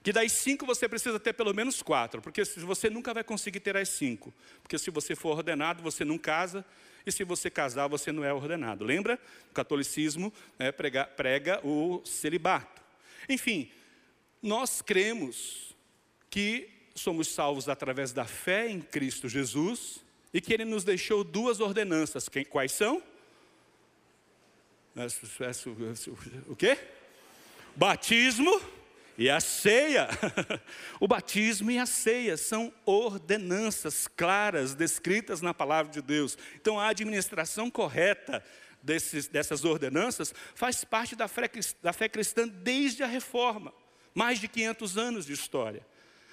Que 0.02 0.12
das 0.12 0.32
cinco 0.32 0.66
você 0.66 0.88
precisa 0.88 1.20
ter 1.20 1.32
pelo 1.32 1.54
menos 1.54 1.80
quatro, 1.80 2.20
porque 2.20 2.42
você 2.44 2.90
nunca 2.90 3.14
vai 3.14 3.22
conseguir 3.22 3.60
ter 3.60 3.76
as 3.76 3.88
cinco. 3.88 4.34
Porque 4.60 4.76
se 4.78 4.90
você 4.90 5.14
for 5.14 5.36
ordenado, 5.36 5.80
você 5.80 6.04
não 6.04 6.18
casa, 6.18 6.66
e 7.06 7.12
se 7.12 7.22
você 7.22 7.48
casar, 7.48 7.86
você 7.86 8.10
não 8.10 8.24
é 8.24 8.34
ordenado. 8.34 8.84
Lembra? 8.84 9.16
O 9.52 9.54
catolicismo 9.54 10.32
né, 10.58 10.72
prega, 10.72 11.04
prega 11.04 11.64
o 11.64 12.02
celibato. 12.04 12.82
Enfim, 13.28 13.70
nós 14.42 14.82
cremos 14.82 15.72
que 16.28 16.68
somos 16.96 17.28
salvos 17.28 17.68
através 17.68 18.12
da 18.12 18.24
fé 18.24 18.68
em 18.68 18.80
Cristo 18.80 19.28
Jesus 19.28 20.00
e 20.32 20.40
que 20.40 20.52
Ele 20.52 20.64
nos 20.64 20.84
deixou 20.84 21.24
duas 21.24 21.60
ordenanças. 21.60 22.28
Quais 22.48 22.72
são? 22.72 23.02
O 26.46 26.56
quê? 26.56 26.78
Batismo 27.76 28.60
e 29.16 29.28
a 29.30 29.40
ceia. 29.40 30.08
o 31.00 31.06
batismo 31.06 31.70
e 31.70 31.78
a 31.78 31.86
ceia 31.86 32.36
são 32.36 32.72
ordenanças 32.84 34.08
claras, 34.08 34.74
descritas 34.74 35.40
na 35.40 35.54
palavra 35.54 35.92
de 35.92 36.02
Deus. 36.02 36.36
Então, 36.56 36.78
a 36.78 36.88
administração 36.88 37.70
correta 37.70 38.44
desses, 38.82 39.28
dessas 39.28 39.64
ordenanças 39.64 40.34
faz 40.54 40.84
parte 40.84 41.14
da 41.14 41.28
fé, 41.28 41.50
da 41.82 41.92
fé 41.92 42.08
cristã 42.08 42.48
desde 42.48 43.02
a 43.02 43.06
reforma 43.06 43.72
mais 44.14 44.38
de 44.38 44.48
500 44.48 44.98
anos 44.98 45.26
de 45.26 45.32
história. 45.32 45.86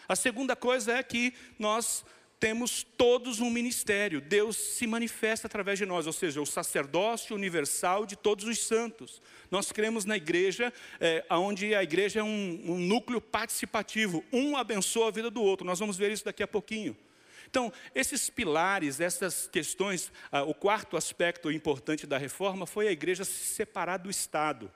A 0.08 0.16
segunda 0.16 0.56
coisa 0.56 0.94
é 0.94 1.04
que 1.04 1.34
nós 1.60 2.06
temos 2.40 2.84
todos 2.98 3.40
um 3.40 3.50
ministério. 3.50 4.22
Deus 4.22 4.56
se 4.56 4.86
manifesta 4.86 5.48
através 5.48 5.80
de 5.80 5.86
nós, 5.86 6.06
ou 6.06 6.14
seja, 6.14 6.42
o 6.42 6.46
sacerdócio 6.46 7.36
universal 7.36 8.06
de 8.06 8.16
todos 8.16 8.46
os 8.46 8.60
santos. 8.60 9.22
Nós 9.50 9.72
cremos 9.72 10.06
na 10.06 10.18
igreja, 10.18 10.72
é, 11.00 11.26
onde 11.32 11.74
a 11.74 11.82
igreja 11.82 12.20
é 12.20 12.24
um, 12.24 12.62
um 12.66 12.78
núcleo 12.78 13.20
participativo. 13.20 14.24
Um 14.32 14.56
abençoa 14.56 15.08
a 15.08 15.12
vida 15.12 15.32
do 15.32 15.42
outro. 15.42 15.66
Nós 15.66 15.80
vamos 15.80 15.98
ver 15.98 16.12
isso 16.12 16.26
daqui 16.26 16.44
a 16.44 16.48
pouquinho. 16.48 16.96
Então, 17.50 17.72
esses 17.96 18.30
pilares, 18.30 19.00
essas 19.00 19.48
questões, 19.48 20.12
ah, 20.32 20.44
o 20.44 20.54
quarto 20.54 20.98
aspecto 20.98 21.50
importante 21.50 22.06
da 22.06 22.18
reforma 22.18 22.66
foi 22.66 22.88
a 22.88 22.92
igreja 22.92 23.24
se 23.24 23.46
separar 23.46 23.98
do 23.98 24.10
Estado. 24.10 24.72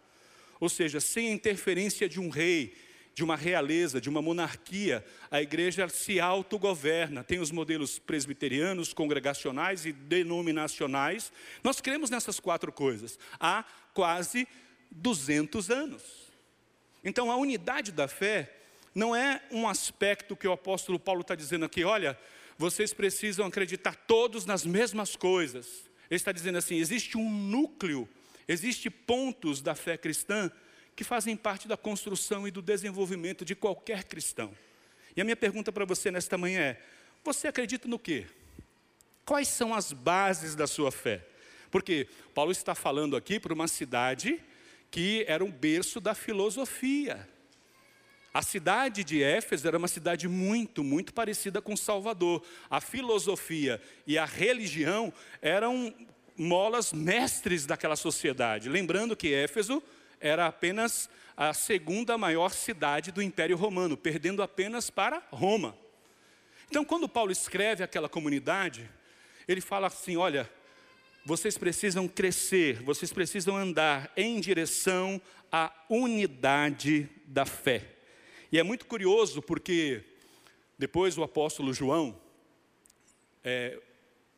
Ou 0.59 0.69
seja, 0.69 0.99
sem 0.99 1.29
a 1.29 1.33
interferência 1.33 2.07
de 2.07 2.19
um 2.19 2.29
rei, 2.29 2.73
de 3.13 3.23
uma 3.23 3.35
realeza, 3.35 3.99
de 3.99 4.09
uma 4.09 4.21
monarquia, 4.21 5.05
a 5.29 5.41
igreja 5.41 5.87
se 5.89 6.19
autogoverna. 6.19 7.23
Tem 7.23 7.39
os 7.39 7.51
modelos 7.51 7.99
presbiterianos, 7.99 8.93
congregacionais 8.93 9.85
e 9.85 9.91
denominacionais. 9.91 11.31
Nós 11.63 11.81
cremos 11.81 12.09
nessas 12.09 12.39
quatro 12.39 12.71
coisas 12.71 13.19
há 13.39 13.65
quase 13.93 14.47
200 14.89 15.69
anos. 15.69 16.03
Então, 17.03 17.31
a 17.31 17.35
unidade 17.35 17.91
da 17.91 18.07
fé 18.07 18.57
não 18.93 19.15
é 19.15 19.41
um 19.51 19.67
aspecto 19.67 20.35
que 20.35 20.47
o 20.47 20.51
apóstolo 20.51 20.99
Paulo 20.99 21.21
está 21.21 21.35
dizendo 21.35 21.65
aqui, 21.65 21.83
olha, 21.83 22.17
vocês 22.57 22.93
precisam 22.93 23.45
acreditar 23.45 23.95
todos 23.95 24.45
nas 24.45 24.65
mesmas 24.65 25.15
coisas. 25.15 25.89
Ele 26.09 26.17
está 26.17 26.31
dizendo 26.31 26.57
assim: 26.57 26.75
existe 26.75 27.17
um 27.17 27.29
núcleo, 27.29 28.07
existe 28.47 28.89
pontos 28.89 29.61
da 29.61 29.73
fé 29.73 29.97
cristã 29.97 30.51
que 31.01 31.03
fazem 31.03 31.35
parte 31.35 31.67
da 31.67 31.75
construção 31.75 32.47
e 32.47 32.51
do 32.51 32.61
desenvolvimento 32.61 33.43
de 33.43 33.55
qualquer 33.55 34.03
cristão. 34.03 34.53
E 35.15 35.21
a 35.21 35.23
minha 35.23 35.35
pergunta 35.35 35.71
para 35.71 35.83
você 35.83 36.11
nesta 36.11 36.37
manhã 36.37 36.59
é: 36.61 36.81
você 37.23 37.47
acredita 37.47 37.87
no 37.87 37.97
quê? 37.97 38.27
Quais 39.25 39.47
são 39.47 39.73
as 39.73 39.91
bases 39.91 40.53
da 40.53 40.67
sua 40.67 40.91
fé? 40.91 41.25
Porque 41.71 42.07
Paulo 42.35 42.51
está 42.51 42.75
falando 42.75 43.17
aqui 43.17 43.39
para 43.39 43.51
uma 43.51 43.67
cidade 43.67 44.39
que 44.91 45.25
era 45.27 45.43
um 45.43 45.49
berço 45.49 45.99
da 45.99 46.13
filosofia. 46.13 47.27
A 48.31 48.43
cidade 48.43 49.03
de 49.03 49.23
Éfeso 49.23 49.67
era 49.67 49.79
uma 49.79 49.87
cidade 49.87 50.27
muito, 50.27 50.83
muito 50.83 51.15
parecida 51.15 51.63
com 51.63 51.75
Salvador. 51.75 52.43
A 52.69 52.79
filosofia 52.79 53.81
e 54.05 54.19
a 54.19 54.25
religião 54.25 55.11
eram 55.41 55.91
molas 56.37 56.93
mestres 56.93 57.65
daquela 57.65 57.95
sociedade. 57.95 58.69
Lembrando 58.69 59.15
que 59.15 59.33
Éfeso 59.33 59.81
era 60.21 60.45
apenas 60.45 61.09
a 61.35 61.53
segunda 61.53 62.17
maior 62.17 62.53
cidade 62.53 63.11
do 63.11 63.21
Império 63.21 63.57
Romano, 63.57 63.97
perdendo 63.97 64.43
apenas 64.43 64.89
para 64.89 65.21
Roma. 65.31 65.75
Então, 66.69 66.85
quando 66.85 67.09
Paulo 67.09 67.31
escreve 67.31 67.83
aquela 67.83 68.07
comunidade, 68.07 68.89
ele 69.47 69.59
fala 69.59 69.87
assim: 69.87 70.15
olha, 70.15 70.49
vocês 71.25 71.57
precisam 71.57 72.07
crescer, 72.07 72.81
vocês 72.83 73.11
precisam 73.11 73.57
andar 73.57 74.11
em 74.15 74.39
direção 74.39 75.19
à 75.51 75.73
unidade 75.89 77.09
da 77.25 77.45
fé. 77.45 77.87
E 78.51 78.59
é 78.59 78.63
muito 78.63 78.85
curioso 78.85 79.41
porque 79.41 80.03
depois 80.77 81.17
o 81.17 81.23
apóstolo 81.23 81.73
João, 81.73 82.19
é, 83.43 83.79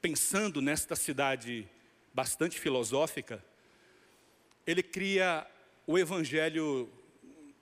pensando 0.02 0.62
nesta 0.62 0.96
cidade 0.96 1.68
bastante 2.14 2.60
filosófica, 2.60 3.44
ele 4.66 4.84
cria 4.84 5.48
o 5.86 5.98
evangelho 5.98 6.90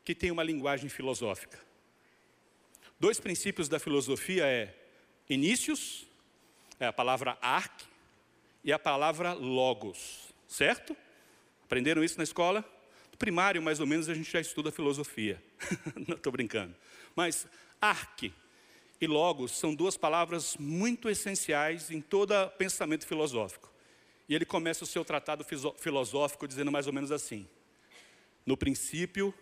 que 0.03 0.13
tem 0.15 0.31
uma 0.31 0.43
linguagem 0.43 0.89
filosófica. 0.89 1.59
Dois 2.99 3.19
princípios 3.19 3.67
da 3.67 3.79
filosofia 3.79 4.45
é 4.45 4.75
inícios, 5.29 6.05
é 6.79 6.85
a 6.85 6.93
palavra 6.93 7.37
arc 7.41 7.83
e 8.63 8.71
a 8.71 8.77
palavra 8.77 9.33
logos, 9.33 10.29
certo? 10.47 10.95
Aprenderam 11.63 12.03
isso 12.03 12.17
na 12.17 12.23
escola? 12.23 12.63
No 13.11 13.17
primário, 13.17 13.61
mais 13.61 13.79
ou 13.79 13.87
menos, 13.87 14.09
a 14.09 14.13
gente 14.13 14.31
já 14.31 14.39
estuda 14.39 14.71
filosofia. 14.71 15.41
Não 16.07 16.15
estou 16.15 16.31
brincando. 16.31 16.75
Mas 17.15 17.47
arc 17.79 18.31
e 18.99 19.07
logos 19.07 19.51
são 19.53 19.73
duas 19.73 19.97
palavras 19.97 20.55
muito 20.57 21.09
essenciais 21.09 21.89
em 21.89 22.01
todo 22.01 22.33
pensamento 22.51 23.07
filosófico. 23.07 23.71
E 24.29 24.35
ele 24.35 24.45
começa 24.45 24.83
o 24.83 24.87
seu 24.87 25.03
tratado 25.03 25.43
filosófico 25.77 26.47
dizendo 26.47 26.71
mais 26.71 26.87
ou 26.87 26.93
menos 26.93 27.11
assim: 27.11 27.47
no 28.45 28.57
princípio 28.57 29.33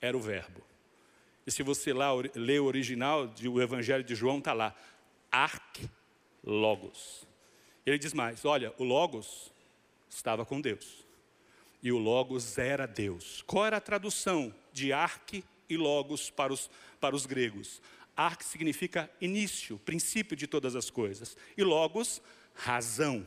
era 0.00 0.16
o 0.16 0.20
Verbo. 0.20 0.62
E 1.46 1.50
se 1.50 1.62
você 1.62 1.92
lá 1.92 2.10
lê 2.34 2.58
o 2.58 2.64
original 2.64 3.26
do 3.26 3.62
Evangelho 3.62 4.04
de 4.04 4.14
João, 4.14 4.38
está 4.38 4.52
lá, 4.52 4.74
Arc 5.30 5.88
Logos. 6.44 7.26
Ele 7.86 7.98
diz 7.98 8.12
mais: 8.12 8.44
olha, 8.44 8.74
o 8.78 8.84
Logos 8.84 9.52
estava 10.08 10.44
com 10.44 10.60
Deus. 10.60 11.06
E 11.82 11.92
o 11.92 11.98
Logos 11.98 12.58
era 12.58 12.86
Deus. 12.86 13.42
Qual 13.46 13.64
era 13.64 13.76
a 13.76 13.80
tradução 13.80 14.54
de 14.72 14.92
Arc 14.92 15.44
e 15.68 15.76
Logos 15.76 16.28
para 16.28 16.52
os, 16.52 16.70
para 17.00 17.14
os 17.14 17.24
gregos? 17.24 17.80
Arc 18.16 18.42
significa 18.42 19.08
início, 19.20 19.78
princípio 19.78 20.36
de 20.36 20.46
todas 20.46 20.74
as 20.74 20.90
coisas. 20.90 21.36
E 21.56 21.62
Logos, 21.62 22.20
razão. 22.52 23.26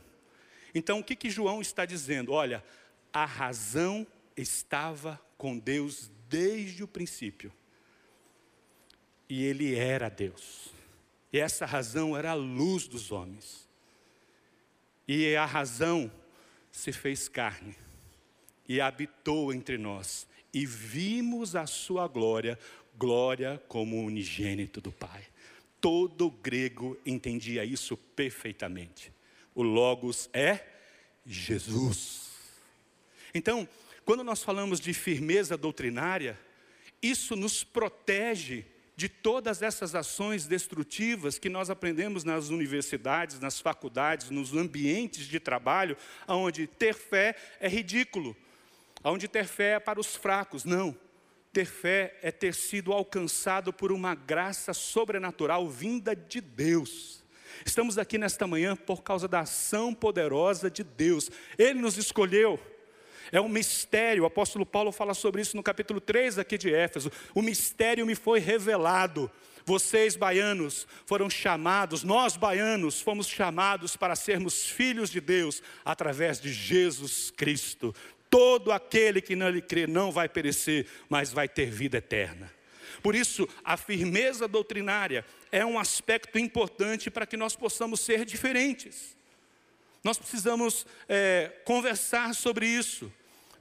Então 0.74 1.00
o 1.00 1.04
que, 1.04 1.16
que 1.16 1.30
João 1.30 1.60
está 1.60 1.86
dizendo? 1.86 2.32
Olha, 2.32 2.62
a 3.12 3.24
razão 3.24 4.06
estava 4.42 5.20
com 5.38 5.58
Deus 5.58 6.10
desde 6.28 6.84
o 6.84 6.88
princípio. 6.88 7.52
E 9.28 9.44
ele 9.44 9.74
era 9.74 10.08
Deus. 10.08 10.68
E 11.32 11.38
essa 11.38 11.64
razão 11.64 12.16
era 12.16 12.32
a 12.32 12.34
luz 12.34 12.86
dos 12.86 13.10
homens. 13.10 13.66
E 15.08 15.34
a 15.34 15.46
razão 15.46 16.12
se 16.70 16.92
fez 16.92 17.28
carne 17.28 17.74
e 18.68 18.80
habitou 18.80 19.52
entre 19.52 19.78
nós. 19.78 20.26
E 20.52 20.66
vimos 20.66 21.56
a 21.56 21.66
sua 21.66 22.06
glória, 22.06 22.58
glória 22.96 23.62
como 23.68 24.04
unigênito 24.04 24.80
do 24.80 24.92
Pai. 24.92 25.24
Todo 25.80 26.30
grego 26.30 26.96
entendia 27.04 27.64
isso 27.64 27.96
perfeitamente. 27.96 29.12
O 29.54 29.62
Logos 29.62 30.28
é 30.32 30.64
Jesus. 31.26 32.30
Então, 33.34 33.66
quando 34.04 34.24
nós 34.24 34.42
falamos 34.42 34.80
de 34.80 34.92
firmeza 34.92 35.56
doutrinária, 35.56 36.38
isso 37.02 37.34
nos 37.36 37.64
protege 37.64 38.64
de 38.94 39.08
todas 39.08 39.62
essas 39.62 39.94
ações 39.94 40.46
destrutivas 40.46 41.38
que 41.38 41.48
nós 41.48 41.70
aprendemos 41.70 42.24
nas 42.24 42.50
universidades, 42.50 43.40
nas 43.40 43.60
faculdades, 43.60 44.30
nos 44.30 44.54
ambientes 44.54 45.26
de 45.26 45.40
trabalho, 45.40 45.96
onde 46.28 46.66
ter 46.66 46.94
fé 46.94 47.34
é 47.58 47.68
ridículo, 47.68 48.36
onde 49.02 49.26
ter 49.26 49.46
fé 49.46 49.74
é 49.74 49.80
para 49.80 49.98
os 49.98 50.14
fracos. 50.14 50.64
Não. 50.64 50.96
Ter 51.52 51.66
fé 51.66 52.18
é 52.22 52.30
ter 52.30 52.54
sido 52.54 52.92
alcançado 52.92 53.72
por 53.72 53.92
uma 53.92 54.14
graça 54.14 54.72
sobrenatural 54.72 55.68
vinda 55.68 56.14
de 56.14 56.40
Deus. 56.40 57.22
Estamos 57.66 57.98
aqui 57.98 58.18
nesta 58.18 58.46
manhã 58.46 58.74
por 58.74 59.02
causa 59.02 59.28
da 59.28 59.40
ação 59.40 59.92
poderosa 59.94 60.70
de 60.70 60.82
Deus. 60.82 61.30
Ele 61.58 61.80
nos 61.80 61.96
escolheu. 61.96 62.58
É 63.32 63.40
um 63.40 63.48
mistério, 63.48 64.24
o 64.24 64.26
apóstolo 64.26 64.66
Paulo 64.66 64.92
fala 64.92 65.14
sobre 65.14 65.40
isso 65.40 65.56
no 65.56 65.62
capítulo 65.62 66.02
3 66.02 66.38
aqui 66.38 66.58
de 66.58 66.72
Éfeso. 66.72 67.10
O 67.34 67.40
mistério 67.40 68.04
me 68.04 68.14
foi 68.14 68.38
revelado. 68.38 69.30
Vocês, 69.64 70.16
baianos, 70.16 70.86
foram 71.06 71.30
chamados, 71.30 72.02
nós, 72.02 72.36
baianos, 72.36 73.00
fomos 73.00 73.26
chamados 73.26 73.96
para 73.96 74.14
sermos 74.14 74.66
filhos 74.66 75.08
de 75.08 75.18
Deus 75.18 75.62
através 75.82 76.38
de 76.38 76.52
Jesus 76.52 77.32
Cristo. 77.34 77.94
Todo 78.28 78.70
aquele 78.70 79.22
que 79.22 79.34
nele 79.34 79.62
crê 79.62 79.86
não 79.86 80.12
vai 80.12 80.28
perecer, 80.28 80.86
mas 81.08 81.32
vai 81.32 81.48
ter 81.48 81.70
vida 81.70 81.98
eterna. 81.98 82.52
Por 83.02 83.14
isso, 83.14 83.48
a 83.64 83.78
firmeza 83.78 84.46
doutrinária 84.46 85.24
é 85.50 85.64
um 85.64 85.78
aspecto 85.78 86.38
importante 86.38 87.10
para 87.10 87.26
que 87.26 87.36
nós 87.36 87.56
possamos 87.56 88.00
ser 88.00 88.26
diferentes. 88.26 89.16
Nós 90.04 90.18
precisamos 90.18 90.84
é, 91.08 91.50
conversar 91.64 92.34
sobre 92.34 92.66
isso. 92.66 93.10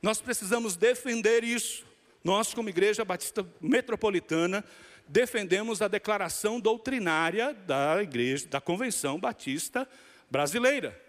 Nós 0.01 0.19
precisamos 0.19 0.75
defender 0.75 1.43
isso. 1.43 1.85
Nós, 2.23 2.53
como 2.53 2.69
Igreja 2.69 3.05
Batista 3.05 3.45
Metropolitana, 3.59 4.63
defendemos 5.07 5.81
a 5.81 5.87
declaração 5.87 6.59
doutrinária 6.59 7.53
da 7.53 8.01
Igreja, 8.01 8.47
da 8.47 8.61
Convenção 8.61 9.19
Batista 9.19 9.87
Brasileira, 10.29 10.99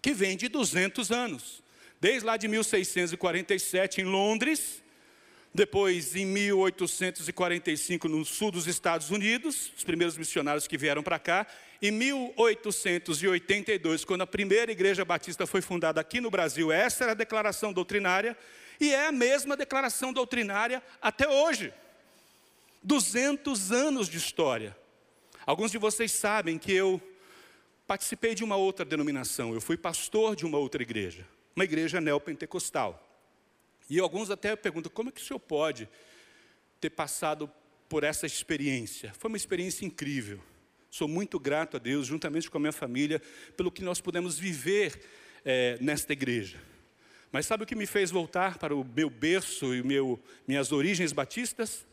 que 0.00 0.12
vem 0.12 0.36
de 0.36 0.48
200 0.48 1.12
anos. 1.12 1.62
Desde 2.00 2.24
lá 2.24 2.36
de 2.36 2.48
1647 2.48 4.00
em 4.00 4.04
Londres, 4.04 4.82
depois, 5.52 6.14
em 6.14 6.24
1845, 6.26 8.08
no 8.08 8.24
sul 8.24 8.50
dos 8.50 8.66
Estados 8.66 9.10
Unidos, 9.10 9.72
os 9.76 9.82
primeiros 9.82 10.16
missionários 10.16 10.66
que 10.68 10.78
vieram 10.78 11.02
para 11.02 11.18
cá. 11.18 11.46
Em 11.80 11.92
1882, 11.92 14.04
quando 14.04 14.22
a 14.22 14.26
primeira 14.26 14.72
igreja 14.72 15.04
batista 15.04 15.46
foi 15.46 15.62
fundada 15.62 16.00
aqui 16.00 16.20
no 16.20 16.30
Brasil, 16.30 16.72
essa 16.72 17.04
era 17.04 17.12
a 17.12 17.14
declaração 17.14 17.72
doutrinária, 17.72 18.36
e 18.80 18.92
é 18.92 19.06
a 19.06 19.12
mesma 19.12 19.56
declaração 19.56 20.12
doutrinária 20.12 20.82
até 21.00 21.28
hoje. 21.28 21.72
200 22.82 23.70
anos 23.70 24.08
de 24.08 24.18
história. 24.18 24.76
Alguns 25.46 25.70
de 25.70 25.78
vocês 25.78 26.10
sabem 26.10 26.58
que 26.58 26.72
eu 26.72 27.00
participei 27.86 28.34
de 28.34 28.42
uma 28.42 28.56
outra 28.56 28.84
denominação, 28.84 29.54
eu 29.54 29.60
fui 29.60 29.76
pastor 29.76 30.34
de 30.36 30.44
uma 30.44 30.58
outra 30.58 30.82
igreja, 30.82 31.24
uma 31.54 31.64
igreja 31.64 32.00
neopentecostal. 32.00 33.04
E 33.88 34.00
alguns 34.00 34.30
até 34.30 34.56
perguntam: 34.56 34.90
como 34.92 35.08
é 35.08 35.12
que 35.12 35.20
o 35.20 35.24
senhor 35.24 35.38
pode 35.38 35.88
ter 36.80 36.90
passado 36.90 37.48
por 37.88 38.02
essa 38.04 38.26
experiência? 38.26 39.14
Foi 39.18 39.28
uma 39.28 39.36
experiência 39.36 39.86
incrível. 39.86 40.40
Sou 40.90 41.06
muito 41.06 41.38
grato 41.38 41.76
a 41.76 41.80
Deus, 41.80 42.06
juntamente 42.06 42.50
com 42.50 42.56
a 42.56 42.60
minha 42.60 42.72
família, 42.72 43.20
pelo 43.56 43.70
que 43.70 43.82
nós 43.82 44.00
pudemos 44.00 44.38
viver 44.38 45.00
é, 45.44 45.78
nesta 45.80 46.12
igreja. 46.12 46.58
Mas 47.30 47.46
sabe 47.46 47.64
o 47.64 47.66
que 47.66 47.74
me 47.74 47.86
fez 47.86 48.10
voltar 48.10 48.58
para 48.58 48.74
o 48.74 48.84
meu 48.84 49.10
berço 49.10 49.74
e 49.74 49.82
meu, 49.82 50.18
minhas 50.46 50.72
origens 50.72 51.12
batistas? 51.12 51.86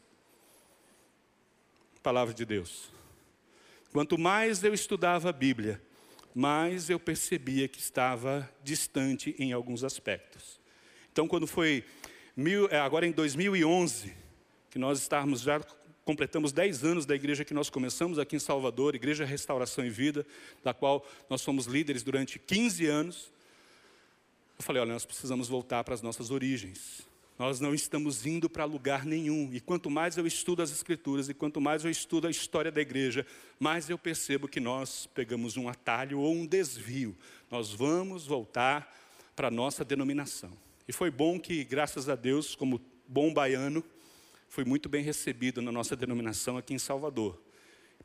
Palavra 2.01 2.33
de 2.33 2.45
Deus. 2.45 2.89
Quanto 3.91 4.17
mais 4.17 4.63
eu 4.63 4.73
estudava 4.73 5.29
a 5.29 5.33
Bíblia, 5.33 5.81
mais 6.33 6.89
eu 6.89 6.99
percebia 6.99 7.67
que 7.67 7.79
estava 7.79 8.49
distante 8.63 9.35
em 9.39 9.53
alguns 9.53 9.83
aspectos. 9.83 10.59
Então, 11.11 11.27
quando 11.27 11.47
foi 11.47 11.83
mil, 12.35 12.67
é, 12.69 12.77
agora 12.77 13.05
em 13.05 13.11
2011, 13.11 14.13
que 14.69 14.77
nós 14.77 14.99
estávamos 14.99 15.41
já 15.41 15.61
completamos 16.05 16.51
10 16.51 16.83
anos 16.83 17.05
da 17.05 17.15
igreja 17.15 17.43
que 17.43 17.53
nós 17.53 17.69
começamos 17.69 18.19
aqui 18.19 18.35
em 18.35 18.39
Salvador, 18.39 18.93
Igreja 18.93 19.25
Restauração 19.25 19.83
e 19.83 19.89
Vida, 19.89 20.25
da 20.63 20.71
qual 20.73 21.05
nós 21.27 21.41
fomos 21.41 21.65
líderes 21.65 22.03
durante 22.03 22.37
15 22.37 22.85
anos. 22.85 23.31
Eu 24.57 24.63
falei, 24.63 24.83
olha, 24.83 24.93
nós 24.93 25.03
precisamos 25.03 25.47
voltar 25.47 25.83
para 25.83 25.95
as 25.95 26.03
nossas 26.03 26.29
origens. 26.29 27.01
Nós 27.37 27.59
não 27.59 27.73
estamos 27.73 28.25
indo 28.25 28.49
para 28.49 28.63
lugar 28.63 29.03
nenhum. 29.03 29.49
E 29.51 29.59
quanto 29.59 29.89
mais 29.89 30.15
eu 30.15 30.25
estudo 30.25 30.61
as 30.61 30.71
Escrituras 30.71 31.27
e 31.27 31.33
quanto 31.33 31.59
mais 31.59 31.83
eu 31.83 31.91
estudo 31.91 32.27
a 32.27 32.31
história 32.31 32.71
da 32.71 32.79
igreja, 32.79 33.25
mais 33.59 33.89
eu 33.89 33.97
percebo 33.97 34.47
que 34.47 34.59
nós 34.59 35.09
pegamos 35.13 35.57
um 35.57 35.67
atalho 35.67 36.19
ou 36.19 36.33
um 36.33 36.45
desvio. 36.45 37.17
Nós 37.49 37.71
vamos 37.71 38.25
voltar 38.27 38.95
para 39.35 39.49
a 39.49 39.51
nossa 39.51 39.83
denominação. 39.83 40.51
E 40.87 40.93
foi 40.93 41.09
bom 41.09 41.39
que, 41.39 41.63
graças 41.63 42.07
a 42.07 42.15
Deus, 42.15 42.55
como 42.55 42.79
bom 43.07 43.33
baiano, 43.33 43.83
fui 44.55 44.63
muito 44.63 44.87
bem 44.87 45.03
recebido 45.03 45.61
na 45.61 45.69
nossa 45.69 45.97
denominação 45.97 46.57
aqui 46.57 46.73
em 46.73 46.79
Salvador. 46.79 47.37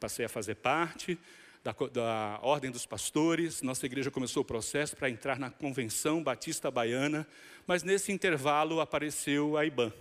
Passei 0.01 0.25
a 0.25 0.29
fazer 0.29 0.57
parte 0.57 1.17
da, 1.63 1.73
da 1.93 2.41
Ordem 2.43 2.73
dos 2.73 2.85
Pastores, 2.85 3.63
nossa 3.63 3.87
igreja 3.87 4.11
começou 4.11 4.43
o 4.43 4.45
processo 4.45 4.97
para 4.97 5.09
entrar 5.09 5.39
na 5.39 5.49
Convenção 5.49 6.25
Batista 6.25 6.69
Baiana, 6.69 7.25
mas 7.69 7.85
nesse 7.85 8.11
intervalo 8.11 8.81
apareceu 8.81 9.57
a 9.57 9.65
IBAN. 9.65 9.93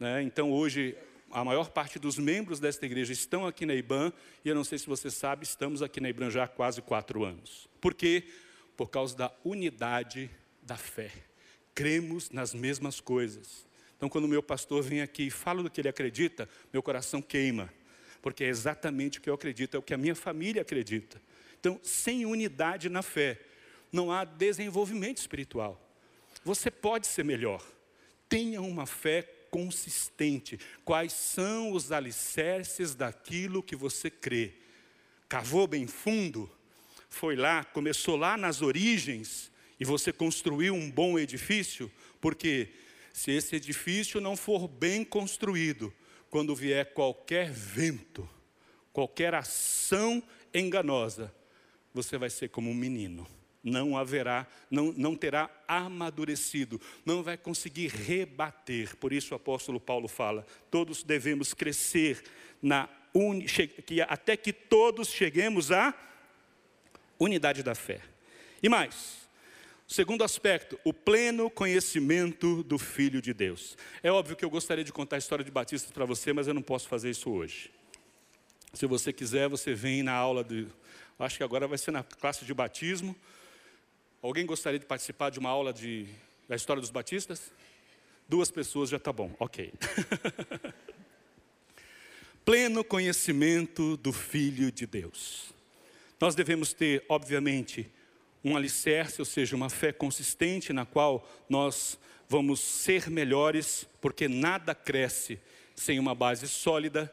Né? 0.00 0.22
Então 0.22 0.50
hoje 0.50 0.96
a 1.30 1.44
maior 1.44 1.68
parte 1.68 1.98
dos 1.98 2.16
membros 2.16 2.58
desta 2.58 2.86
igreja 2.86 3.12
estão 3.12 3.46
aqui 3.46 3.66
na 3.66 3.74
IBAN, 3.74 4.14
e 4.42 4.48
eu 4.48 4.54
não 4.54 4.64
sei 4.64 4.78
se 4.78 4.86
você 4.86 5.10
sabe, 5.10 5.44
estamos 5.44 5.82
aqui 5.82 6.00
na 6.00 6.08
IBAN 6.08 6.30
já 6.30 6.44
há 6.44 6.48
quase 6.48 6.80
quatro 6.80 7.22
anos. 7.22 7.68
Por 7.82 7.92
quê? 7.92 8.24
Por 8.78 8.88
causa 8.88 9.14
da 9.14 9.30
unidade 9.44 10.30
da 10.62 10.78
fé 10.78 11.12
cremos 11.74 12.30
nas 12.30 12.54
mesmas 12.54 13.00
coisas. 13.00 13.66
Então, 14.02 14.10
quando 14.10 14.24
o 14.24 14.28
meu 14.28 14.42
pastor 14.42 14.82
vem 14.82 15.00
aqui 15.00 15.28
e 15.28 15.30
fala 15.30 15.62
do 15.62 15.70
que 15.70 15.80
ele 15.80 15.88
acredita, 15.88 16.48
meu 16.72 16.82
coração 16.82 17.22
queima, 17.22 17.72
porque 18.20 18.42
é 18.42 18.48
exatamente 18.48 19.20
o 19.20 19.22
que 19.22 19.30
eu 19.30 19.34
acredito, 19.34 19.76
é 19.76 19.78
o 19.78 19.82
que 19.82 19.94
a 19.94 19.96
minha 19.96 20.16
família 20.16 20.62
acredita. 20.62 21.22
Então, 21.60 21.78
sem 21.84 22.26
unidade 22.26 22.88
na 22.88 23.00
fé, 23.00 23.38
não 23.92 24.10
há 24.10 24.24
desenvolvimento 24.24 25.18
espiritual. 25.18 25.80
Você 26.44 26.68
pode 26.68 27.06
ser 27.06 27.24
melhor. 27.24 27.64
Tenha 28.28 28.60
uma 28.60 28.86
fé 28.86 29.22
consistente. 29.52 30.58
Quais 30.84 31.12
são 31.12 31.70
os 31.70 31.92
alicerces 31.92 32.96
daquilo 32.96 33.62
que 33.62 33.76
você 33.76 34.10
crê? 34.10 34.54
Cavou 35.28 35.68
bem 35.68 35.86
fundo? 35.86 36.50
Foi 37.08 37.36
lá, 37.36 37.62
começou 37.62 38.16
lá 38.16 38.36
nas 38.36 38.62
origens 38.62 39.52
e 39.78 39.84
você 39.84 40.12
construiu 40.12 40.74
um 40.74 40.90
bom 40.90 41.20
edifício, 41.20 41.88
porque 42.20 42.81
se 43.12 43.30
esse 43.30 43.56
edifício 43.56 44.20
não 44.20 44.36
for 44.36 44.66
bem 44.66 45.04
construído, 45.04 45.92
quando 46.30 46.56
vier 46.56 46.94
qualquer 46.94 47.50
vento, 47.50 48.28
qualquer 48.92 49.34
ação 49.34 50.22
enganosa, 50.54 51.34
você 51.92 52.16
vai 52.16 52.30
ser 52.30 52.48
como 52.48 52.70
um 52.70 52.74
menino. 52.74 53.26
Não 53.62 53.96
haverá, 53.96 54.48
não, 54.70 54.92
não 54.92 55.14
terá 55.14 55.48
amadurecido, 55.68 56.80
não 57.04 57.22
vai 57.22 57.36
conseguir 57.36 57.88
rebater. 57.88 58.96
Por 58.96 59.12
isso 59.12 59.34
o 59.34 59.36
apóstolo 59.36 59.78
Paulo 59.78 60.08
fala: 60.08 60.44
todos 60.70 61.04
devemos 61.04 61.54
crescer 61.54 62.24
na 62.60 62.88
que, 63.86 64.00
até 64.00 64.36
que 64.36 64.52
todos 64.52 65.08
cheguemos 65.08 65.70
à 65.70 65.94
unidade 67.20 67.62
da 67.62 67.74
fé. 67.74 68.00
E 68.62 68.68
mais, 68.68 69.21
Segundo 69.92 70.24
aspecto, 70.24 70.80
o 70.84 70.92
pleno 70.94 71.50
conhecimento 71.50 72.62
do 72.62 72.78
Filho 72.78 73.20
de 73.20 73.34
Deus. 73.34 73.76
É 74.02 74.10
óbvio 74.10 74.34
que 74.34 74.42
eu 74.42 74.48
gostaria 74.48 74.82
de 74.82 74.90
contar 74.90 75.16
a 75.16 75.18
história 75.18 75.44
de 75.44 75.50
Batista 75.50 75.92
para 75.92 76.06
você, 76.06 76.32
mas 76.32 76.48
eu 76.48 76.54
não 76.54 76.62
posso 76.62 76.88
fazer 76.88 77.10
isso 77.10 77.30
hoje. 77.30 77.70
Se 78.72 78.86
você 78.86 79.12
quiser, 79.12 79.50
você 79.50 79.74
vem 79.74 80.02
na 80.02 80.14
aula 80.14 80.42
de. 80.42 80.66
Acho 81.18 81.36
que 81.36 81.42
agora 81.42 81.68
vai 81.68 81.76
ser 81.76 81.90
na 81.90 82.02
classe 82.02 82.42
de 82.42 82.54
batismo. 82.54 83.14
Alguém 84.22 84.46
gostaria 84.46 84.78
de 84.78 84.86
participar 84.86 85.28
de 85.28 85.38
uma 85.38 85.50
aula 85.50 85.74
de, 85.74 86.06
da 86.48 86.56
história 86.56 86.80
dos 86.80 86.90
batistas? 86.90 87.52
Duas 88.26 88.50
pessoas 88.50 88.88
já 88.88 88.96
está 88.96 89.12
bom, 89.12 89.36
ok. 89.38 89.74
pleno 92.46 92.82
conhecimento 92.82 93.98
do 93.98 94.10
Filho 94.10 94.72
de 94.72 94.86
Deus. 94.86 95.52
Nós 96.18 96.34
devemos 96.34 96.72
ter, 96.72 97.04
obviamente, 97.10 97.92
um 98.44 98.56
alicerce, 98.56 99.20
ou 99.20 99.24
seja, 99.24 99.54
uma 99.54 99.70
fé 99.70 99.92
consistente 99.92 100.72
na 100.72 100.84
qual 100.84 101.28
nós 101.48 101.98
vamos 102.28 102.60
ser 102.60 103.10
melhores, 103.10 103.86
porque 104.00 104.28
nada 104.28 104.74
cresce 104.74 105.38
sem 105.74 105.98
uma 105.98 106.14
base 106.14 106.48
sólida 106.48 107.12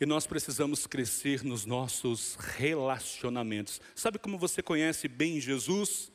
e 0.00 0.04
nós 0.04 0.26
precisamos 0.26 0.86
crescer 0.86 1.42
nos 1.42 1.64
nossos 1.64 2.34
relacionamentos. 2.34 3.80
Sabe 3.94 4.18
como 4.18 4.38
você 4.38 4.62
conhece 4.62 5.08
bem 5.08 5.40
Jesus? 5.40 6.12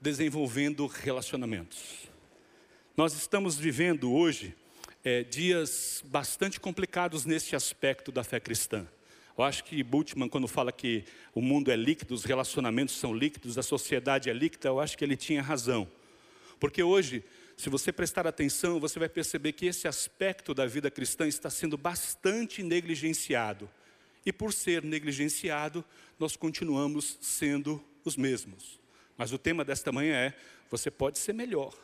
Desenvolvendo 0.00 0.86
relacionamentos. 0.86 2.08
Nós 2.96 3.14
estamos 3.14 3.56
vivendo 3.56 4.12
hoje 4.12 4.54
é, 5.04 5.22
dias 5.22 6.02
bastante 6.06 6.58
complicados 6.58 7.24
nesse 7.24 7.54
aspecto 7.54 8.10
da 8.10 8.24
fé 8.24 8.40
cristã. 8.40 8.86
Eu 9.36 9.44
acho 9.44 9.64
que 9.64 9.82
Bultmann, 9.82 10.28
quando 10.28 10.46
fala 10.46 10.70
que 10.70 11.04
o 11.34 11.40
mundo 11.40 11.70
é 11.70 11.76
líquido, 11.76 12.14
os 12.14 12.24
relacionamentos 12.24 12.96
são 12.96 13.14
líquidos, 13.14 13.56
a 13.56 13.62
sociedade 13.62 14.28
é 14.28 14.32
líquida, 14.32 14.68
eu 14.68 14.80
acho 14.80 14.98
que 14.98 15.04
ele 15.04 15.16
tinha 15.16 15.40
razão. 15.42 15.88
Porque 16.58 16.82
hoje, 16.82 17.24
se 17.56 17.70
você 17.70 17.92
prestar 17.92 18.26
atenção, 18.26 18.78
você 18.78 18.98
vai 18.98 19.08
perceber 19.08 19.52
que 19.52 19.66
esse 19.66 19.88
aspecto 19.88 20.52
da 20.52 20.66
vida 20.66 20.90
cristã 20.90 21.26
está 21.26 21.48
sendo 21.48 21.76
bastante 21.76 22.62
negligenciado. 22.62 23.68
E 24.24 24.32
por 24.32 24.52
ser 24.52 24.82
negligenciado, 24.82 25.84
nós 26.18 26.36
continuamos 26.36 27.16
sendo 27.20 27.82
os 28.04 28.16
mesmos. 28.16 28.78
Mas 29.16 29.32
o 29.32 29.38
tema 29.38 29.64
desta 29.64 29.90
manhã 29.90 30.14
é: 30.14 30.34
você 30.70 30.90
pode 30.90 31.18
ser 31.18 31.32
melhor. 31.32 31.74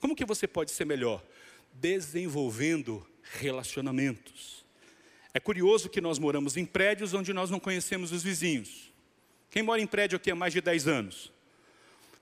Como 0.00 0.14
que 0.14 0.24
você 0.24 0.46
pode 0.46 0.70
ser 0.70 0.84
melhor? 0.84 1.24
Desenvolvendo 1.72 3.06
relacionamentos. 3.22 4.63
É 5.36 5.40
curioso 5.40 5.88
que 5.88 6.00
nós 6.00 6.16
moramos 6.16 6.56
em 6.56 6.64
prédios 6.64 7.12
onde 7.12 7.32
nós 7.32 7.50
não 7.50 7.58
conhecemos 7.58 8.12
os 8.12 8.22
vizinhos. 8.22 8.92
Quem 9.50 9.64
mora 9.64 9.82
em 9.82 9.86
prédio 9.86 10.14
aqui 10.14 10.30
há 10.30 10.34
mais 10.36 10.52
de 10.52 10.60
10 10.60 10.86
anos? 10.86 11.32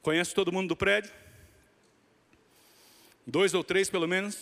Conhece 0.00 0.34
todo 0.34 0.50
mundo 0.50 0.68
do 0.68 0.76
prédio? 0.76 1.12
Dois 3.26 3.52
ou 3.52 3.62
três, 3.62 3.90
pelo 3.90 4.08
menos? 4.08 4.38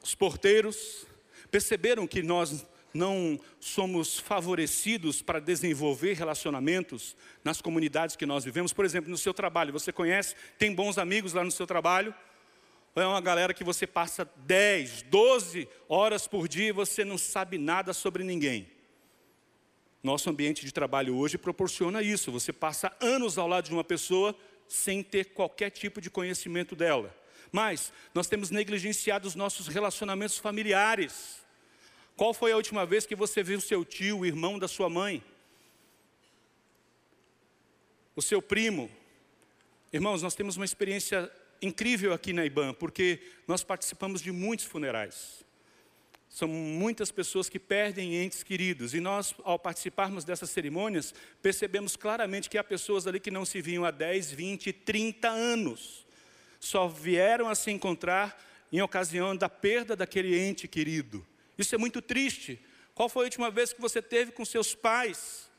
Os 0.00 0.14
porteiros 0.14 1.04
perceberam 1.50 2.06
que 2.06 2.22
nós 2.22 2.64
não 2.94 3.40
somos 3.58 4.16
favorecidos 4.16 5.20
para 5.20 5.40
desenvolver 5.40 6.12
relacionamentos 6.12 7.16
nas 7.42 7.60
comunidades 7.60 8.14
que 8.14 8.24
nós 8.24 8.44
vivemos. 8.44 8.72
Por 8.72 8.84
exemplo, 8.84 9.10
no 9.10 9.18
seu 9.18 9.34
trabalho, 9.34 9.72
você 9.72 9.92
conhece, 9.92 10.36
tem 10.56 10.72
bons 10.72 10.98
amigos 10.98 11.32
lá 11.32 11.42
no 11.42 11.50
seu 11.50 11.66
trabalho? 11.66 12.14
É 12.94 13.06
uma 13.06 13.20
galera 13.22 13.54
que 13.54 13.64
você 13.64 13.86
passa 13.86 14.30
10, 14.36 15.02
12 15.02 15.66
horas 15.88 16.26
por 16.26 16.46
dia 16.46 16.68
e 16.68 16.72
você 16.72 17.04
não 17.04 17.16
sabe 17.16 17.56
nada 17.56 17.94
sobre 17.94 18.22
ninguém? 18.22 18.70
Nosso 20.02 20.28
ambiente 20.28 20.64
de 20.66 20.72
trabalho 20.72 21.16
hoje 21.16 21.38
proporciona 21.38 22.02
isso. 22.02 22.30
Você 22.30 22.52
passa 22.52 22.94
anos 23.00 23.38
ao 23.38 23.48
lado 23.48 23.66
de 23.66 23.72
uma 23.72 23.84
pessoa 23.84 24.36
sem 24.68 25.02
ter 25.02 25.26
qualquer 25.32 25.70
tipo 25.70 26.02
de 26.02 26.10
conhecimento 26.10 26.76
dela. 26.76 27.16
Mas 27.50 27.92
nós 28.14 28.26
temos 28.26 28.50
negligenciado 28.50 29.26
os 29.26 29.34
nossos 29.34 29.68
relacionamentos 29.68 30.36
familiares. 30.36 31.40
Qual 32.14 32.34
foi 32.34 32.52
a 32.52 32.56
última 32.56 32.84
vez 32.84 33.06
que 33.06 33.16
você 33.16 33.42
viu 33.42 33.60
seu 33.60 33.86
tio, 33.86 34.18
o 34.18 34.26
irmão 34.26 34.58
da 34.58 34.68
sua 34.68 34.90
mãe? 34.90 35.24
O 38.14 38.20
seu 38.20 38.42
primo? 38.42 38.90
Irmãos, 39.92 40.20
nós 40.22 40.34
temos 40.34 40.56
uma 40.56 40.64
experiência 40.64 41.30
incrível 41.62 42.12
aqui 42.12 42.32
na 42.32 42.44
IBAN, 42.44 42.74
porque 42.74 43.20
nós 43.46 43.62
participamos 43.62 44.20
de 44.20 44.32
muitos 44.32 44.66
funerais. 44.66 45.44
São 46.28 46.48
muitas 46.48 47.10
pessoas 47.10 47.48
que 47.48 47.58
perdem 47.58 48.16
entes 48.16 48.42
queridos. 48.42 48.94
E 48.94 49.00
nós, 49.00 49.34
ao 49.44 49.58
participarmos 49.58 50.24
dessas 50.24 50.50
cerimônias, 50.50 51.14
percebemos 51.42 51.94
claramente 51.94 52.48
que 52.48 52.56
há 52.56 52.64
pessoas 52.64 53.06
ali 53.06 53.20
que 53.20 53.30
não 53.30 53.44
se 53.44 53.60
viam 53.60 53.84
há 53.84 53.90
10, 53.90 54.32
20, 54.32 54.72
30 54.72 55.28
anos. 55.28 56.06
Só 56.58 56.88
vieram 56.88 57.48
a 57.50 57.54
se 57.54 57.70
encontrar 57.70 58.42
em 58.72 58.80
ocasião 58.80 59.36
da 59.36 59.48
perda 59.48 59.94
daquele 59.94 60.38
ente 60.38 60.66
querido. 60.66 61.24
Isso 61.58 61.74
é 61.74 61.78
muito 61.78 62.00
triste. 62.00 62.58
Qual 62.94 63.10
foi 63.10 63.24
a 63.24 63.26
última 63.26 63.50
vez 63.50 63.72
que 63.74 63.80
você 63.80 64.00
teve 64.00 64.32
com 64.32 64.44
seus 64.44 64.74
pais? 64.74 65.50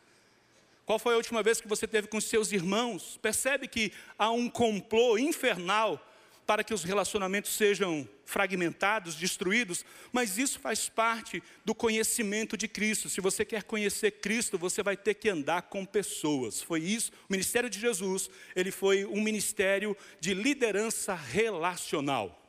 Qual 0.86 1.00
foi 1.00 1.14
a 1.14 1.18
última 1.18 1.42
vez 1.42 1.62
que 1.62 1.68
você 1.68 1.88
teve 1.88 2.08
com 2.08 2.20
seus 2.20 2.52
irmãos? 2.52 3.18
Percebe 3.22 3.68
que 3.68 3.94
há 4.18 4.30
um 4.32 4.50
complô 4.50 5.18
infernal 5.18 6.00
para 6.46 6.64
que 6.64 6.74
os 6.74 6.84
relacionamentos 6.84 7.52
sejam 7.52 8.08
fragmentados, 8.26 9.16
destruídos, 9.16 9.86
mas 10.12 10.38
isso 10.38 10.60
faz 10.60 10.90
parte 10.90 11.42
do 11.64 11.74
conhecimento 11.74 12.58
de 12.58 12.68
Cristo. 12.68 13.10
Se 13.10 13.22
você 13.22 13.46
quer 13.46 13.64
conhecer 13.64 14.12
Cristo, 14.12 14.58
você 14.58 14.84
vai 14.84 14.98
ter 14.98 15.14
que 15.14 15.30
andar 15.30 15.64
com 15.64 15.86
pessoas. 15.86 16.62
Foi 16.62 16.82
isso, 16.82 17.12
o 17.30 17.32
ministério 17.32 17.70
de 17.70 17.80
Jesus, 17.80 18.30
ele 18.56 18.72
foi 18.72 19.06
um 19.06 19.22
ministério 19.22 19.96
de 20.20 20.34
liderança 20.34 21.14
relacional. 21.14 22.40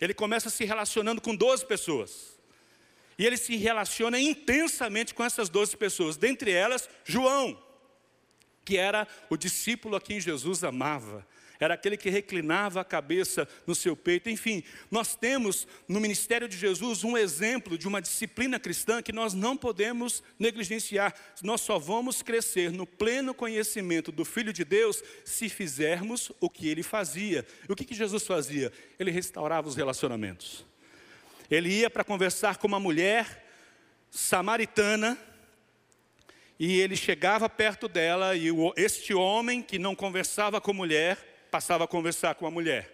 Ele 0.00 0.12
começa 0.12 0.50
se 0.50 0.64
relacionando 0.64 1.20
com 1.20 1.36
12 1.36 1.64
pessoas. 1.66 2.33
E 3.18 3.26
ele 3.26 3.36
se 3.36 3.56
relaciona 3.56 4.18
intensamente 4.18 5.14
com 5.14 5.24
essas 5.24 5.48
12 5.48 5.76
pessoas, 5.76 6.16
dentre 6.16 6.50
elas 6.50 6.88
João, 7.04 7.62
que 8.64 8.76
era 8.76 9.06
o 9.30 9.36
discípulo 9.36 9.96
a 9.96 10.00
quem 10.00 10.20
Jesus 10.20 10.64
amava, 10.64 11.26
era 11.60 11.74
aquele 11.74 11.96
que 11.96 12.10
reclinava 12.10 12.80
a 12.80 12.84
cabeça 12.84 13.48
no 13.66 13.74
seu 13.74 13.96
peito. 13.96 14.28
Enfim, 14.28 14.62
nós 14.90 15.14
temos 15.14 15.66
no 15.88 16.00
ministério 16.00 16.48
de 16.48 16.56
Jesus 16.56 17.04
um 17.04 17.16
exemplo 17.16 17.78
de 17.78 17.86
uma 17.86 18.02
disciplina 18.02 18.58
cristã 18.58 19.00
que 19.00 19.12
nós 19.12 19.34
não 19.34 19.56
podemos 19.56 20.22
negligenciar. 20.38 21.14
Nós 21.42 21.60
só 21.60 21.78
vamos 21.78 22.22
crescer 22.22 22.72
no 22.72 22.86
pleno 22.86 23.32
conhecimento 23.32 24.10
do 24.10 24.24
Filho 24.24 24.52
de 24.52 24.64
Deus 24.64 25.02
se 25.24 25.48
fizermos 25.48 26.32
o 26.40 26.50
que 26.50 26.68
ele 26.68 26.82
fazia. 26.82 27.46
E 27.68 27.72
o 27.72 27.76
que, 27.76 27.84
que 27.84 27.94
Jesus 27.94 28.26
fazia? 28.26 28.72
Ele 28.98 29.10
restaurava 29.10 29.68
os 29.68 29.76
relacionamentos. 29.76 30.66
Ele 31.50 31.68
ia 31.68 31.90
para 31.90 32.04
conversar 32.04 32.56
com 32.56 32.66
uma 32.66 32.80
mulher 32.80 33.44
samaritana, 34.10 35.18
e 36.58 36.80
ele 36.80 36.96
chegava 36.96 37.48
perto 37.48 37.88
dela, 37.88 38.36
e 38.36 38.48
este 38.76 39.12
homem 39.12 39.60
que 39.60 39.78
não 39.78 39.94
conversava 39.94 40.60
com 40.60 40.72
mulher, 40.72 41.46
passava 41.50 41.84
a 41.84 41.88
conversar 41.88 42.34
com 42.36 42.46
a 42.46 42.50
mulher. 42.50 42.92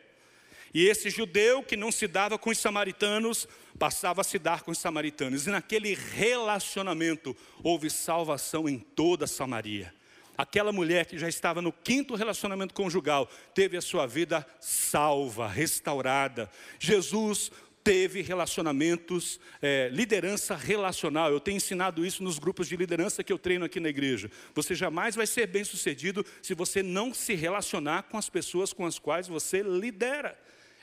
E 0.72 0.86
esse 0.86 1.10
judeu 1.10 1.62
que 1.62 1.76
não 1.76 1.90
se 1.90 2.06
dava 2.06 2.38
com 2.38 2.50
os 2.50 2.58
samaritanos, 2.58 3.48
passava 3.78 4.20
a 4.20 4.24
se 4.24 4.38
dar 4.38 4.62
com 4.62 4.70
os 4.70 4.78
samaritanos. 4.78 5.46
E 5.46 5.50
naquele 5.50 5.94
relacionamento 5.94 7.36
houve 7.62 7.90
salvação 7.90 8.68
em 8.68 8.78
toda 8.78 9.26
Samaria. 9.26 9.92
Aquela 10.38 10.72
mulher 10.72 11.06
que 11.06 11.18
já 11.18 11.28
estava 11.28 11.60
no 11.60 11.72
quinto 11.72 12.14
relacionamento 12.14 12.72
conjugal, 12.72 13.28
teve 13.54 13.76
a 13.76 13.82
sua 13.82 14.06
vida 14.06 14.46
salva, 14.58 15.48
restaurada. 15.48 16.50
Jesus 16.78 17.50
teve 17.82 18.20
relacionamentos, 18.20 19.40
é, 19.60 19.88
liderança 19.92 20.54
relacional. 20.54 21.30
Eu 21.30 21.40
tenho 21.40 21.56
ensinado 21.56 22.04
isso 22.04 22.22
nos 22.22 22.38
grupos 22.38 22.68
de 22.68 22.76
liderança 22.76 23.24
que 23.24 23.32
eu 23.32 23.38
treino 23.38 23.64
aqui 23.64 23.80
na 23.80 23.88
igreja. 23.88 24.30
Você 24.54 24.74
jamais 24.74 25.14
vai 25.14 25.26
ser 25.26 25.46
bem 25.46 25.64
sucedido 25.64 26.24
se 26.42 26.54
você 26.54 26.82
não 26.82 27.12
se 27.14 27.34
relacionar 27.34 28.04
com 28.04 28.18
as 28.18 28.28
pessoas 28.28 28.72
com 28.72 28.84
as 28.84 28.98
quais 28.98 29.28
você 29.28 29.62
lidera. 29.62 30.38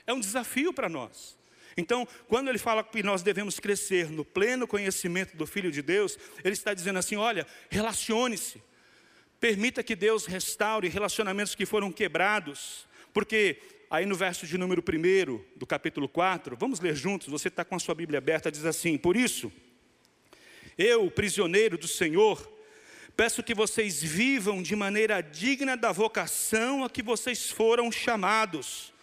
É 0.05 0.13
um 0.13 0.19
desafio 0.19 0.73
para 0.73 0.89
nós. 0.89 1.37
Então, 1.75 2.07
quando 2.27 2.49
ele 2.49 2.57
fala 2.57 2.83
que 2.83 3.03
nós 3.03 3.21
devemos 3.21 3.59
crescer 3.59 4.09
no 4.09 4.25
pleno 4.25 4.67
conhecimento 4.67 5.37
do 5.37 5.45
Filho 5.45 5.71
de 5.71 5.83
Deus, 5.83 6.17
ele 6.43 6.53
está 6.53 6.73
dizendo 6.73 6.97
assim: 6.97 7.15
olha, 7.15 7.45
relacione-se. 7.69 8.63
Permita 9.39 9.83
que 9.83 9.95
Deus 9.95 10.25
restaure 10.25 10.87
relacionamentos 10.87 11.53
que 11.53 11.67
foram 11.67 11.91
quebrados, 11.91 12.87
porque 13.13 13.61
aí 13.89 14.05
no 14.05 14.15
verso 14.15 14.45
de 14.45 14.57
número 14.57 14.81
1 14.81 15.57
do 15.57 15.65
capítulo 15.65 16.07
4, 16.09 16.55
vamos 16.57 16.79
ler 16.79 16.95
juntos, 16.95 17.27
você 17.27 17.47
está 17.47 17.63
com 17.63 17.75
a 17.75 17.79
sua 17.79 17.95
Bíblia 17.95 18.17
aberta, 18.17 18.51
diz 18.51 18.65
assim: 18.65 18.97
Por 18.97 19.15
isso, 19.15 19.51
eu, 20.77 21.09
prisioneiro 21.09 21.77
do 21.77 21.87
Senhor, 21.87 22.51
peço 23.15 23.41
que 23.41 23.55
vocês 23.55 24.01
vivam 24.01 24.61
de 24.61 24.75
maneira 24.75 25.21
digna 25.21 25.75
da 25.75 25.91
vocação 25.91 26.83
a 26.83 26.89
que 26.89 27.01
vocês 27.01 27.49
foram 27.49 27.91
chamados, 27.91 28.93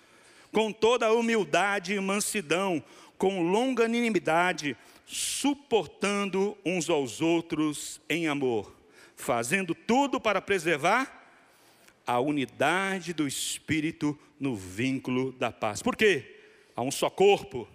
com 0.52 0.70
toda 0.70 1.06
a 1.06 1.12
humildade 1.12 1.94
e 1.94 2.00
mansidão, 2.00 2.82
com 3.18 3.42
longanimidade, 3.42 4.76
suportando 5.06 6.56
uns 6.64 6.88
aos 6.88 7.20
outros 7.20 8.00
em 8.08 8.28
amor, 8.28 8.74
fazendo 9.16 9.74
tudo 9.74 10.20
para 10.20 10.40
preservar 10.40 11.22
a 12.06 12.20
unidade 12.20 13.12
do 13.12 13.26
Espírito 13.26 14.18
no 14.44 14.54
vínculo 14.54 15.32
da 15.32 15.50
paz. 15.50 15.82
Por 15.82 15.96
quê? 15.96 16.36
Há 16.76 16.82
um 16.82 16.90
só 16.90 17.08
corpo, 17.08 17.66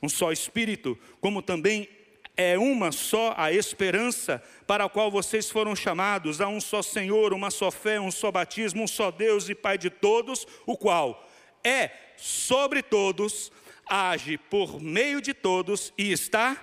um 0.00 0.08
só 0.08 0.30
Espírito, 0.30 0.96
como 1.20 1.42
também 1.42 1.88
é 2.36 2.56
uma 2.56 2.92
só 2.92 3.34
a 3.36 3.52
esperança 3.52 4.40
para 4.64 4.84
a 4.84 4.88
qual 4.88 5.10
vocês 5.10 5.50
foram 5.50 5.74
chamados, 5.74 6.40
há 6.40 6.46
um 6.46 6.60
só 6.60 6.80
Senhor, 6.80 7.34
uma 7.34 7.50
só 7.50 7.72
fé, 7.72 7.98
um 7.98 8.12
só 8.12 8.30
batismo, 8.30 8.84
um 8.84 8.86
só 8.86 9.10
Deus 9.10 9.48
e 9.48 9.54
Pai 9.54 9.76
de 9.76 9.90
todos, 9.90 10.46
o 10.64 10.76
qual 10.76 11.28
é 11.64 11.90
sobre 12.16 12.84
todos, 12.84 13.50
age 13.84 14.38
por 14.38 14.80
meio 14.80 15.20
de 15.20 15.34
todos 15.34 15.92
e 15.98 16.12
está 16.12 16.56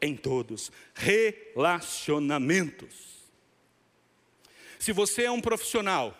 em 0.00 0.14
todos. 0.14 0.70
Relacionamentos. 0.94 3.14
Se 4.78 4.92
você 4.92 5.22
é 5.22 5.30
um 5.30 5.40
profissional, 5.40 6.14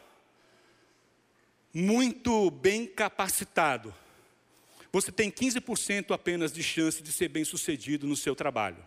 muito 1.74 2.52
bem 2.52 2.86
capacitado, 2.86 3.92
você 4.92 5.10
tem 5.10 5.28
15% 5.28 6.14
apenas 6.14 6.52
de 6.52 6.62
chance 6.62 7.02
de 7.02 7.10
ser 7.10 7.28
bem 7.28 7.44
sucedido 7.44 8.06
no 8.06 8.14
seu 8.14 8.36
trabalho. 8.36 8.78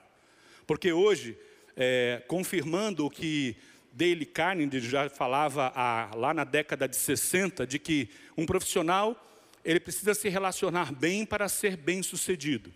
Porque 0.66 0.94
hoje, 0.94 1.38
é, 1.76 2.24
confirmando 2.30 3.06
o 3.06 3.10
que 3.10 3.58
Dale 3.92 4.26
Carnegie 4.26 4.80
já 4.80 5.10
falava 5.10 5.70
a, 5.76 6.16
lá 6.16 6.34
na 6.34 6.46
década 6.46 6.88
de 6.88 6.96
60, 6.96 7.68
de 7.68 7.78
que 7.78 8.10
um 8.38 8.46
profissional 8.46 9.22
ele 9.66 9.82
precisa 9.82 10.14
se 10.14 10.30
relacionar 10.30 10.94
bem 10.94 11.26
para 11.26 11.50
ser 11.50 11.76
bem 11.76 12.02
sucedido. 12.02 12.74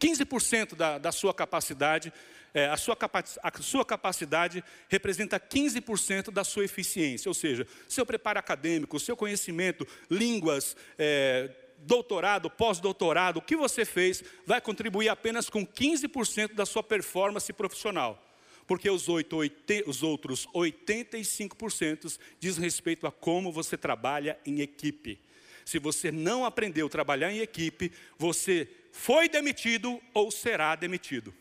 15% 0.00 0.74
da, 0.74 0.96
da 0.96 1.12
sua 1.12 1.34
capacidade, 1.34 2.10
é, 2.54 2.66
a, 2.66 2.76
sua 2.76 2.96
a 3.42 3.62
sua 3.62 3.84
capacidade 3.84 4.64
representa 4.88 5.38
15% 5.38 6.30
da 6.30 6.44
sua 6.44 6.64
eficiência, 6.64 7.28
ou 7.28 7.34
seja, 7.34 7.66
seu 7.88 8.06
preparo 8.06 8.38
acadêmico, 8.38 8.98
seu 8.98 9.16
conhecimento, 9.16 9.86
línguas, 10.10 10.76
é, 10.98 11.50
doutorado, 11.78 12.50
pós-doutorado, 12.50 13.38
o 13.38 13.42
que 13.42 13.56
você 13.56 13.84
fez 13.84 14.22
vai 14.46 14.60
contribuir 14.60 15.08
apenas 15.08 15.48
com 15.48 15.66
15% 15.66 16.54
da 16.54 16.66
sua 16.66 16.82
performance 16.82 17.52
profissional. 17.52 18.24
Porque 18.66 18.90
os, 18.90 19.08
8, 19.08 19.34
8, 19.34 19.84
os 19.86 20.02
outros 20.02 20.46
85% 20.54 22.18
diz 22.38 22.58
respeito 22.58 23.06
a 23.06 23.12
como 23.12 23.50
você 23.50 23.78
trabalha 23.78 24.38
em 24.44 24.60
equipe. 24.60 25.18
Se 25.64 25.78
você 25.78 26.12
não 26.12 26.44
aprendeu 26.44 26.86
a 26.86 26.90
trabalhar 26.90 27.32
em 27.32 27.38
equipe, 27.38 27.92
você 28.18 28.68
foi 28.92 29.28
demitido 29.28 30.00
ou 30.12 30.30
será 30.30 30.74
demitido. 30.74 31.32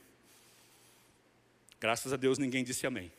Graças 1.79 2.11
a 2.11 2.17
Deus 2.17 2.37
ninguém 2.37 2.63
disse 2.63 2.87
amém. 2.87 3.11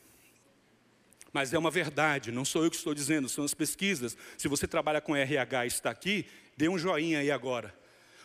Mas 1.33 1.53
é 1.53 1.59
uma 1.59 1.71
verdade, 1.71 2.33
não 2.33 2.45
sou 2.45 2.65
eu 2.65 2.71
que 2.71 2.77
estou 2.77 2.95
dizendo, 2.95 3.29
são 3.29 3.45
as 3.45 3.55
pesquisas. 3.55 4.17
Se 4.37 4.49
você 4.49 4.67
trabalha 4.67 5.01
com 5.01 5.15
RH 5.15 5.65
e 5.65 5.69
está 5.69 5.91
aqui, 5.91 6.27
dê 6.57 6.69
um 6.69 6.79
joinha 6.79 7.21
aí 7.21 7.31
agora. 7.31 7.75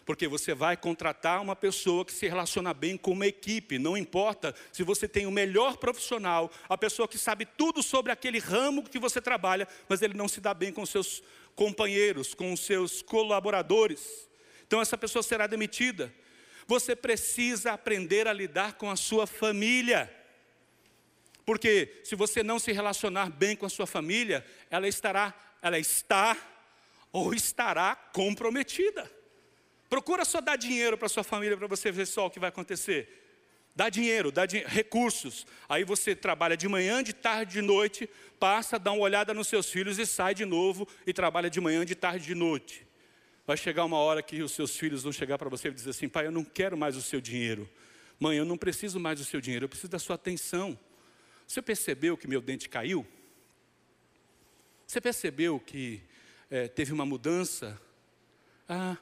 Porque 0.06 0.28
você 0.28 0.54
vai 0.54 0.76
contratar 0.76 1.42
uma 1.42 1.56
pessoa 1.56 2.04
que 2.04 2.12
se 2.12 2.28
relaciona 2.28 2.74
bem 2.74 2.98
com 2.98 3.12
uma 3.12 3.28
equipe. 3.28 3.80
Não 3.80 3.96
importa 3.96 4.54
se 4.72 4.84
você 4.84 5.08
tem 5.08 5.26
o 5.26 5.32
melhor 5.32 5.78
profissional, 5.78 6.52
a 6.68 6.78
pessoa 6.78 7.08
que 7.08 7.18
sabe 7.18 7.46
tudo 7.46 7.82
sobre 7.82 8.12
aquele 8.12 8.40
ramo 8.40 8.84
que 8.84 9.00
você 9.00 9.22
trabalha, 9.22 9.68
mas 9.88 10.02
ele 10.02 10.14
não 10.14 10.28
se 10.28 10.42
dá 10.42 10.54
bem 10.54 10.74
com 10.74 10.86
seus 10.86 11.24
companheiros, 11.56 12.34
com 12.34 12.56
seus 12.56 13.02
colaboradores. 13.02 14.28
Então 14.66 14.82
essa 14.82 14.98
pessoa 14.98 15.24
será 15.24 15.48
demitida. 15.48 16.14
Você 16.68 16.96
precisa 16.96 17.74
aprender 17.74 18.28
a 18.28 18.34
lidar 18.34 18.74
com 18.74 18.90
a 18.90 18.96
sua 18.96 19.28
família. 19.28 20.23
Porque 21.46 22.02
se 22.04 22.16
você 22.16 22.42
não 22.42 22.60
se 22.60 22.72
relacionar 22.72 23.30
bem 23.30 23.56
com 23.56 23.66
a 23.66 23.70
sua 23.70 23.86
família, 23.86 24.46
ela 24.70 24.88
estará, 24.88 25.34
ela 25.62 25.78
está 25.78 26.38
ou 27.12 27.34
estará 27.34 27.96
comprometida. 27.96 29.10
Procura 29.90 30.26
só 30.26 30.42
dar 30.42 30.56
dinheiro 30.56 30.98
para 30.98 31.08
sua 31.10 31.24
família 31.24 31.56
para 31.56 31.68
você 31.68 31.92
ver 31.92 32.08
só 32.08 32.26
o 32.26 32.30
que 32.30 32.40
vai 32.40 32.50
acontecer. 32.50 33.22
Dá 33.76 33.90
dinheiro, 33.90 34.32
dá 34.32 34.46
di 34.46 34.60
recursos. 34.66 35.46
Aí 35.68 35.84
você 35.84 36.16
trabalha 36.16 36.56
de 36.56 36.68
manhã, 36.68 37.04
de 37.04 37.14
tarde, 37.14 37.54
de 37.54 37.62
noite, 37.62 38.10
passa, 38.40 38.80
dá 38.80 38.92
uma 38.92 39.02
olhada 39.02 39.34
nos 39.34 39.48
seus 39.48 39.70
filhos 39.70 39.98
e 40.00 40.06
sai 40.06 40.34
de 40.34 40.46
novo 40.46 40.88
e 41.06 41.14
trabalha 41.14 41.50
de 41.50 41.60
manhã, 41.60 41.84
de 41.86 41.96
tarde, 41.96 42.26
de 42.26 42.36
noite. 42.36 42.88
Vai 43.46 43.58
chegar 43.58 43.84
uma 43.84 43.98
hora 43.98 44.22
que 44.22 44.42
os 44.42 44.54
seus 44.54 44.78
filhos 44.78 45.04
vão 45.04 45.12
chegar 45.12 45.38
para 45.38 45.50
você 45.50 45.68
e 45.68 45.72
dizer 45.72 45.90
assim: 45.90 46.08
pai, 46.08 46.28
eu 46.28 46.32
não 46.32 46.44
quero 46.44 46.78
mais 46.78 46.96
o 46.96 47.02
seu 47.02 47.20
dinheiro. 47.20 47.70
Mãe, 48.20 48.38
eu 48.38 48.46
não 48.46 48.58
preciso 48.58 49.00
mais 49.00 49.20
do 49.20 49.26
seu 49.26 49.42
dinheiro, 49.42 49.66
eu 49.66 49.70
preciso 49.70 49.92
da 49.92 50.00
sua 50.00 50.16
atenção. 50.16 50.80
Você 51.48 51.62
percebeu 51.62 52.18
que 52.18 52.28
meu 52.28 52.42
dente 52.42 52.70
caiu? 52.70 53.06
Você 54.86 55.00
percebeu 55.00 55.60
que 55.60 56.02
é, 56.50 56.68
teve 56.68 56.94
uma 56.94 57.06
mudança? 57.06 57.80
Ah, 58.68 58.98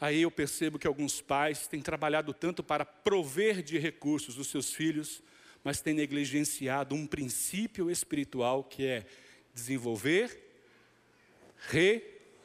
Aí 0.00 0.20
eu 0.22 0.30
percebo 0.30 0.78
que 0.78 0.86
alguns 0.86 1.20
pais 1.22 1.66
têm 1.66 1.80
trabalhado 1.80 2.34
tanto 2.34 2.62
para 2.62 2.84
prover 2.84 3.62
de 3.62 3.78
recursos 3.78 4.36
os 4.36 4.48
seus 4.48 4.70
filhos, 4.74 5.22
mas 5.64 5.80
têm 5.80 5.94
negligenciado 5.94 6.94
um 6.94 7.06
princípio 7.06 7.90
espiritual 7.90 8.62
que 8.64 8.84
é 8.84 9.06
desenvolver 9.54 10.42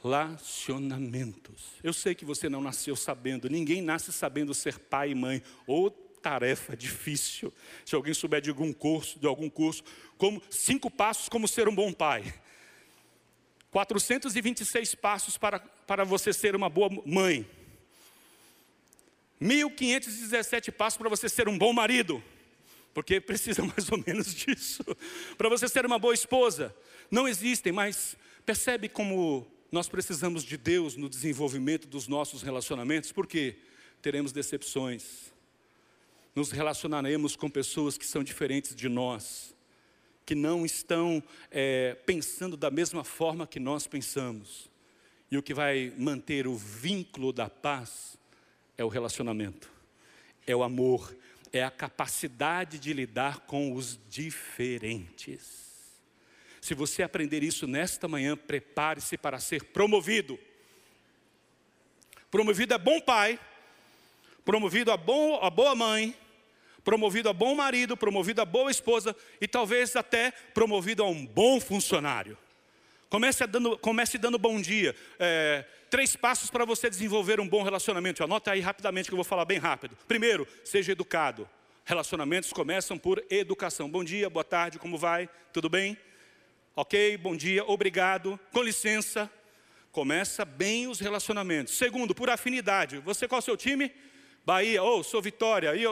relacionamentos. 0.01 1.73
Eu 1.83 1.91
sei 1.91 2.15
que 2.15 2.23
você 2.23 2.47
não 2.47 2.61
nasceu 2.61 2.95
sabendo, 2.95 3.49
ninguém 3.49 3.81
nasce 3.81 4.13
sabendo 4.13 4.53
ser 4.53 4.79
pai 4.79 5.11
e 5.11 5.15
mãe, 5.15 5.43
ou 5.67 5.91
tarefa 6.21 6.75
difícil. 6.75 7.53
Se 7.85 7.95
alguém 7.95 8.13
souber 8.13 8.41
de 8.41 8.49
algum 8.49 8.71
curso, 8.73 9.19
de 9.19 9.27
algum 9.27 9.49
curso, 9.49 9.83
como 10.17 10.41
cinco 10.49 10.91
passos 10.91 11.29
como 11.29 11.47
ser 11.47 11.67
um 11.67 11.75
bom 11.75 11.91
pai. 11.91 12.33
426 13.71 14.95
passos 14.95 15.37
para, 15.37 15.59
para 15.59 16.03
você 16.03 16.33
ser 16.33 16.55
uma 16.55 16.69
boa 16.69 16.89
mãe. 17.05 17.47
1517 19.39 20.71
passos 20.71 20.97
para 20.97 21.09
você 21.09 21.29
ser 21.29 21.47
um 21.47 21.57
bom 21.57 21.71
marido. 21.71 22.21
Porque 22.93 23.21
precisa 23.21 23.63
mais 23.65 23.89
ou 23.91 24.03
menos 24.05 24.33
disso. 24.33 24.83
para 25.37 25.49
você 25.49 25.67
ser 25.67 25.85
uma 25.85 25.99
boa 25.99 26.13
esposa. 26.13 26.75
Não 27.09 27.27
existem, 27.27 27.71
mas 27.71 28.17
percebe 28.45 28.89
como 28.89 29.47
nós 29.71 29.87
precisamos 29.87 30.43
de 30.43 30.57
Deus 30.57 30.95
no 30.95 31.07
desenvolvimento 31.07 31.87
dos 31.87 32.07
nossos 32.07 32.41
relacionamentos, 32.41 33.11
porque 33.11 33.57
teremos 34.01 34.31
decepções. 34.31 35.31
Nos 36.39 36.51
relacionaremos 36.51 37.35
com 37.35 37.49
pessoas 37.49 37.97
que 37.97 38.05
são 38.05 38.23
diferentes 38.23 38.73
de 38.73 38.87
nós 38.87 39.53
que 40.25 40.33
não 40.33 40.65
estão 40.65 41.21
é, 41.51 41.97
pensando 42.05 42.55
da 42.55 42.71
mesma 42.71 43.03
forma 43.03 43.45
que 43.45 43.59
nós 43.59 43.87
pensamos. 43.87 44.69
E 45.29 45.37
o 45.37 45.43
que 45.43 45.53
vai 45.53 45.93
manter 45.97 46.47
o 46.47 46.55
vínculo 46.55 47.33
da 47.33 47.49
paz 47.49 48.17
é 48.77 48.85
o 48.85 48.87
relacionamento, 48.87 49.69
é 50.47 50.55
o 50.55 50.63
amor, 50.63 51.13
é 51.51 51.61
a 51.61 51.69
capacidade 51.69 52.79
de 52.79 52.93
lidar 52.93 53.41
com 53.41 53.73
os 53.73 53.99
diferentes. 54.09 55.91
Se 56.61 56.73
você 56.73 57.03
aprender 57.03 57.43
isso 57.43 57.67
nesta 57.67 58.07
manhã, 58.07 58.37
prepare-se 58.37 59.17
para 59.17 59.41
ser 59.41 59.65
promovido. 59.65 60.39
Promovido 62.31 62.75
a 62.75 62.77
bom 62.77 63.01
pai, 63.01 63.37
promovido 64.45 64.89
a, 64.89 64.95
bom, 64.95 65.37
a 65.43 65.49
boa 65.49 65.75
mãe, 65.75 66.15
promovido 66.83 67.29
a 67.29 67.33
bom 67.33 67.55
marido, 67.55 67.95
promovido 67.97 68.41
a 68.41 68.45
boa 68.45 68.71
esposa 68.71 69.15
e 69.39 69.47
talvez 69.47 69.95
até 69.95 70.31
promovido 70.53 71.03
a 71.03 71.07
um 71.07 71.25
bom 71.25 71.59
funcionário. 71.59 72.37
Comece 73.09 73.45
dando, 73.47 73.77
comece 73.77 74.17
dando 74.17 74.37
bom 74.37 74.61
dia. 74.61 74.95
É, 75.19 75.65
três 75.89 76.15
passos 76.15 76.51
para 76.51 76.63
você 76.63 76.89
desenvolver 76.89 77.39
um 77.39 77.47
bom 77.47 77.63
relacionamento. 77.63 78.23
Anota 78.23 78.51
aí 78.51 78.59
rapidamente 78.59 79.09
que 79.09 79.13
eu 79.13 79.17
vou 79.17 79.25
falar 79.25 79.45
bem 79.45 79.57
rápido. 79.57 79.97
Primeiro, 80.07 80.47
seja 80.63 80.91
educado. 80.91 81.49
Relacionamentos 81.85 82.53
começam 82.53 82.99
por 82.99 83.23
educação. 83.31 83.89
Bom 83.89 84.03
dia, 84.03 84.29
boa 84.29 84.43
tarde, 84.43 84.77
como 84.77 84.95
vai? 84.95 85.27
Tudo 85.51 85.67
bem? 85.67 85.97
Ok, 86.75 87.17
bom 87.17 87.35
dia, 87.35 87.65
obrigado, 87.65 88.39
com 88.51 88.61
licença. 88.61 89.29
Começa 89.91 90.45
bem 90.45 90.87
os 90.87 90.99
relacionamentos. 90.99 91.75
Segundo, 91.75 92.13
por 92.13 92.29
afinidade. 92.29 92.99
Você 92.99 93.27
qual 93.27 93.39
é 93.39 93.41
o 93.41 93.43
seu 93.43 93.57
time? 93.57 93.91
Bahia, 94.49 94.81
ou 94.81 95.01
oh, 95.01 95.03
sou 95.03 95.21
Vitória, 95.21 95.75
e 95.75 95.83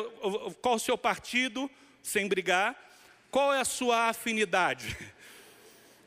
qual 0.64 0.78
o 0.78 0.80
seu 0.80 0.98
partido, 0.98 1.70
sem 2.02 2.28
brigar, 2.28 2.76
qual 3.30 3.54
é 3.54 3.60
a 3.60 3.66
sua 3.66 4.10
afinidade? 4.10 4.98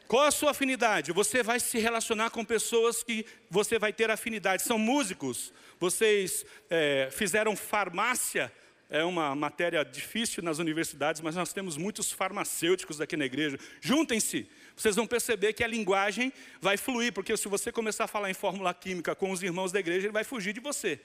Qual 0.08 0.24
a 0.24 0.32
sua 0.32 0.50
afinidade? 0.50 1.12
Você 1.12 1.40
vai 1.40 1.60
se 1.60 1.78
relacionar 1.78 2.30
com 2.30 2.44
pessoas 2.44 3.04
que 3.04 3.24
você 3.48 3.78
vai 3.78 3.92
ter 3.92 4.10
afinidade. 4.10 4.64
São 4.64 4.76
músicos, 4.76 5.52
vocês 5.78 6.44
é, 6.68 7.08
fizeram 7.12 7.54
farmácia, 7.54 8.52
é 8.88 9.04
uma 9.04 9.36
matéria 9.36 9.84
difícil 9.84 10.42
nas 10.42 10.58
universidades, 10.58 11.20
mas 11.20 11.36
nós 11.36 11.52
temos 11.52 11.76
muitos 11.76 12.10
farmacêuticos 12.10 13.00
aqui 13.00 13.16
na 13.16 13.24
igreja. 13.24 13.56
Juntem-se, 13.80 14.50
vocês 14.74 14.96
vão 14.96 15.06
perceber 15.06 15.52
que 15.52 15.62
a 15.62 15.68
linguagem 15.68 16.32
vai 16.60 16.76
fluir, 16.76 17.12
porque 17.12 17.36
se 17.36 17.46
você 17.46 17.70
começar 17.70 18.06
a 18.06 18.08
falar 18.08 18.28
em 18.28 18.34
fórmula 18.34 18.74
química 18.74 19.14
com 19.14 19.30
os 19.30 19.40
irmãos 19.40 19.70
da 19.70 19.78
igreja, 19.78 20.06
ele 20.06 20.12
vai 20.12 20.24
fugir 20.24 20.52
de 20.52 20.58
você. 20.58 20.98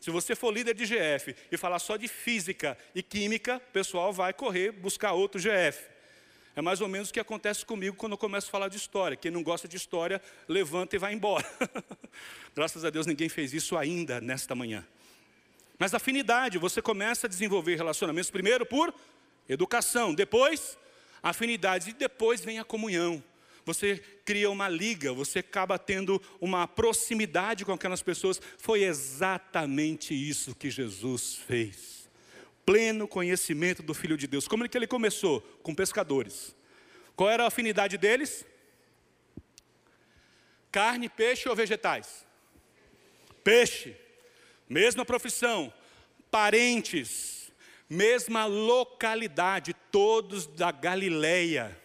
Se 0.00 0.10
você 0.10 0.34
for 0.34 0.50
líder 0.52 0.74
de 0.74 0.86
GF 0.86 1.36
e 1.52 1.56
falar 1.58 1.78
só 1.78 1.98
de 1.98 2.08
física 2.08 2.76
e 2.94 3.02
química, 3.02 3.58
o 3.58 3.72
pessoal 3.72 4.12
vai 4.12 4.32
correr 4.32 4.72
buscar 4.72 5.12
outro 5.12 5.38
GF. 5.38 5.78
É 6.56 6.62
mais 6.62 6.80
ou 6.80 6.88
menos 6.88 7.10
o 7.10 7.12
que 7.12 7.20
acontece 7.20 7.64
comigo 7.66 7.96
quando 7.96 8.12
eu 8.12 8.18
começo 8.18 8.48
a 8.48 8.50
falar 8.50 8.68
de 8.68 8.78
história. 8.78 9.16
Quem 9.16 9.30
não 9.30 9.42
gosta 9.42 9.68
de 9.68 9.76
história, 9.76 10.20
levanta 10.48 10.96
e 10.96 10.98
vai 10.98 11.12
embora. 11.12 11.44
Graças 12.56 12.82
a 12.84 12.90
Deus 12.90 13.06
ninguém 13.06 13.28
fez 13.28 13.52
isso 13.52 13.76
ainda 13.76 14.22
nesta 14.22 14.54
manhã. 14.54 14.86
Mas 15.78 15.94
afinidade, 15.94 16.58
você 16.58 16.80
começa 16.80 17.26
a 17.26 17.30
desenvolver 17.30 17.76
relacionamentos 17.76 18.30
primeiro 18.30 18.64
por 18.64 18.94
educação, 19.48 20.14
depois 20.14 20.78
afinidade 21.22 21.90
e 21.90 21.92
depois 21.92 22.42
vem 22.42 22.58
a 22.58 22.64
comunhão 22.64 23.22
você 23.72 24.02
cria 24.24 24.50
uma 24.50 24.68
liga, 24.68 25.12
você 25.12 25.38
acaba 25.38 25.78
tendo 25.78 26.20
uma 26.40 26.66
proximidade 26.66 27.64
com 27.64 27.72
aquelas 27.72 28.02
pessoas. 28.02 28.40
Foi 28.58 28.82
exatamente 28.82 30.12
isso 30.12 30.54
que 30.54 30.70
Jesus 30.70 31.36
fez. 31.36 32.08
Pleno 32.66 33.06
conhecimento 33.06 33.82
do 33.82 33.94
Filho 33.94 34.16
de 34.16 34.26
Deus. 34.26 34.48
Como 34.48 34.64
é 34.64 34.68
que 34.68 34.76
ele 34.76 34.86
começou? 34.86 35.40
Com 35.62 35.74
pescadores. 35.74 36.54
Qual 37.14 37.30
era 37.30 37.44
a 37.44 37.46
afinidade 37.46 37.96
deles? 37.96 38.44
Carne, 40.72 41.08
peixe 41.08 41.48
ou 41.48 41.54
vegetais? 41.54 42.26
Peixe. 43.44 43.96
Mesma 44.68 45.04
profissão. 45.04 45.72
Parentes. 46.30 47.52
Mesma 47.88 48.46
localidade. 48.46 49.74
Todos 49.90 50.46
da 50.46 50.70
Galileia 50.70 51.80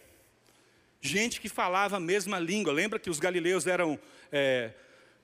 gente 1.00 1.40
que 1.40 1.48
falava 1.48 1.96
a 1.96 2.00
mesma 2.00 2.38
língua. 2.38 2.72
Lembra 2.72 2.98
que 2.98 3.10
os 3.10 3.18
galileus 3.18 3.66
eram 3.66 3.98
é, 4.30 4.72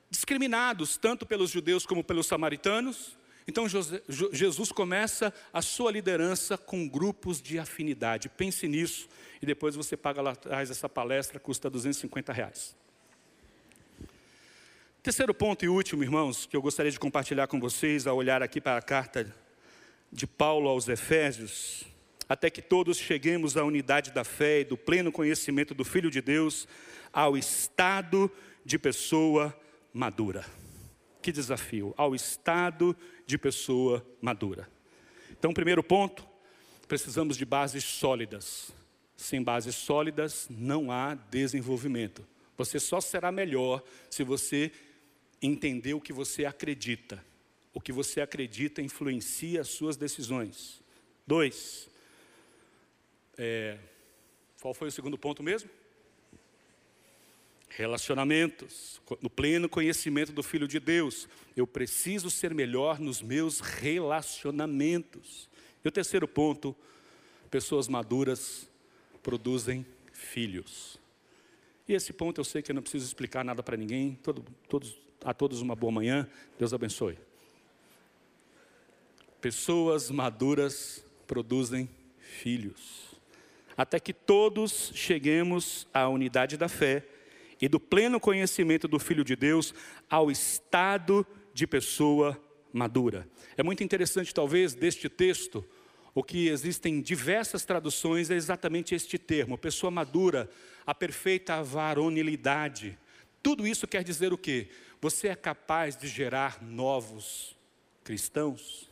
discriminados 0.09 0.97
tanto 0.97 1.25
pelos 1.25 1.49
judeus 1.49 1.85
como 1.85 2.03
pelos 2.03 2.27
samaritanos. 2.27 3.17
Então 3.47 3.67
Jesus 3.67 4.71
começa 4.71 5.33
a 5.51 5.61
sua 5.61 5.91
liderança 5.91 6.57
com 6.57 6.87
grupos 6.87 7.41
de 7.41 7.59
afinidade. 7.59 8.29
Pense 8.29 8.67
nisso 8.67 9.09
e 9.41 9.45
depois 9.45 9.75
você 9.75 9.97
paga 9.97 10.21
lá 10.21 10.31
atrás 10.31 10.71
essa 10.71 10.87
palestra, 10.87 11.39
custa 11.39 11.69
250 11.69 12.31
reais. 12.31 12.75
Terceiro 15.01 15.33
ponto 15.33 15.65
e 15.65 15.67
último, 15.67 16.01
irmãos, 16.01 16.45
que 16.45 16.55
eu 16.55 16.61
gostaria 16.61 16.89
de 16.89 16.97
compartilhar 16.97 17.47
com 17.47 17.59
vocês 17.59 18.07
ao 18.07 18.15
olhar 18.15 18.41
aqui 18.41 18.61
para 18.61 18.77
a 18.77 18.81
carta 18.81 19.35
de 20.09 20.25
Paulo 20.25 20.69
aos 20.69 20.87
Efésios, 20.87 21.83
até 22.27 22.49
que 22.49 22.61
todos 22.61 22.97
cheguemos 22.97 23.57
à 23.57 23.63
unidade 23.63 24.11
da 24.11 24.23
fé 24.23 24.61
e 24.61 24.65
do 24.65 24.77
pleno 24.77 25.11
conhecimento 25.11 25.73
do 25.73 25.83
Filho 25.83 26.09
de 26.09 26.21
Deus, 26.21 26.67
ao 27.11 27.37
estado 27.37 28.31
de 28.65 28.79
pessoa 28.79 29.57
madura. 29.93 30.45
Que 31.21 31.31
desafio! 31.31 31.93
Ao 31.95 32.15
estado 32.15 32.95
de 33.25 33.37
pessoa 33.37 34.05
madura. 34.21 34.67
Então, 35.31 35.53
primeiro 35.53 35.83
ponto, 35.83 36.27
precisamos 36.87 37.37
de 37.37 37.45
bases 37.45 37.83
sólidas. 37.83 38.71
Sem 39.15 39.41
bases 39.41 39.75
sólidas 39.75 40.47
não 40.49 40.91
há 40.91 41.15
desenvolvimento. 41.15 42.25
Você 42.57 42.79
só 42.79 42.99
será 42.99 43.31
melhor 43.31 43.83
se 44.09 44.23
você 44.23 44.71
entender 45.41 45.93
o 45.93 46.01
que 46.01 46.13
você 46.13 46.45
acredita. 46.45 47.23
O 47.73 47.81
que 47.81 47.91
você 47.91 48.21
acredita 48.21 48.81
influencia 48.81 49.61
as 49.61 49.69
suas 49.69 49.97
decisões. 49.97 50.81
Dois, 51.25 51.89
é, 53.37 53.77
qual 54.61 54.73
foi 54.73 54.87
o 54.87 54.91
segundo 54.91 55.17
ponto 55.17 55.41
mesmo? 55.43 55.69
Relacionamentos, 57.69 59.01
no 59.21 59.29
pleno 59.29 59.67
conhecimento 59.67 60.31
do 60.31 60.43
Filho 60.43 60.67
de 60.67 60.79
Deus. 60.79 61.27
Eu 61.55 61.65
preciso 61.65 62.29
ser 62.29 62.53
melhor 62.53 62.99
nos 62.99 63.21
meus 63.21 63.59
relacionamentos. 63.59 65.49
E 65.83 65.87
o 65.87 65.91
terceiro 65.91 66.27
ponto, 66.27 66.75
pessoas 67.49 67.87
maduras 67.87 68.69
produzem 69.23 69.85
filhos. 70.11 70.99
E 71.87 71.93
esse 71.93 72.13
ponto 72.13 72.39
eu 72.39 72.45
sei 72.45 72.61
que 72.61 72.71
eu 72.71 72.75
não 72.75 72.81
preciso 72.81 73.05
explicar 73.05 73.43
nada 73.43 73.61
para 73.61 73.75
ninguém. 73.75 74.15
Todo, 74.23 74.45
todos, 74.69 74.95
a 75.25 75.33
todos 75.33 75.59
uma 75.59 75.75
boa 75.75 75.91
manhã. 75.91 76.29
Deus 76.57 76.73
abençoe. 76.73 77.17
Pessoas 79.41 80.09
maduras 80.09 81.03
produzem 81.27 81.89
filhos. 82.19 83.12
Até 83.75 83.99
que 83.99 84.13
todos 84.13 84.91
cheguemos 84.93 85.87
à 85.93 86.07
unidade 86.07 86.57
da 86.57 86.67
fé 86.67 87.03
e 87.61 87.67
do 87.67 87.79
pleno 87.79 88.19
conhecimento 88.19 88.87
do 88.87 88.99
Filho 88.99 89.23
de 89.23 89.35
Deus 89.35 89.73
ao 90.09 90.29
estado 90.29 91.25
de 91.53 91.65
pessoa 91.65 92.39
madura. 92.71 93.27
É 93.55 93.63
muito 93.63 93.83
interessante, 93.83 94.33
talvez, 94.33 94.73
deste 94.73 95.07
texto, 95.07 95.65
o 96.15 96.23
que 96.23 96.47
existem 96.47 97.01
diversas 97.01 97.65
traduções 97.65 98.29
é 98.29 98.35
exatamente 98.35 98.93
este 98.93 99.17
termo, 99.17 99.57
pessoa 99.57 99.89
madura, 99.89 100.49
a 100.85 100.93
perfeita 100.93 101.63
varonilidade. 101.63 102.97
Tudo 103.41 103.65
isso 103.65 103.87
quer 103.87 104.03
dizer 104.03 104.31
o 104.31 104.37
quê? 104.37 104.69
Você 105.01 105.27
é 105.27 105.35
capaz 105.35 105.97
de 105.97 106.07
gerar 106.07 106.61
novos 106.61 107.55
cristãos? 108.03 108.89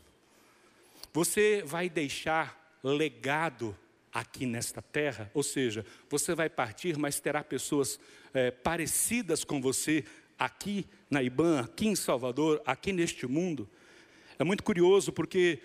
Você 1.13 1.61
vai 1.65 1.89
deixar 1.89 2.79
legado 2.83 3.77
aqui 4.13 4.45
nesta 4.45 4.81
terra? 4.81 5.29
Ou 5.33 5.43
seja, 5.43 5.85
você 6.09 6.35
vai 6.35 6.49
partir, 6.49 6.97
mas 6.97 7.19
terá 7.19 7.43
pessoas 7.43 7.99
é, 8.33 8.51
parecidas 8.51 9.43
com 9.43 9.61
você 9.61 10.03
aqui 10.37 10.85
na 11.09 11.21
IBAN, 11.21 11.61
aqui 11.61 11.87
em 11.87 11.95
Salvador, 11.95 12.61
aqui 12.65 12.91
neste 12.91 13.27
mundo. 13.27 13.69
É 14.39 14.43
muito 14.43 14.63
curioso 14.63 15.11
porque 15.11 15.59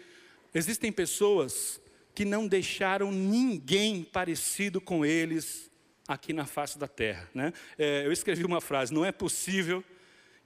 existem 0.55 0.93
pessoas 0.93 1.81
que 2.15 2.25
não 2.25 2.47
deixaram 2.47 3.11
ninguém 3.11 4.03
parecido 4.03 4.81
com 4.81 5.05
eles 5.05 5.71
aqui 6.07 6.33
na 6.33 6.47
face 6.47 6.79
da 6.79 6.89
terra. 6.89 7.29
Né? 7.35 7.53
É, 7.79 8.07
eu 8.07 8.13
escrevi 8.13 8.45
uma 8.45 8.61
frase: 8.61 8.93
não 8.93 9.05
é 9.05 9.13
possível 9.13 9.83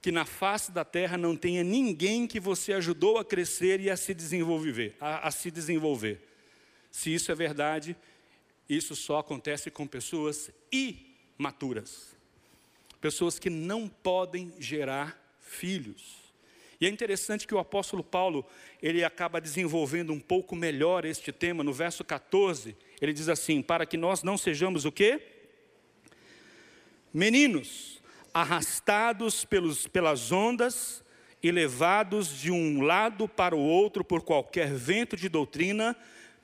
que 0.01 0.11
na 0.11 0.25
face 0.25 0.71
da 0.71 0.83
terra 0.83 1.17
não 1.17 1.35
tenha 1.35 1.63
ninguém 1.63 2.25
que 2.25 2.39
você 2.39 2.73
ajudou 2.73 3.17
a 3.17 3.25
crescer 3.25 3.79
e 3.79 3.89
a 3.89 3.95
se 3.95 4.13
desenvolver, 4.13 4.95
a, 4.99 5.27
a 5.27 5.31
se 5.31 5.51
desenvolver. 5.51 6.30
Se 6.91 7.13
isso 7.13 7.31
é 7.31 7.35
verdade, 7.35 7.95
isso 8.67 8.95
só 8.95 9.19
acontece 9.19 9.71
com 9.71 9.87
pessoas 9.87 10.51
imaturas 10.71 12.11
pessoas 13.01 13.39
que 13.39 13.49
não 13.49 13.89
podem 13.89 14.53
gerar 14.59 15.19
filhos. 15.41 16.21
E 16.79 16.85
é 16.85 16.89
interessante 16.89 17.45
que 17.45 17.53
o 17.53 17.59
apóstolo 17.59 18.03
Paulo, 18.03 18.45
ele 18.81 19.03
acaba 19.03 19.41
desenvolvendo 19.41 20.13
um 20.13 20.19
pouco 20.19 20.55
melhor 20.55 21.03
este 21.03 21.31
tema 21.31 21.63
no 21.63 21.73
verso 21.73 22.03
14. 22.03 22.75
Ele 23.01 23.13
diz 23.13 23.27
assim: 23.27 23.61
"Para 23.61 23.85
que 23.85 23.97
nós 23.97 24.23
não 24.23 24.37
sejamos 24.37 24.85
o 24.85 24.91
quê? 24.91 25.21
Meninos, 27.13 27.99
arrastados 28.33 29.43
pelos, 29.43 29.87
pelas 29.87 30.31
ondas 30.31 31.03
e 31.43 31.51
levados 31.51 32.39
de 32.39 32.51
um 32.51 32.81
lado 32.81 33.27
para 33.27 33.55
o 33.55 33.59
outro 33.59 34.03
por 34.03 34.21
qualquer 34.21 34.73
vento 34.73 35.17
de 35.17 35.27
doutrina, 35.27 35.95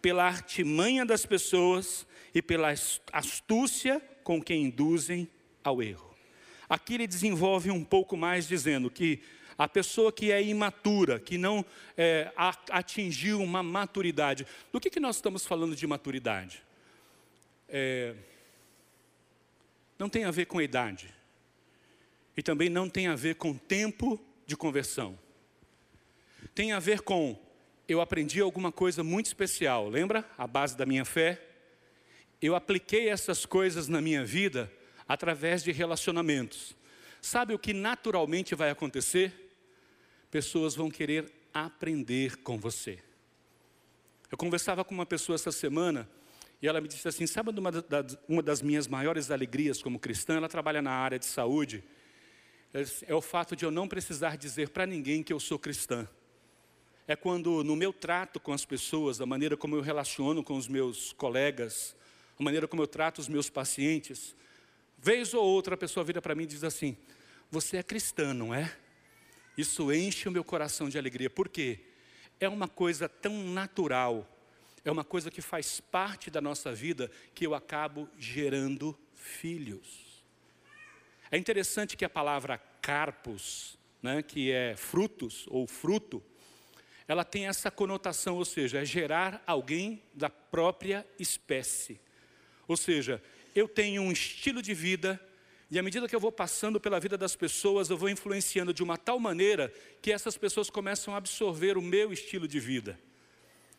pela 0.08 0.24
artimanha 0.24 1.05
das 1.05 1.26
pessoas 1.26 2.08
e 2.34 2.41
pela 2.41 2.74
astúcia 3.12 4.01
com 4.24 4.41
que 4.41 4.55
induzem 4.55 5.28
ao 5.62 5.84
erro. 5.84 6.16
Aqui 6.70 6.93
ele 6.93 7.05
desenvolve 7.05 7.70
um 7.72 7.84
pouco 7.84 8.16
mais, 8.16 8.47
dizendo 8.47 8.89
que 8.89 9.22
a 9.58 9.68
pessoa 9.68 10.10
que 10.10 10.32
é 10.32 10.41
imatura, 10.41 11.20
que 11.20 11.38
não 11.38 11.66
é, 11.97 12.32
atingiu 12.72 13.41
uma 13.41 13.62
maturidade. 13.62 14.47
Do 14.72 14.80
que, 14.80 14.89
que 14.89 15.01
nós 15.01 15.18
estamos 15.18 15.45
falando 15.45 15.76
de 15.76 15.86
maturidade? 15.86 16.64
É, 17.68 18.16
não 19.99 20.08
tem 20.08 20.24
a 20.24 20.32
ver 20.32 20.45
com 20.45 20.62
idade. 20.62 21.14
E 22.38 22.41
também 22.41 22.70
não 22.70 22.89
tem 22.89 23.08
a 23.08 23.16
ver 23.16 23.36
com 23.36 23.53
tempo 23.53 24.18
de 24.45 24.55
conversão. 24.55 25.20
Tem 26.55 26.72
a 26.72 26.80
ver 26.80 27.01
com 27.01 27.38
eu 27.88 28.02
aprendi 28.02 28.42
alguma 28.42 28.72
coisa 28.72 29.04
muito 29.04 29.28
especial, 29.28 29.88
lembra? 29.88 30.30
A 30.38 30.46
base 30.46 30.76
da 30.76 30.86
minha 30.86 31.06
fé. 31.06 31.42
Eu 32.42 32.54
apliquei 32.54 33.10
essas 33.10 33.46
coisas 33.46 33.88
na 33.88 34.02
minha 34.02 34.26
vida 34.26 34.72
através 35.08 35.64
de 35.64 35.72
relacionamentos. 35.72 36.76
Sabe 37.22 37.54
o 37.54 37.60
que 37.60 37.74
naturalmente 37.74 38.54
vai 38.54 38.70
acontecer? 38.70 39.34
Pessoas 40.30 40.76
vão 40.76 40.90
querer 40.90 41.32
aprender 41.54 42.38
com 42.38 42.58
você. 42.58 43.00
Eu 44.30 44.38
conversava 44.38 44.84
com 44.84 44.94
uma 44.94 45.06
pessoa 45.06 45.36
essa 45.36 45.52
semana 45.52 46.10
e 46.62 46.68
ela 46.68 46.82
me 46.82 46.88
disse 46.90 47.08
assim: 47.08 47.26
Sabe 47.26 47.58
uma, 47.58 47.72
uma 48.28 48.44
das 48.44 48.62
minhas 48.62 48.88
maiores 48.88 49.32
alegrias 49.32 49.82
como 49.82 49.98
cristã? 49.98 50.36
Ela 50.36 50.50
trabalha 50.50 50.82
na 50.82 50.92
área 50.92 51.18
de 51.18 51.26
saúde. 51.26 51.84
É 53.08 53.16
o 53.16 53.22
fato 53.22 53.56
de 53.56 53.64
eu 53.64 53.72
não 53.72 53.88
precisar 53.88 54.36
dizer 54.38 54.70
para 54.70 54.86
ninguém 54.86 55.24
que 55.24 55.32
eu 55.32 55.40
sou 55.40 55.58
cristã. 55.58 56.08
É 57.08 57.16
quando 57.16 57.64
no 57.64 57.76
meu 57.76 57.93
trato 57.93 58.39
com 58.39 58.51
as 58.51 58.66
pessoas, 58.66 59.22
a 59.22 59.26
maneira 59.26 59.55
como 59.55 59.76
eu 59.76 59.82
relaciono 59.82 60.43
com 60.43 60.58
os 60.58 60.68
meus 60.68 61.14
colegas, 61.14 61.95
a 62.38 62.43
maneira 62.43 62.68
como 62.68 62.82
eu 62.82 62.88
trato 62.88 63.20
os 63.20 63.28
meus 63.28 63.49
pacientes, 63.49 64.36
Vez 64.97 65.34
ou 65.34 65.45
outra 65.45 65.76
a 65.76 65.78
pessoa 65.78 66.03
vira 66.03 66.22
para 66.22 66.34
mim 66.34 66.43
e 66.43 66.47
diz 66.47 66.64
assim: 66.64 66.97
Você 67.51 67.78
é 67.78 67.84
cristã, 67.84 68.34
não 68.34 68.53
é? 68.53 68.76
Isso 69.58 69.91
enche 69.93 70.28
o 70.28 70.32
meu 70.32 70.43
coração 70.43 70.89
de 70.89 70.97
alegria. 70.97 71.30
Por 71.30 71.49
quê? 71.49 71.80
É 72.39 72.49
uma 72.49 72.68
coisa 72.68 73.08
tão 73.08 73.43
natural, 73.43 74.28
é 74.84 74.91
uma 74.91 75.03
coisa 75.03 75.32
que 75.32 75.41
faz 75.41 75.80
parte 75.80 76.30
da 76.30 76.41
nossa 76.41 76.74
vida 76.74 77.12
que 77.34 77.45
eu 77.45 77.53
acabo 77.53 78.10
gerando 78.18 78.97
filhos. 79.16 80.24
É 81.30 81.38
interessante 81.38 81.97
que 81.97 82.05
a 82.05 82.10
palavra 82.10 82.58
carpos, 82.82 83.78
né, 84.01 84.22
que 84.22 84.51
é 84.51 84.76
frutos 84.76 85.45
ou 85.49 85.68
fruto, 85.68 86.24
ela 87.08 87.24
tem 87.24 87.47
essa 87.47 87.72
conotação, 87.72 88.36
ou 88.36 88.45
seja, 88.45 88.80
é 88.80 88.86
gerar 88.86 89.41
alguém 89.47 90.03
da 90.14 90.30
própria 90.30 91.08
espécie. 91.18 91.99
Ou 92.68 92.76
seja, 92.76 93.24
eu 93.55 93.68
tenho 93.68 94.01
um 94.01 94.12
estilo 94.12 94.62
de 94.62 94.74
vida, 94.74 95.20
e 95.72 95.80
à 95.80 95.84
medida 95.84 96.08
que 96.08 96.16
eu 96.16 96.20
vou 96.20 96.32
passando 96.32 96.80
pela 96.80 96.99
vida 96.99 97.18
das 97.18 97.36
pessoas, 97.36 97.89
eu 97.89 97.97
vou 97.97 98.10
influenciando 98.10 98.74
de 98.74 98.84
uma 98.84 98.97
tal 98.97 99.20
maneira 99.20 99.74
que 100.01 100.12
essas 100.12 100.38
pessoas 100.38 100.70
começam 100.70 101.14
a 101.14 101.18
absorver 101.18 101.78
o 101.78 101.82
meu 101.82 102.12
estilo 102.12 102.47
de 102.47 102.60
vida. 102.60 102.99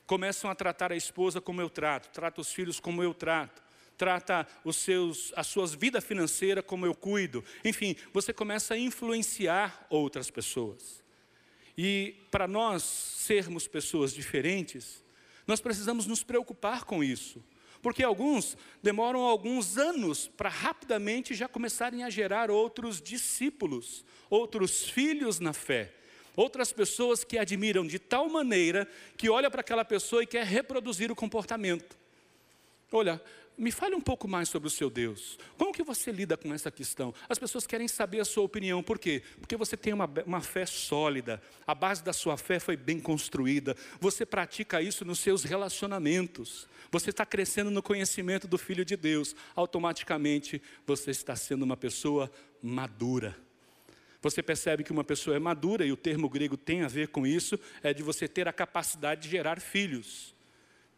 Começam 0.07 0.51
a 0.51 0.55
tratar 0.55 0.91
a 0.91 0.97
esposa 0.97 1.39
como 1.39 1.61
eu 1.61 1.69
trato, 1.69 2.11
trata 2.11 2.41
os 2.41 2.51
filhos 2.51 2.81
como 2.81 3.03
eu 3.03 3.13
trato, 3.13 3.63
trata 3.99 4.47
os 4.65 4.77
seus, 4.77 5.35
a 5.37 5.43
sua 5.45 5.67
vida 5.67 6.01
financeira 6.01 6.63
como 6.63 6.87
eu 6.87 6.95
cuido. 6.95 7.45
Enfim, 7.63 7.95
você 8.11 8.33
começa 8.33 8.73
a 8.73 8.79
influenciar 8.79 9.87
outras 9.91 10.31
pessoas. 10.31 11.07
E 11.81 12.17
para 12.29 12.49
nós 12.49 12.83
sermos 12.83 13.69
pessoas 13.69 14.13
diferentes, 14.13 15.05
nós 15.47 15.61
precisamos 15.61 16.09
nos 16.09 16.25
preocupar 16.25 16.83
com 16.83 17.05
isso. 17.05 17.41
Porque 17.81 18.03
alguns 18.03 18.57
demoram 18.83 19.21
alguns 19.21 19.79
anos 19.79 20.27
para 20.27 20.49
rapidamente 20.49 21.37
já 21.37 21.47
começarem 21.47 22.03
a 22.03 22.11
gerar 22.11 22.51
outros 22.51 23.01
discípulos, 23.01 24.05
outros 24.29 24.91
filhos 24.91 25.39
na 25.39 25.53
fé. 25.53 25.95
Outras 26.35 26.73
pessoas 26.73 27.23
que 27.23 27.39
admiram 27.39 27.87
de 27.87 28.01
tal 28.01 28.29
maneira 28.29 28.89
que 29.17 29.31
olha 29.31 29.49
para 29.49 29.61
aquela 29.61 29.85
pessoa 29.85 30.25
e 30.25 30.27
quer 30.27 30.45
reproduzir 30.45 31.13
o 31.13 31.17
comportamento. 31.17 31.97
Olha, 32.91 33.23
me 33.59 33.73
fale 33.73 33.97
um 33.97 34.01
pouco 34.01 34.29
mais 34.29 34.49
sobre 34.49 34.69
o 34.69 34.71
seu 34.71 34.89
Deus. 34.89 35.37
Como 35.57 35.73
que 35.73 35.83
você 35.83 36.13
lida 36.13 36.37
com 36.37 36.55
essa 36.55 36.71
questão? 36.71 37.13
As 37.29 37.39
pessoas 37.39 37.67
querem 37.67 37.89
saber 37.89 38.21
a 38.21 38.25
sua 38.25 38.45
opinião. 38.45 38.83
Por 38.83 38.99
quê? 38.99 39.23
Porque 39.41 39.57
você 39.57 39.77
tem 39.77 39.93
uma, 39.93 40.09
uma 40.25 40.41
fé 40.41 40.65
sólida. 40.65 41.43
A 41.67 41.75
base 41.75 42.05
da 42.05 42.13
sua 42.13 42.37
fé 42.37 42.61
foi 42.61 42.77
bem 42.77 43.01
construída. 43.01 43.77
Você 44.01 44.25
pratica 44.25 44.81
isso 44.81 45.05
nos 45.05 45.19
seus 45.19 45.43
relacionamentos. 45.43 46.69
Você 46.91 47.11
está 47.11 47.27
crescendo 47.27 47.71
no 47.71 47.83
conhecimento 47.83 48.47
do 48.47 48.57
Filho 48.57 48.85
de 48.85 48.97
Deus. 48.97 49.35
Automaticamente 49.57 50.63
você 50.87 51.11
está 51.11 51.35
sendo 51.35 51.65
uma 51.65 51.77
pessoa 51.77 52.31
madura. 52.63 53.37
Você 54.23 54.43
percebe 54.43 54.83
que 54.83 54.93
uma 54.93 55.05
pessoa 55.05 55.37
é 55.37 55.39
madura, 55.39 55.85
e 55.85 55.93
o 55.93 55.97
termo 55.97 56.29
grego 56.29 56.57
tem 56.57 56.83
a 56.83 56.89
ver 56.89 57.09
com 57.09 57.27
isso, 57.27 57.59
é 57.83 57.95
de 57.95 58.03
você 58.03 58.27
ter 58.27 58.49
a 58.49 58.53
capacidade 58.53 59.23
de 59.23 59.29
gerar 59.29 59.61
filhos. 59.61 60.35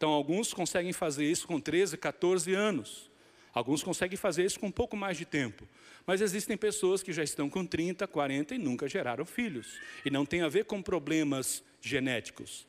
Então, 0.01 0.09
alguns 0.09 0.51
conseguem 0.51 0.91
fazer 0.91 1.25
isso 1.25 1.45
com 1.45 1.59
13, 1.59 1.95
14 1.95 2.51
anos. 2.55 3.11
Alguns 3.53 3.83
conseguem 3.83 4.17
fazer 4.17 4.43
isso 4.43 4.59
com 4.59 4.65
um 4.65 4.71
pouco 4.71 4.97
mais 4.97 5.15
de 5.15 5.25
tempo. 5.25 5.63
Mas 6.07 6.21
existem 6.21 6.57
pessoas 6.57 7.03
que 7.03 7.13
já 7.13 7.23
estão 7.23 7.47
com 7.51 7.63
30, 7.63 8.07
40 8.07 8.55
e 8.55 8.57
nunca 8.57 8.89
geraram 8.89 9.23
filhos. 9.25 9.79
E 10.03 10.09
não 10.09 10.25
tem 10.25 10.41
a 10.41 10.47
ver 10.47 10.65
com 10.65 10.81
problemas 10.81 11.63
genéticos. 11.79 12.65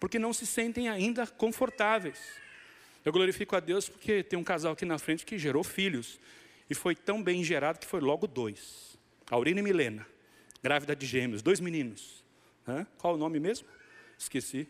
Porque 0.00 0.18
não 0.18 0.32
se 0.32 0.44
sentem 0.44 0.88
ainda 0.88 1.24
confortáveis. 1.24 2.18
Eu 3.04 3.12
glorifico 3.12 3.54
a 3.54 3.60
Deus 3.60 3.88
porque 3.88 4.24
tem 4.24 4.36
um 4.36 4.42
casal 4.42 4.72
aqui 4.72 4.84
na 4.84 4.98
frente 4.98 5.24
que 5.24 5.38
gerou 5.38 5.62
filhos. 5.62 6.18
E 6.68 6.74
foi 6.74 6.96
tão 6.96 7.22
bem 7.22 7.44
gerado 7.44 7.78
que 7.78 7.86
foi 7.86 8.00
logo 8.00 8.26
dois. 8.26 8.98
Aurina 9.30 9.60
e 9.60 9.62
Milena, 9.62 10.04
grávida 10.60 10.96
de 10.96 11.06
gêmeos, 11.06 11.42
dois 11.42 11.60
meninos. 11.60 12.24
Hã? 12.66 12.84
Qual 12.98 13.14
o 13.14 13.16
nome 13.16 13.38
mesmo? 13.38 13.68
Esqueci. 14.18 14.66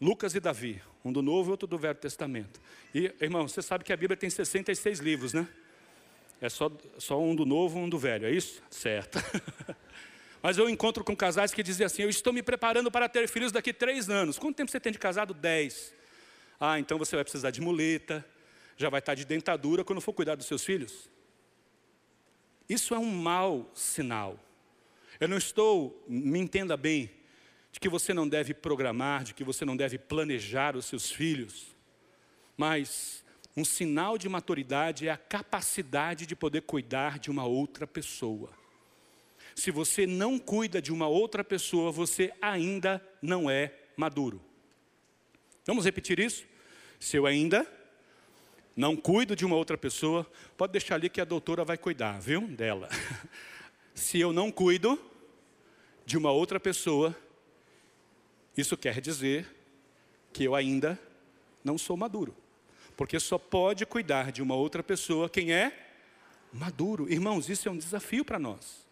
Lucas 0.00 0.34
e 0.34 0.40
Davi, 0.40 0.80
um 1.04 1.12
do 1.12 1.20
Novo 1.20 1.50
e 1.50 1.52
outro 1.52 1.66
do 1.68 1.76
Velho 1.76 1.94
Testamento. 1.94 2.60
E, 2.94 3.12
irmão, 3.20 3.46
você 3.46 3.60
sabe 3.60 3.84
que 3.84 3.92
a 3.92 3.96
Bíblia 3.96 4.16
tem 4.16 4.30
66 4.30 5.00
livros, 5.00 5.32
né? 5.34 5.46
É 6.40 6.48
só, 6.48 6.70
só 6.98 7.20
um 7.20 7.34
do 7.34 7.44
Novo 7.44 7.78
e 7.78 7.82
um 7.82 7.88
do 7.88 7.98
Velho, 7.98 8.26
é 8.26 8.30
isso? 8.30 8.62
Certo. 8.70 9.18
Mas 10.42 10.58
eu 10.58 10.68
encontro 10.68 11.04
com 11.04 11.16
casais 11.16 11.52
que 11.52 11.62
dizem 11.62 11.86
assim: 11.86 12.02
Eu 12.02 12.08
estou 12.08 12.32
me 12.32 12.42
preparando 12.42 12.90
para 12.90 13.08
ter 13.08 13.28
filhos 13.28 13.52
daqui 13.52 13.72
três 13.72 14.10
anos. 14.10 14.38
Quanto 14.38 14.56
tempo 14.56 14.70
você 14.70 14.80
tem 14.80 14.92
de 14.92 14.98
casado? 14.98 15.32
Dez. 15.32 15.94
Ah, 16.58 16.78
então 16.78 16.98
você 16.98 17.16
vai 17.16 17.24
precisar 17.24 17.50
de 17.50 17.60
muleta, 17.60 18.24
já 18.76 18.88
vai 18.88 19.00
estar 19.00 19.14
de 19.14 19.24
dentadura 19.24 19.84
quando 19.84 20.00
for 20.00 20.12
cuidar 20.12 20.34
dos 20.34 20.46
seus 20.46 20.64
filhos. 20.64 21.10
Isso 22.68 22.94
é 22.94 22.98
um 22.98 23.10
mau 23.10 23.70
sinal. 23.74 24.38
Eu 25.20 25.28
não 25.28 25.36
estou, 25.36 26.02
me 26.08 26.38
entenda 26.38 26.76
bem, 26.76 27.10
de 27.74 27.80
que 27.80 27.88
você 27.88 28.14
não 28.14 28.28
deve 28.28 28.54
programar, 28.54 29.24
de 29.24 29.34
que 29.34 29.42
você 29.42 29.64
não 29.64 29.76
deve 29.76 29.98
planejar 29.98 30.76
os 30.76 30.84
seus 30.86 31.10
filhos, 31.10 31.74
mas 32.56 33.24
um 33.56 33.64
sinal 33.64 34.16
de 34.16 34.28
maturidade 34.28 35.08
é 35.08 35.10
a 35.10 35.16
capacidade 35.16 36.24
de 36.24 36.36
poder 36.36 36.60
cuidar 36.60 37.18
de 37.18 37.32
uma 37.32 37.44
outra 37.44 37.84
pessoa. 37.84 38.48
Se 39.56 39.72
você 39.72 40.06
não 40.06 40.38
cuida 40.38 40.80
de 40.80 40.92
uma 40.92 41.08
outra 41.08 41.42
pessoa, 41.42 41.90
você 41.90 42.32
ainda 42.40 43.04
não 43.20 43.50
é 43.50 43.74
maduro. 43.96 44.40
Vamos 45.66 45.84
repetir 45.84 46.20
isso? 46.20 46.44
Se 47.00 47.16
eu 47.16 47.26
ainda 47.26 47.66
não 48.76 48.94
cuido 48.94 49.34
de 49.34 49.44
uma 49.44 49.56
outra 49.56 49.76
pessoa, 49.76 50.24
pode 50.56 50.70
deixar 50.70 50.94
ali 50.94 51.10
que 51.10 51.20
a 51.20 51.24
doutora 51.24 51.64
vai 51.64 51.76
cuidar, 51.76 52.20
viu? 52.20 52.46
Dela. 52.46 52.88
Se 53.96 54.20
eu 54.20 54.32
não 54.32 54.52
cuido 54.52 54.96
de 56.06 56.16
uma 56.16 56.30
outra 56.30 56.60
pessoa, 56.60 57.16
isso 58.56 58.76
quer 58.76 59.00
dizer 59.00 59.46
que 60.32 60.44
eu 60.44 60.54
ainda 60.54 60.98
não 61.62 61.78
sou 61.78 61.96
maduro. 61.96 62.34
Porque 62.96 63.18
só 63.18 63.38
pode 63.38 63.84
cuidar 63.84 64.30
de 64.30 64.42
uma 64.42 64.54
outra 64.54 64.82
pessoa 64.82 65.28
quem 65.28 65.52
é 65.52 65.90
maduro. 66.52 67.10
Irmãos, 67.10 67.48
isso 67.48 67.68
é 67.68 67.72
um 67.72 67.78
desafio 67.78 68.24
para 68.24 68.38
nós. 68.38 68.86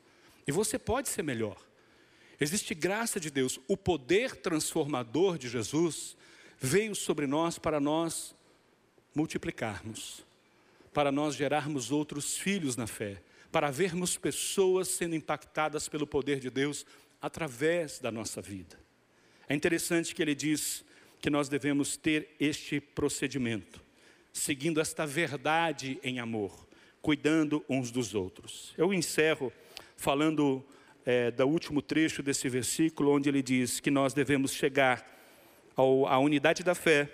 E 0.46 0.52
você 0.52 0.78
pode 0.78 1.08
ser 1.08 1.22
melhor. 1.22 1.56
Existe 2.40 2.74
graça 2.74 3.20
de 3.20 3.30
Deus. 3.30 3.60
O 3.68 3.76
poder 3.76 4.34
transformador 4.36 5.38
de 5.38 5.48
Jesus 5.48 6.16
veio 6.58 6.94
sobre 6.94 7.26
nós 7.26 7.58
para 7.58 7.78
nós 7.78 8.34
multiplicarmos, 9.14 10.24
para 10.92 11.12
nós 11.12 11.36
gerarmos 11.36 11.92
outros 11.92 12.36
filhos 12.36 12.76
na 12.76 12.86
fé, 12.86 13.22
para 13.52 13.70
vermos 13.70 14.16
pessoas 14.16 14.88
sendo 14.88 15.14
impactadas 15.14 15.88
pelo 15.88 16.06
poder 16.06 16.40
de 16.40 16.50
Deus 16.50 16.84
através 17.20 18.00
da 18.00 18.10
nossa 18.10 18.42
vida. 18.42 18.81
É 19.52 19.54
interessante 19.54 20.14
que 20.14 20.22
ele 20.22 20.34
diz 20.34 20.82
que 21.20 21.28
nós 21.28 21.46
devemos 21.46 21.94
ter 21.94 22.34
este 22.40 22.80
procedimento, 22.80 23.82
seguindo 24.32 24.80
esta 24.80 25.04
verdade 25.04 26.00
em 26.02 26.18
amor, 26.18 26.66
cuidando 27.02 27.62
uns 27.68 27.90
dos 27.90 28.14
outros. 28.14 28.72
Eu 28.78 28.94
encerro 28.94 29.52
falando 29.94 30.64
é, 31.04 31.30
do 31.30 31.46
último 31.46 31.82
trecho 31.82 32.22
desse 32.22 32.48
versículo, 32.48 33.10
onde 33.10 33.28
ele 33.28 33.42
diz 33.42 33.78
que 33.78 33.90
nós 33.90 34.14
devemos 34.14 34.54
chegar 34.54 35.06
ao, 35.76 36.06
à 36.06 36.18
unidade 36.18 36.62
da 36.62 36.74
fé, 36.74 37.10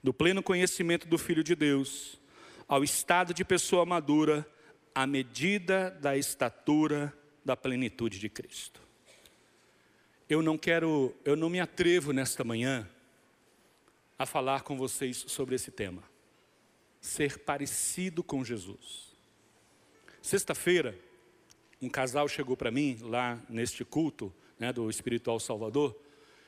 do 0.00 0.14
pleno 0.14 0.44
conhecimento 0.44 1.08
do 1.08 1.18
Filho 1.18 1.42
de 1.42 1.56
Deus, 1.56 2.20
ao 2.68 2.84
estado 2.84 3.34
de 3.34 3.44
pessoa 3.44 3.84
madura, 3.84 4.46
à 4.94 5.08
medida 5.08 5.90
da 5.90 6.16
estatura 6.16 7.12
da 7.44 7.56
plenitude 7.56 8.20
de 8.20 8.28
Cristo 8.28 8.89
eu 10.30 10.40
não 10.40 10.56
quero, 10.56 11.12
eu 11.24 11.34
não 11.34 11.50
me 11.50 11.58
atrevo 11.58 12.12
nesta 12.12 12.44
manhã 12.44 12.88
a 14.16 14.24
falar 14.24 14.62
com 14.62 14.76
vocês 14.76 15.24
sobre 15.26 15.56
esse 15.56 15.72
tema. 15.72 16.04
Ser 17.00 17.40
parecido 17.40 18.22
com 18.22 18.44
Jesus. 18.44 19.10
Sexta-feira, 20.22 20.96
um 21.82 21.88
casal 21.88 22.28
chegou 22.28 22.56
para 22.56 22.70
mim 22.70 22.96
lá 23.02 23.42
neste 23.48 23.84
culto 23.84 24.32
né, 24.56 24.72
do 24.72 24.88
Espiritual 24.88 25.40
Salvador, 25.40 25.98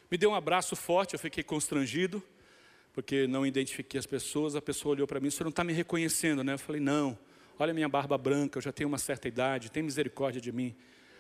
me 0.09 0.17
deu 0.17 0.31
um 0.31 0.35
abraço 0.35 0.77
forte, 0.77 1.15
eu 1.15 1.19
fiquei 1.19 1.43
constrangido, 1.43 2.23
porque 2.93 3.27
não 3.27 3.45
identifiquei 3.45 3.99
as 3.99 4.07
pessoas. 4.07 4.55
A 4.55 4.63
pessoa 4.63 4.95
olhou 4.95 5.09
para 5.09 5.19
mim, 5.19 5.29
você 5.29 5.43
não 5.43 5.51
está 5.51 5.65
me 5.65 5.73
reconhecendo, 5.73 6.45
né? 6.45 6.53
Eu 6.53 6.59
falei, 6.59 6.81
não, 6.81 7.19
olha 7.59 7.75
minha 7.75 7.89
barba 7.89 8.17
branca, 8.17 8.59
eu 8.59 8.63
já 8.63 8.71
tenho 8.71 8.89
uma 8.89 8.99
certa 8.99 9.27
idade, 9.27 9.73
tem 9.73 9.83
misericórdia 9.83 10.41
de 10.41 10.53
mim. 10.53 10.77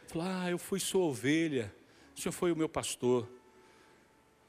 Falou, 0.07 0.29
ah, 0.29 0.49
eu 0.49 0.59
fui 0.59 0.79
sua 0.79 1.03
ovelha. 1.03 1.75
O 2.17 2.21
senhor 2.21 2.33
foi 2.33 2.53
o 2.53 2.57
meu 2.57 2.69
pastor. 2.69 3.29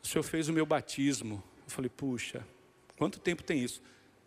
O 0.01 0.07
senhor 0.07 0.23
fez 0.23 0.49
o 0.49 0.53
meu 0.53 0.65
batismo. 0.65 1.43
Eu 1.63 1.69
falei, 1.69 1.89
puxa, 1.89 2.45
quanto 2.97 3.19
tempo 3.19 3.43
tem 3.43 3.63
isso? 3.63 3.81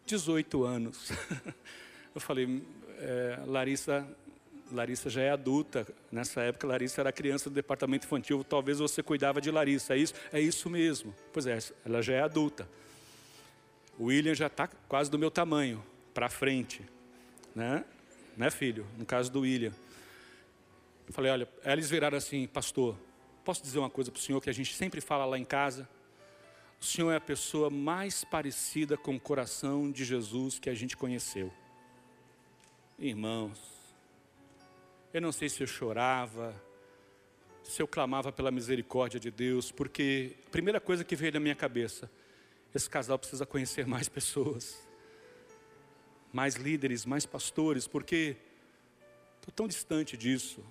18 0.07 0.65
anos. 0.65 1.11
Eu 2.15 2.21
falei, 2.21 2.63
é, 2.99 3.41
Larissa, 3.45 4.09
Larissa 4.73 5.11
já 5.11 5.21
é 5.21 5.31
adulta. 5.31 5.87
Nessa 6.11 6.41
época, 6.41 6.67
Larissa 6.67 7.03
era 7.03 7.13
criança 7.13 7.51
do 7.51 7.55
departamento 7.55 8.07
infantil. 8.07 8.43
Talvez 8.43 8.79
você 8.79 9.03
cuidava 9.03 9.39
de 9.39 9.51
Larissa. 9.51 9.95
É 9.95 9.99
isso? 9.99 10.15
É 10.33 10.41
isso 10.41 10.71
mesmo. 10.71 11.15
Pois 11.31 11.47
é, 11.47 11.59
ela 11.85 12.01
já 12.01 12.15
é 12.15 12.23
adulta. 12.23 12.67
O 13.99 14.05
William 14.05 14.35
já 14.35 14.47
está 14.47 14.67
quase 14.67 15.11
do 15.11 15.19
meu 15.19 15.31
tamanho, 15.31 15.85
para 16.15 16.31
frente. 16.31 16.83
Né? 17.55 17.85
né, 18.37 18.51
filho? 18.51 18.87
No 18.99 19.07
caso 19.07 19.31
do 19.33 19.41
William. 19.41 19.73
Eu 21.07 21.13
falei, 21.13 21.31
olha, 21.31 21.49
eles 21.65 21.89
viraram 21.89 22.19
assim, 22.19 22.47
pastor, 22.47 22.97
Posso 23.47 23.63
dizer 23.63 23.79
uma 23.79 23.89
coisa 23.89 24.11
para 24.11 24.19
o 24.19 24.21
senhor 24.21 24.41
que 24.41 24.51
a 24.51 24.53
gente 24.53 24.75
sempre 24.75 25.01
fala 25.01 25.25
lá 25.25 25.39
em 25.39 25.45
casa? 25.45 25.89
O 26.81 26.85
senhor 26.85 27.13
é 27.13 27.17
a 27.17 27.21
pessoa 27.21 27.71
mais 27.71 28.25
parecida 28.25 28.97
com 28.97 29.15
o 29.15 29.21
coração 29.21 29.89
de 29.89 30.05
Jesus 30.05 30.59
que 30.59 30.69
a 30.69 30.75
gente 30.75 30.97
conheceu. 30.97 31.53
Irmãos, 32.99 33.57
eu 35.15 35.21
não 35.21 35.31
sei 35.31 35.49
se 35.49 35.63
eu 35.63 35.67
chorava, 35.69 36.61
se 37.63 37.81
eu 37.81 37.87
clamava 37.87 38.33
pela 38.33 38.51
misericórdia 38.51 39.21
de 39.21 39.31
Deus, 39.31 39.71
porque 39.71 40.35
a 40.49 40.51
primeira 40.51 40.81
coisa 40.81 41.05
que 41.05 41.15
veio 41.15 41.33
na 41.33 41.39
minha 41.39 41.55
cabeça, 41.55 42.11
esse 42.75 42.91
casal 42.91 43.17
precisa 43.17 43.47
conhecer 43.47 43.87
mais 43.87 44.09
pessoas, 44.09 44.85
mais 46.33 46.57
líderes, 46.57 47.07
mais 47.07 47.25
pastores, 47.25 47.87
porque 47.87 48.35
estou 49.39 49.55
tão 49.55 49.69
distante 49.69 50.17
disso 50.17 50.65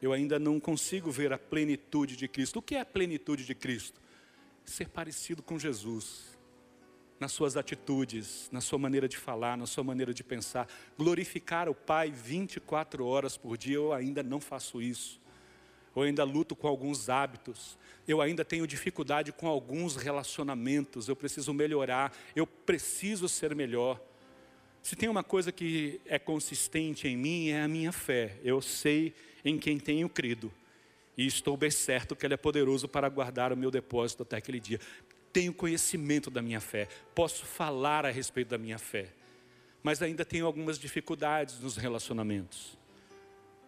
eu 0.00 0.12
ainda 0.12 0.38
não 0.38 0.58
consigo 0.58 1.10
ver 1.10 1.32
a 1.32 1.38
plenitude 1.38 2.16
de 2.16 2.26
Cristo. 2.26 2.58
O 2.58 2.62
que 2.62 2.74
é 2.74 2.80
a 2.80 2.86
plenitude 2.86 3.44
de 3.44 3.54
Cristo? 3.54 4.00
Ser 4.64 4.88
parecido 4.88 5.42
com 5.42 5.58
Jesus, 5.58 6.38
nas 7.18 7.32
suas 7.32 7.56
atitudes, 7.56 8.48
na 8.50 8.62
sua 8.62 8.78
maneira 8.78 9.06
de 9.06 9.18
falar, 9.18 9.56
na 9.58 9.66
sua 9.66 9.84
maneira 9.84 10.14
de 10.14 10.24
pensar. 10.24 10.66
Glorificar 10.96 11.68
o 11.68 11.74
Pai 11.74 12.10
24 12.10 13.04
horas 13.04 13.36
por 13.36 13.58
dia, 13.58 13.76
eu 13.76 13.92
ainda 13.92 14.22
não 14.22 14.40
faço 14.40 14.80
isso. 14.80 15.20
eu 15.94 16.02
ainda 16.02 16.24
luto 16.24 16.56
com 16.56 16.68
alguns 16.68 17.08
hábitos, 17.10 17.76
eu 18.06 18.22
ainda 18.22 18.44
tenho 18.44 18.66
dificuldade 18.66 19.32
com 19.32 19.48
alguns 19.48 19.96
relacionamentos, 19.96 21.08
eu 21.08 21.16
preciso 21.16 21.52
melhorar, 21.52 22.16
eu 22.34 22.46
preciso 22.46 23.28
ser 23.28 23.54
melhor. 23.54 24.00
Se 24.82 24.96
tem 24.96 25.08
uma 25.08 25.22
coisa 25.22 25.52
que 25.52 26.00
é 26.06 26.18
consistente 26.18 27.06
em 27.06 27.16
mim, 27.16 27.48
é 27.50 27.62
a 27.62 27.68
minha 27.68 27.92
fé. 27.92 28.38
Eu 28.42 28.62
sei 28.62 29.14
em 29.44 29.58
quem 29.58 29.78
tenho 29.78 30.08
crido. 30.08 30.52
E 31.16 31.26
estou 31.26 31.56
bem 31.56 31.70
certo 31.70 32.16
que 32.16 32.24
Ele 32.24 32.34
é 32.34 32.36
poderoso 32.36 32.88
para 32.88 33.08
guardar 33.08 33.52
o 33.52 33.56
meu 33.56 33.70
depósito 33.70 34.22
até 34.22 34.36
aquele 34.36 34.60
dia. 34.60 34.80
Tenho 35.32 35.52
conhecimento 35.52 36.30
da 36.30 36.42
minha 36.42 36.60
fé, 36.60 36.88
posso 37.14 37.44
falar 37.44 38.04
a 38.04 38.10
respeito 38.10 38.48
da 38.48 38.58
minha 38.58 38.78
fé, 38.78 39.08
mas 39.82 40.02
ainda 40.02 40.24
tenho 40.24 40.46
algumas 40.46 40.78
dificuldades 40.78 41.60
nos 41.60 41.76
relacionamentos. 41.76 42.78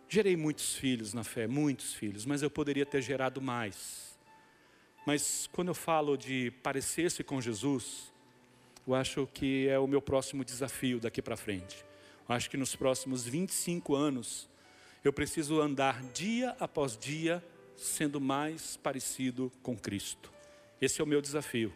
Gerei 0.08 0.36
muitos 0.36 0.74
filhos 0.74 1.14
na 1.14 1.24
fé, 1.24 1.46
muitos 1.46 1.94
filhos, 1.94 2.26
mas 2.26 2.42
eu 2.42 2.50
poderia 2.50 2.84
ter 2.84 3.00
gerado 3.00 3.40
mais. 3.40 4.18
Mas 5.06 5.48
quando 5.52 5.68
eu 5.68 5.74
falo 5.74 6.16
de 6.16 6.50
parecer-se 6.62 7.24
com 7.24 7.40
Jesus, 7.40 8.12
eu 8.86 8.94
acho 8.94 9.26
que 9.32 9.68
é 9.68 9.78
o 9.78 9.86
meu 9.86 10.02
próximo 10.02 10.44
desafio 10.44 11.00
daqui 11.00 11.22
para 11.22 11.36
frente. 11.36 11.84
Eu 12.28 12.34
acho 12.34 12.50
que 12.50 12.56
nos 12.56 12.76
próximos 12.76 13.24
25 13.24 13.94
anos, 13.94 14.48
eu 15.04 15.12
preciso 15.12 15.60
andar 15.60 16.02
dia 16.12 16.56
após 16.60 16.96
dia 16.96 17.44
sendo 17.76 18.20
mais 18.20 18.76
parecido 18.76 19.50
com 19.62 19.76
Cristo. 19.76 20.32
Esse 20.80 21.00
é 21.00 21.04
o 21.04 21.06
meu 21.06 21.20
desafio, 21.20 21.72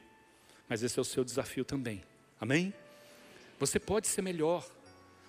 mas 0.68 0.82
esse 0.82 0.98
é 0.98 1.02
o 1.02 1.04
seu 1.04 1.24
desafio 1.24 1.64
também. 1.64 2.02
Amém? 2.40 2.72
Você 3.58 3.78
pode 3.78 4.06
ser 4.06 4.22
melhor. 4.22 4.68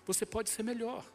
Você 0.06 0.26
pode 0.26 0.50
ser 0.50 0.64
melhor. 0.64 1.06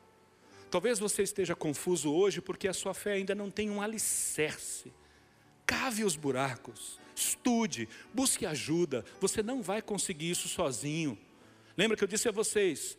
Talvez 0.70 0.98
você 0.98 1.22
esteja 1.22 1.54
confuso 1.54 2.12
hoje 2.12 2.40
porque 2.40 2.66
a 2.66 2.72
sua 2.72 2.94
fé 2.94 3.12
ainda 3.12 3.34
não 3.34 3.50
tem 3.50 3.70
um 3.70 3.82
alicerce. 3.82 4.92
Cave 5.66 6.04
os 6.04 6.16
buracos, 6.16 6.98
estude, 7.14 7.88
busque 8.12 8.46
ajuda. 8.46 9.04
Você 9.20 9.42
não 9.42 9.62
vai 9.62 9.82
conseguir 9.82 10.30
isso 10.30 10.48
sozinho. 10.48 11.18
Lembra 11.76 11.96
que 11.96 12.04
eu 12.04 12.08
disse 12.08 12.28
a 12.28 12.32
vocês: 12.32 12.96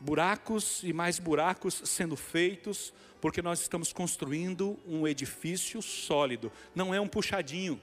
buracos 0.00 0.82
e 0.82 0.92
mais 0.92 1.18
buracos 1.18 1.82
sendo 1.84 2.16
feitos, 2.16 2.92
porque 3.20 3.42
nós 3.42 3.60
estamos 3.60 3.92
construindo 3.92 4.78
um 4.86 5.06
edifício 5.06 5.82
sólido, 5.82 6.52
não 6.74 6.94
é 6.94 7.00
um 7.00 7.08
puxadinho. 7.08 7.80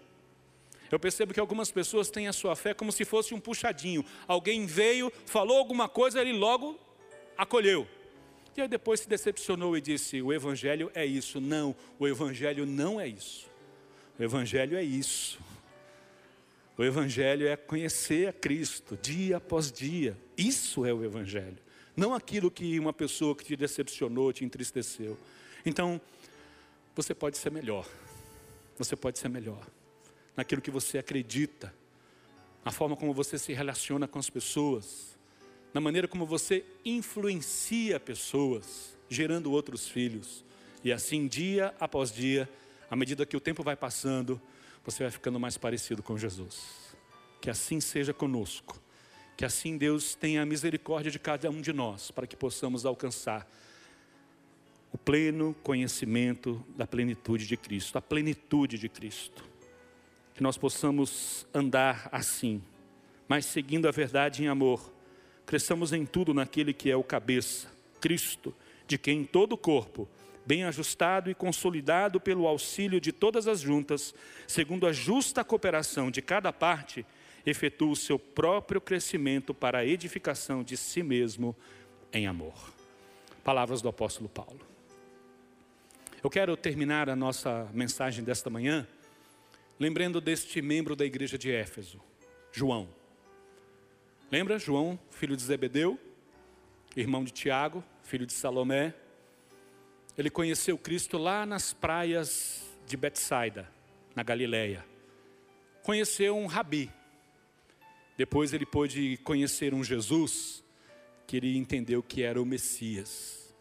Eu 0.91 0.99
percebo 0.99 1.33
que 1.33 1.39
algumas 1.39 1.71
pessoas 1.71 2.09
têm 2.09 2.27
a 2.27 2.33
sua 2.33 2.55
fé 2.55 2.73
como 2.73 2.91
se 2.91 3.03
fosse 3.03 3.33
um 3.33 3.39
puxadinho. 3.39 4.05
Alguém 4.27 4.65
veio, 4.65 5.11
falou 5.25 5.57
alguma 5.57 5.89
coisa, 5.89 6.21
ele 6.21 6.33
logo 6.33 6.79
acolheu. 7.37 7.87
E 8.55 8.61
aí 8.61 8.67
depois 8.67 9.01
se 9.01 9.09
decepcionou 9.09 9.75
e 9.75 9.81
disse: 9.81 10.21
o 10.21 10.31
Evangelho 10.31 10.89
é 10.93 11.05
isso. 11.05 11.41
Não, 11.41 11.75
o 11.99 12.07
Evangelho 12.07 12.65
não 12.65 13.01
é 13.01 13.07
isso. 13.07 13.49
O 14.17 14.23
Evangelho 14.23 14.77
é 14.77 14.83
isso. 14.83 15.39
O 16.77 16.83
Evangelho 16.83 17.47
é 17.47 17.55
conhecer 17.55 18.29
a 18.29 18.33
Cristo 18.33 18.97
dia 19.01 19.37
após 19.37 19.71
dia. 19.71 20.17
Isso 20.37 20.85
é 20.85 20.93
o 20.93 21.03
Evangelho. 21.03 21.57
Não 21.95 22.13
aquilo 22.13 22.51
que 22.51 22.79
uma 22.79 22.93
pessoa 22.93 23.35
que 23.35 23.43
te 23.43 23.55
decepcionou, 23.55 24.33
te 24.33 24.43
entristeceu. 24.43 25.17
Então, 25.65 25.99
você 26.95 27.13
pode 27.13 27.37
ser 27.37 27.51
melhor. 27.51 27.87
Você 28.77 28.95
pode 28.95 29.19
ser 29.19 29.29
melhor. 29.29 29.65
Naquilo 30.35 30.61
que 30.61 30.71
você 30.71 30.97
acredita. 30.97 31.73
Na 32.63 32.71
forma 32.71 32.95
como 32.95 33.13
você 33.13 33.37
se 33.37 33.53
relaciona 33.53 34.07
com 34.07 34.19
as 34.19 34.29
pessoas 34.29 35.15
na 35.75 35.81
maneira 35.81 36.07
como 36.07 36.25
você 36.25 36.63
influencia 36.85 37.99
pessoas, 37.99 38.97
gerando 39.09 39.51
outros 39.51 39.85
filhos. 39.85 40.45
E 40.81 40.89
assim, 40.89 41.27
dia 41.27 41.75
após 41.77 42.13
dia, 42.13 42.49
à 42.89 42.95
medida 42.95 43.25
que 43.25 43.35
o 43.35 43.41
tempo 43.41 43.61
vai 43.61 43.75
passando, 43.75 44.41
você 44.85 45.03
vai 45.03 45.11
ficando 45.11 45.37
mais 45.37 45.57
parecido 45.57 46.01
com 46.01 46.17
Jesus. 46.17 46.95
Que 47.41 47.49
assim 47.49 47.81
seja 47.81 48.13
conosco. 48.13 48.81
Que 49.35 49.45
assim 49.45 49.77
Deus 49.77 50.15
tenha 50.15 50.41
a 50.41 50.45
misericórdia 50.45 51.11
de 51.11 51.19
cada 51.19 51.49
um 51.49 51.61
de 51.61 51.73
nós, 51.73 52.11
para 52.11 52.25
que 52.25 52.35
possamos 52.35 52.85
alcançar 52.85 53.49
o 54.93 54.97
pleno 54.97 55.53
conhecimento 55.61 56.63
da 56.75 56.87
plenitude 56.87 57.45
de 57.45 57.57
Cristo, 57.57 57.97
a 57.97 58.01
plenitude 58.01 58.77
de 58.77 58.87
Cristo. 58.87 59.43
Que 60.33 60.41
nós 60.41 60.57
possamos 60.57 61.45
andar 61.53 62.07
assim, 62.11 62.61
mas 63.27 63.45
seguindo 63.45 63.87
a 63.87 63.91
verdade 63.91 64.43
em 64.43 64.47
amor 64.47 64.93
cresçamos 65.45 65.93
em 65.93 66.05
tudo 66.05 66.33
naquele 66.33 66.73
que 66.73 66.89
é 66.89 66.95
o 66.95 67.03
cabeça, 67.03 67.67
Cristo, 68.01 68.53
de 68.87 68.97
quem 68.97 69.23
todo 69.23 69.53
o 69.53 69.57
corpo, 69.57 70.07
bem 70.45 70.63
ajustado 70.63 71.29
e 71.29 71.35
consolidado 71.35 72.19
pelo 72.19 72.47
auxílio 72.47 72.99
de 72.99 73.11
todas 73.11 73.47
as 73.47 73.61
juntas, 73.61 74.13
segundo 74.47 74.87
a 74.87 74.91
justa 74.91 75.43
cooperação 75.43 76.09
de 76.11 76.21
cada 76.21 76.51
parte, 76.51 77.05
efetua 77.45 77.91
o 77.91 77.95
seu 77.95 78.17
próprio 78.17 78.81
crescimento 78.81 79.53
para 79.53 79.79
a 79.79 79.85
edificação 79.85 80.63
de 80.63 80.75
si 80.75 81.03
mesmo 81.03 81.55
em 82.11 82.27
amor. 82.27 82.73
Palavras 83.43 83.81
do 83.81 83.89
apóstolo 83.89 84.27
Paulo. 84.27 84.59
Eu 86.23 86.29
quero 86.29 86.57
terminar 86.57 87.09
a 87.09 87.15
nossa 87.15 87.69
mensagem 87.73 88.23
desta 88.23 88.49
manhã 88.49 88.87
lembrando 89.79 90.21
deste 90.21 90.61
membro 90.61 90.95
da 90.95 91.05
igreja 91.05 91.37
de 91.37 91.51
Éfeso, 91.51 91.99
João. 92.51 92.87
Lembra? 94.31 94.57
João, 94.57 94.99
filho 95.11 95.35
de 95.35 95.43
Zebedeu, 95.43 95.99
irmão 96.95 97.23
de 97.23 97.31
Tiago, 97.31 97.83
filho 98.03 98.25
de 98.25 98.33
Salomé. 98.33 98.93
Ele 100.17 100.29
conheceu 100.29 100.77
Cristo 100.77 101.17
lá 101.17 101.45
nas 101.45 101.73
praias 101.73 102.63
de 102.87 102.95
Betsaida, 102.95 103.69
na 104.15 104.23
Galileia. 104.23 104.85
Conheceu 105.83 106.37
um 106.37 106.45
rabi. 106.45 106.89
Depois 108.17 108.53
ele 108.53 108.65
pôde 108.65 109.17
conhecer 109.23 109.73
um 109.73 109.83
Jesus 109.83 110.63
que 111.27 111.37
ele 111.37 111.57
entendeu 111.57 112.01
que 112.01 112.21
era 112.21 112.41
o 112.41 112.45
Messias. 112.45 113.53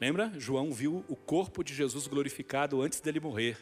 Lembra? 0.00 0.32
João 0.38 0.72
viu 0.72 1.04
o 1.08 1.16
corpo 1.16 1.62
de 1.62 1.74
Jesus 1.74 2.06
glorificado 2.06 2.82
antes 2.82 3.00
dele 3.00 3.20
morrer. 3.20 3.56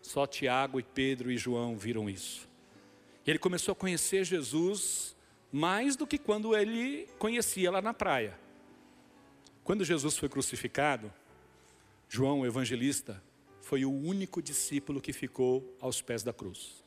Só 0.00 0.26
Tiago 0.26 0.78
e 0.78 0.82
Pedro 0.82 1.30
e 1.30 1.36
João 1.36 1.76
viram 1.76 2.08
isso. 2.08 2.48
Ele 3.26 3.38
começou 3.38 3.72
a 3.72 3.76
conhecer 3.76 4.24
Jesus 4.24 5.16
mais 5.50 5.96
do 5.96 6.06
que 6.06 6.18
quando 6.18 6.54
ele 6.54 7.08
conhecia 7.18 7.70
lá 7.70 7.80
na 7.80 7.94
praia. 7.94 8.38
Quando 9.64 9.84
Jesus 9.84 10.16
foi 10.16 10.28
crucificado, 10.28 11.10
João, 12.08 12.40
o 12.40 12.46
evangelista, 12.46 13.22
foi 13.60 13.84
o 13.84 13.90
único 13.90 14.42
discípulo 14.42 15.00
que 15.00 15.12
ficou 15.12 15.76
aos 15.80 16.02
pés 16.02 16.22
da 16.22 16.34
cruz. 16.34 16.84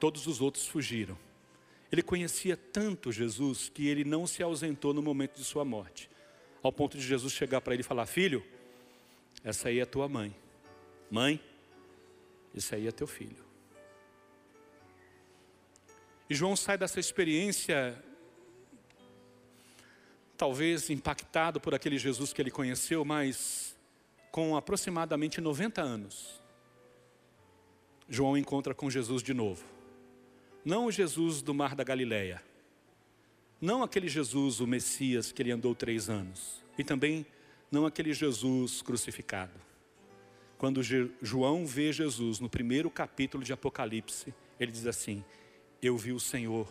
Todos 0.00 0.26
os 0.26 0.40
outros 0.40 0.66
fugiram. 0.66 1.16
Ele 1.90 2.02
conhecia 2.02 2.56
tanto 2.56 3.10
Jesus 3.10 3.68
que 3.68 3.88
ele 3.88 4.04
não 4.04 4.26
se 4.26 4.42
ausentou 4.42 4.92
no 4.92 5.02
momento 5.02 5.36
de 5.36 5.44
sua 5.44 5.64
morte, 5.64 6.10
ao 6.62 6.72
ponto 6.72 6.98
de 6.98 7.04
Jesus 7.04 7.32
chegar 7.32 7.60
para 7.60 7.74
ele 7.74 7.80
e 7.80 7.84
falar: 7.84 8.06
Filho, 8.06 8.44
essa 9.42 9.68
aí 9.68 9.80
é 9.80 9.86
tua 9.86 10.08
mãe. 10.08 10.34
Mãe, 11.10 11.40
esse 12.54 12.74
aí 12.74 12.86
é 12.86 12.92
teu 12.92 13.06
filho. 13.06 13.44
E 16.28 16.34
João 16.34 16.54
sai 16.54 16.76
dessa 16.76 17.00
experiência, 17.00 17.96
talvez 20.36 20.90
impactado 20.90 21.58
por 21.58 21.74
aquele 21.74 21.96
Jesus 21.96 22.34
que 22.34 22.42
ele 22.42 22.50
conheceu, 22.50 23.02
mas 23.02 23.74
com 24.30 24.54
aproximadamente 24.54 25.40
90 25.40 25.80
anos. 25.80 26.38
João 28.06 28.36
encontra 28.36 28.74
com 28.74 28.90
Jesus 28.90 29.22
de 29.22 29.32
novo. 29.32 29.77
Não 30.68 30.84
o 30.84 30.92
Jesus 30.92 31.40
do 31.40 31.54
mar 31.54 31.74
da 31.74 31.82
Galileia. 31.82 32.42
Não 33.58 33.82
aquele 33.82 34.06
Jesus, 34.06 34.60
o 34.60 34.66
Messias, 34.66 35.32
que 35.32 35.40
ele 35.40 35.50
andou 35.50 35.74
três 35.74 36.10
anos. 36.10 36.62
E 36.76 36.84
também 36.84 37.24
não 37.72 37.86
aquele 37.86 38.12
Jesus 38.12 38.82
crucificado. 38.82 39.58
Quando 40.58 40.82
João 41.22 41.64
vê 41.64 41.90
Jesus 41.90 42.38
no 42.38 42.50
primeiro 42.50 42.90
capítulo 42.90 43.42
de 43.42 43.50
Apocalipse, 43.50 44.34
ele 44.60 44.70
diz 44.70 44.86
assim: 44.86 45.24
eu 45.80 45.96
vi 45.96 46.12
o 46.12 46.20
Senhor 46.20 46.70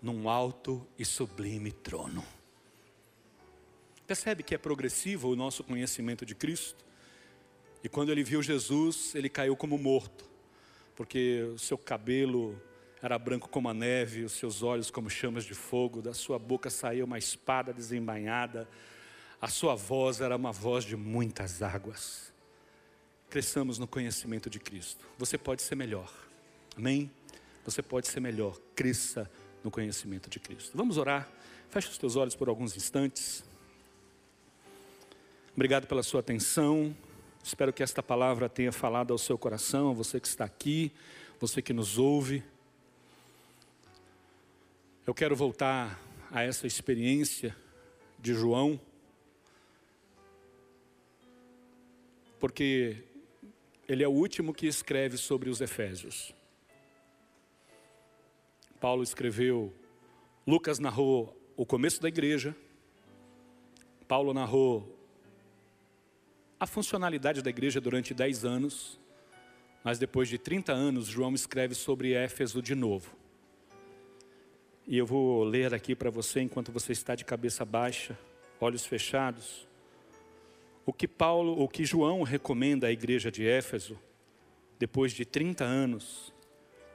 num 0.00 0.28
alto 0.28 0.86
e 0.96 1.04
sublime 1.04 1.72
trono. 1.72 2.24
Percebe 4.06 4.44
que 4.44 4.54
é 4.54 4.58
progressivo 4.58 5.30
o 5.30 5.34
nosso 5.34 5.64
conhecimento 5.64 6.24
de 6.24 6.36
Cristo? 6.36 6.84
E 7.82 7.88
quando 7.88 8.12
ele 8.12 8.22
viu 8.22 8.40
Jesus, 8.40 9.16
ele 9.16 9.28
caiu 9.28 9.56
como 9.56 9.76
morto, 9.76 10.30
porque 10.94 11.42
o 11.52 11.58
seu 11.58 11.76
cabelo 11.76 12.56
era 13.02 13.18
branco 13.18 13.48
como 13.48 13.68
a 13.68 13.74
neve, 13.74 14.24
os 14.24 14.32
seus 14.32 14.62
olhos 14.62 14.90
como 14.90 15.10
chamas 15.10 15.44
de 15.44 15.54
fogo, 15.54 16.00
da 16.00 16.14
sua 16.14 16.38
boca 16.38 16.70
saía 16.70 17.04
uma 17.04 17.18
espada 17.18 17.72
desembainhada, 17.72 18.68
a 19.40 19.48
sua 19.48 19.74
voz 19.74 20.20
era 20.20 20.36
uma 20.36 20.52
voz 20.52 20.84
de 20.84 20.96
muitas 20.96 21.62
águas. 21.62 22.32
Cresçamos 23.28 23.78
no 23.78 23.88
conhecimento 23.88 24.48
de 24.48 24.60
Cristo. 24.60 25.04
Você 25.18 25.36
pode 25.36 25.62
ser 25.62 25.74
melhor. 25.74 26.10
Amém? 26.76 27.10
você 27.64 27.82
pode 27.82 28.08
ser 28.08 28.20
melhor. 28.20 28.58
Cresça 28.74 29.30
no 29.62 29.70
conhecimento 29.70 30.28
de 30.28 30.40
Cristo. 30.40 30.76
Vamos 30.76 30.98
orar. 30.98 31.28
Feche 31.70 31.88
os 31.88 31.98
teus 31.98 32.16
olhos 32.16 32.34
por 32.34 32.48
alguns 32.48 32.76
instantes. 32.76 33.44
Obrigado 35.54 35.86
pela 35.86 36.02
sua 36.02 36.20
atenção. 36.20 36.94
Espero 37.42 37.72
que 37.72 37.82
esta 37.82 38.02
palavra 38.02 38.48
tenha 38.48 38.72
falado 38.72 39.12
ao 39.12 39.18
seu 39.18 39.36
coração, 39.36 39.94
você 39.94 40.20
que 40.20 40.28
está 40.28 40.44
aqui, 40.44 40.92
você 41.40 41.60
que 41.60 41.72
nos 41.72 41.98
ouve. 41.98 42.42
Eu 45.04 45.12
quero 45.12 45.34
voltar 45.34 46.00
a 46.30 46.44
essa 46.44 46.64
experiência 46.64 47.56
de 48.20 48.34
João, 48.34 48.80
porque 52.38 53.02
ele 53.88 54.04
é 54.04 54.06
o 54.06 54.12
último 54.12 54.54
que 54.54 54.68
escreve 54.68 55.16
sobre 55.16 55.50
os 55.50 55.60
Efésios. 55.60 56.32
Paulo 58.80 59.02
escreveu, 59.02 59.74
Lucas 60.46 60.78
narrou 60.78 61.36
o 61.56 61.66
começo 61.66 62.00
da 62.00 62.06
igreja, 62.06 62.54
Paulo 64.06 64.32
narrou 64.32 64.96
a 66.60 66.66
funcionalidade 66.66 67.42
da 67.42 67.50
igreja 67.50 67.80
durante 67.80 68.14
10 68.14 68.44
anos, 68.44 69.00
mas 69.82 69.98
depois 69.98 70.28
de 70.28 70.38
30 70.38 70.72
anos, 70.72 71.08
João 71.08 71.34
escreve 71.34 71.74
sobre 71.74 72.12
Éfeso 72.12 72.62
de 72.62 72.76
novo. 72.76 73.21
E 74.86 74.98
eu 74.98 75.06
vou 75.06 75.44
ler 75.44 75.72
aqui 75.72 75.94
para 75.94 76.10
você, 76.10 76.40
enquanto 76.40 76.72
você 76.72 76.92
está 76.92 77.14
de 77.14 77.24
cabeça 77.24 77.64
baixa, 77.64 78.18
olhos 78.60 78.84
fechados, 78.84 79.66
o 80.84 80.92
que 80.92 81.06
Paulo, 81.06 81.62
o 81.62 81.68
que 81.68 81.84
João 81.84 82.22
recomenda 82.22 82.88
à 82.88 82.92
igreja 82.92 83.30
de 83.30 83.46
Éfeso, 83.46 83.98
depois 84.78 85.12
de 85.12 85.24
30 85.24 85.64
anos, 85.64 86.32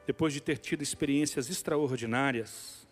depois 0.06 0.34
de 0.34 0.42
ter 0.42 0.58
tido 0.58 0.82
experiências 0.82 1.50
extraordinárias, 1.50 2.88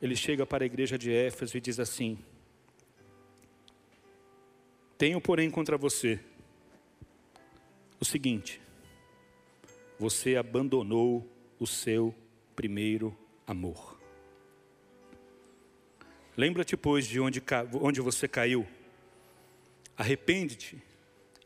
ele 0.00 0.14
chega 0.14 0.46
para 0.46 0.64
a 0.64 0.66
igreja 0.66 0.96
de 0.96 1.12
Éfeso 1.12 1.56
e 1.56 1.60
diz 1.60 1.80
assim: 1.80 2.18
tenho, 5.00 5.18
porém, 5.18 5.50
contra 5.50 5.78
você 5.78 6.20
o 7.98 8.04
seguinte: 8.04 8.60
você 9.98 10.36
abandonou 10.36 11.26
o 11.58 11.66
seu 11.66 12.14
primeiro 12.54 13.16
amor. 13.50 13.98
Lembra-te, 16.36 16.76
pois, 16.76 17.06
de 17.06 17.20
onde, 17.20 17.42
onde 17.80 18.00
você 18.00 18.26
caiu, 18.26 18.66
arrepende-te 19.96 20.82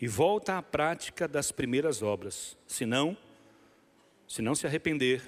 e 0.01 0.07
volta 0.07 0.59
à 0.59 0.63
prática 0.63 1.27
das 1.27 1.51
primeiras 1.51 2.03
obras. 2.03 2.57
Se 2.67 2.85
não, 2.85 3.17
se 4.29 4.43
não 4.43 4.55
se 4.55 4.67
arrepender, 4.67 5.23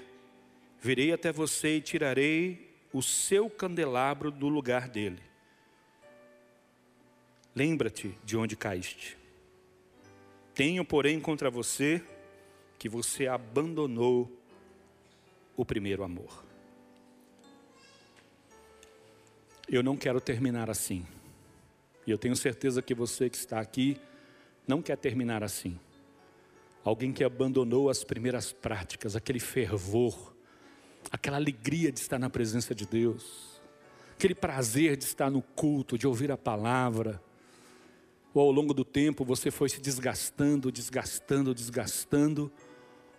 virei 0.81 1.11
até 1.11 1.31
você 1.31 1.77
e 1.77 1.81
tirarei 1.81 2.73
o 2.93 3.01
seu 3.01 3.49
candelabro 3.49 4.31
do 4.31 4.47
lugar 4.47 4.87
dele 4.87 5.27
Lembra-te 7.57 8.15
de 8.23 8.37
onde 8.37 8.55
caíste. 8.55 9.17
Tenho, 10.53 10.85
porém, 10.85 11.19
contra 11.19 11.49
você 11.49 12.03
que 12.77 12.87
você 12.87 13.25
abandonou 13.25 14.31
o 15.55 15.65
primeiro 15.65 16.03
amor. 16.03 16.45
Eu 19.69 19.83
não 19.83 19.97
quero 19.97 20.21
terminar 20.21 20.69
assim. 20.69 21.05
E 22.05 22.11
eu 22.11 22.17
tenho 22.17 22.35
certeza 22.35 22.81
que 22.81 22.95
você 22.95 23.29
que 23.29 23.37
está 23.37 23.59
aqui 23.59 23.99
não 24.65 24.81
quer 24.81 24.97
terminar 24.97 25.43
assim. 25.43 25.77
Alguém 26.83 27.11
que 27.11 27.23
abandonou 27.23 27.89
as 27.89 28.03
primeiras 28.03 28.53
práticas, 28.53 29.15
aquele 29.15 29.39
fervor, 29.39 30.33
aquela 31.11 31.35
alegria 31.35 31.91
de 31.91 31.99
estar 31.99 32.17
na 32.17 32.29
presença 32.29 32.73
de 32.73 32.85
Deus, 32.85 33.59
aquele 34.13 34.33
prazer 34.33 34.95
de 34.95 35.03
estar 35.03 35.29
no 35.29 35.41
culto, 35.41 35.97
de 35.97 36.07
ouvir 36.07 36.31
a 36.31 36.37
palavra, 36.37 37.21
ou 38.33 38.41
ao 38.41 38.51
longo 38.51 38.73
do 38.73 38.85
tempo 38.85 39.25
você 39.25 39.51
foi 39.51 39.67
se 39.67 39.81
desgastando, 39.81 40.71
desgastando, 40.71 41.53
desgastando, 41.53 42.51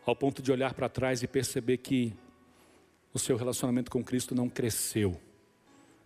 ao 0.06 0.16
ponto 0.16 0.40
de 0.40 0.50
olhar 0.50 0.72
para 0.72 0.88
trás 0.88 1.22
e 1.22 1.26
perceber 1.26 1.78
que 1.78 2.14
o 3.12 3.18
seu 3.18 3.36
relacionamento 3.36 3.90
com 3.90 4.02
Cristo 4.02 4.34
não 4.34 4.48
cresceu, 4.48 5.20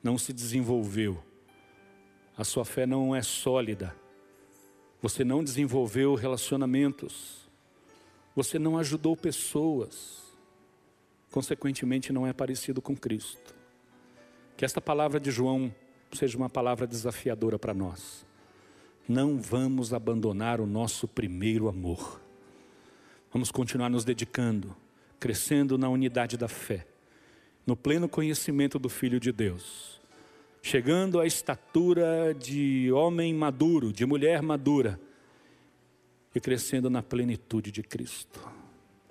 não 0.02 0.18
se 0.18 0.32
desenvolveu, 0.32 1.22
a 2.36 2.44
sua 2.44 2.64
fé 2.64 2.86
não 2.86 3.14
é 3.14 3.22
sólida, 3.22 3.94
você 5.00 5.24
não 5.24 5.44
desenvolveu 5.44 6.14
relacionamentos, 6.14 7.48
você 8.34 8.58
não 8.58 8.78
ajudou 8.78 9.16
pessoas, 9.16 10.22
consequentemente 11.30 12.12
não 12.12 12.26
é 12.26 12.32
parecido 12.32 12.80
com 12.80 12.96
Cristo. 12.96 13.54
Que 14.56 14.64
esta 14.64 14.80
palavra 14.80 15.18
de 15.18 15.30
João 15.30 15.74
seja 16.12 16.36
uma 16.36 16.48
palavra 16.48 16.86
desafiadora 16.86 17.58
para 17.58 17.74
nós. 17.74 18.24
Não 19.08 19.40
vamos 19.40 19.92
abandonar 19.92 20.60
o 20.60 20.66
nosso 20.66 21.08
primeiro 21.08 21.68
amor. 21.68 22.20
Vamos 23.32 23.50
continuar 23.50 23.88
nos 23.88 24.04
dedicando, 24.04 24.76
crescendo 25.18 25.76
na 25.76 25.88
unidade 25.88 26.36
da 26.36 26.48
fé, 26.48 26.86
no 27.66 27.76
pleno 27.76 28.08
conhecimento 28.08 28.78
do 28.78 28.88
Filho 28.88 29.20
de 29.20 29.32
Deus, 29.32 30.00
chegando 30.62 31.20
à 31.20 31.26
estatura 31.26 32.34
de 32.34 32.90
homem 32.92 33.34
maduro, 33.34 33.92
de 33.92 34.04
mulher 34.06 34.42
madura, 34.42 35.00
e 36.34 36.40
crescendo 36.40 36.88
na 36.88 37.02
plenitude 37.02 37.70
de 37.70 37.82
Cristo. 37.82 38.40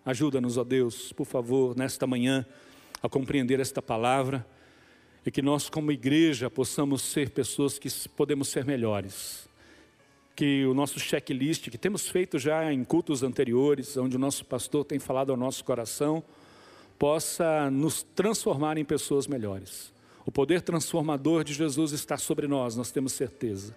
Ajuda-nos, 0.04 0.58
ó 0.58 0.64
Deus, 0.64 1.14
por 1.14 1.26
favor, 1.26 1.78
nesta 1.78 2.08
manhã, 2.08 2.46
a 3.02 3.08
compreender 3.08 3.60
esta 3.60 3.82
palavra 3.82 4.46
e 5.24 5.30
que 5.30 5.42
nós, 5.42 5.70
como 5.70 5.92
igreja, 5.92 6.50
possamos 6.50 7.04
ser 7.04 7.30
pessoas 7.30 7.78
que 7.78 7.90
podemos 8.10 8.48
ser 8.48 8.66
melhores 8.66 9.50
que 10.36 10.66
o 10.66 10.74
nosso 10.74 11.00
checklist, 11.00 11.70
que 11.70 11.78
temos 11.78 12.10
feito 12.10 12.40
já 12.40 12.74
em 12.74 12.84
cultos 12.84 13.22
anteriores, 13.22 13.96
onde 13.98 14.16
o 14.16 14.20
nosso 14.20 14.46
pastor 14.46 14.84
tem 14.84 14.98
falado 14.98 15.32
ao 15.32 15.38
nosso 15.38 15.64
coração, 15.64 16.24
possa 17.02 17.72
nos 17.72 18.04
transformar 18.04 18.78
em 18.78 18.86
pessoas 18.86 19.26
melhores. 19.26 19.92
O 20.24 20.32
poder 20.32 20.62
transformador 20.62 21.44
de 21.44 21.52
Jesus 21.52 21.94
está 21.94 22.16
sobre 22.16 22.48
nós, 22.48 22.76
nós 22.76 22.92
temos 22.92 23.14
certeza. 23.14 23.76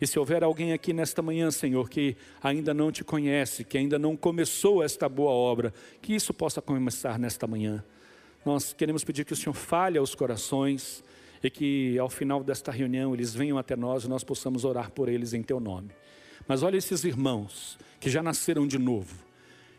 E 0.00 0.06
se 0.06 0.16
houver 0.16 0.44
alguém 0.44 0.72
aqui 0.72 0.92
nesta 0.92 1.20
manhã, 1.20 1.50
Senhor, 1.50 1.90
que 1.90 2.16
ainda 2.40 2.72
não 2.72 2.92
te 2.92 3.02
conhece, 3.02 3.64
que 3.64 3.76
ainda 3.76 3.98
não 3.98 4.16
começou 4.16 4.80
esta 4.80 5.08
boa 5.08 5.32
obra, 5.32 5.74
que 6.00 6.14
isso 6.14 6.32
possa 6.32 6.62
começar 6.62 7.18
nesta 7.18 7.48
manhã. 7.48 7.84
Nós 8.46 8.72
queremos 8.72 9.02
pedir 9.02 9.24
que 9.24 9.32
o 9.32 9.36
Senhor 9.36 9.54
fale 9.54 9.98
aos 9.98 10.14
corações, 10.14 11.02
e 11.42 11.50
que 11.50 11.98
ao 11.98 12.08
final 12.08 12.44
desta 12.44 12.70
reunião 12.70 13.12
eles 13.12 13.34
venham 13.34 13.58
até 13.58 13.74
nós 13.74 14.04
e 14.04 14.08
nós 14.08 14.22
possamos 14.22 14.64
orar 14.64 14.92
por 14.92 15.08
eles 15.08 15.34
em 15.34 15.42
teu 15.42 15.58
nome. 15.58 15.90
Mas 16.46 16.62
olha 16.62 16.76
esses 16.76 17.02
irmãos 17.02 17.76
que 17.98 18.08
já 18.08 18.22
nasceram 18.22 18.68
de 18.68 18.78
novo, 18.78 19.16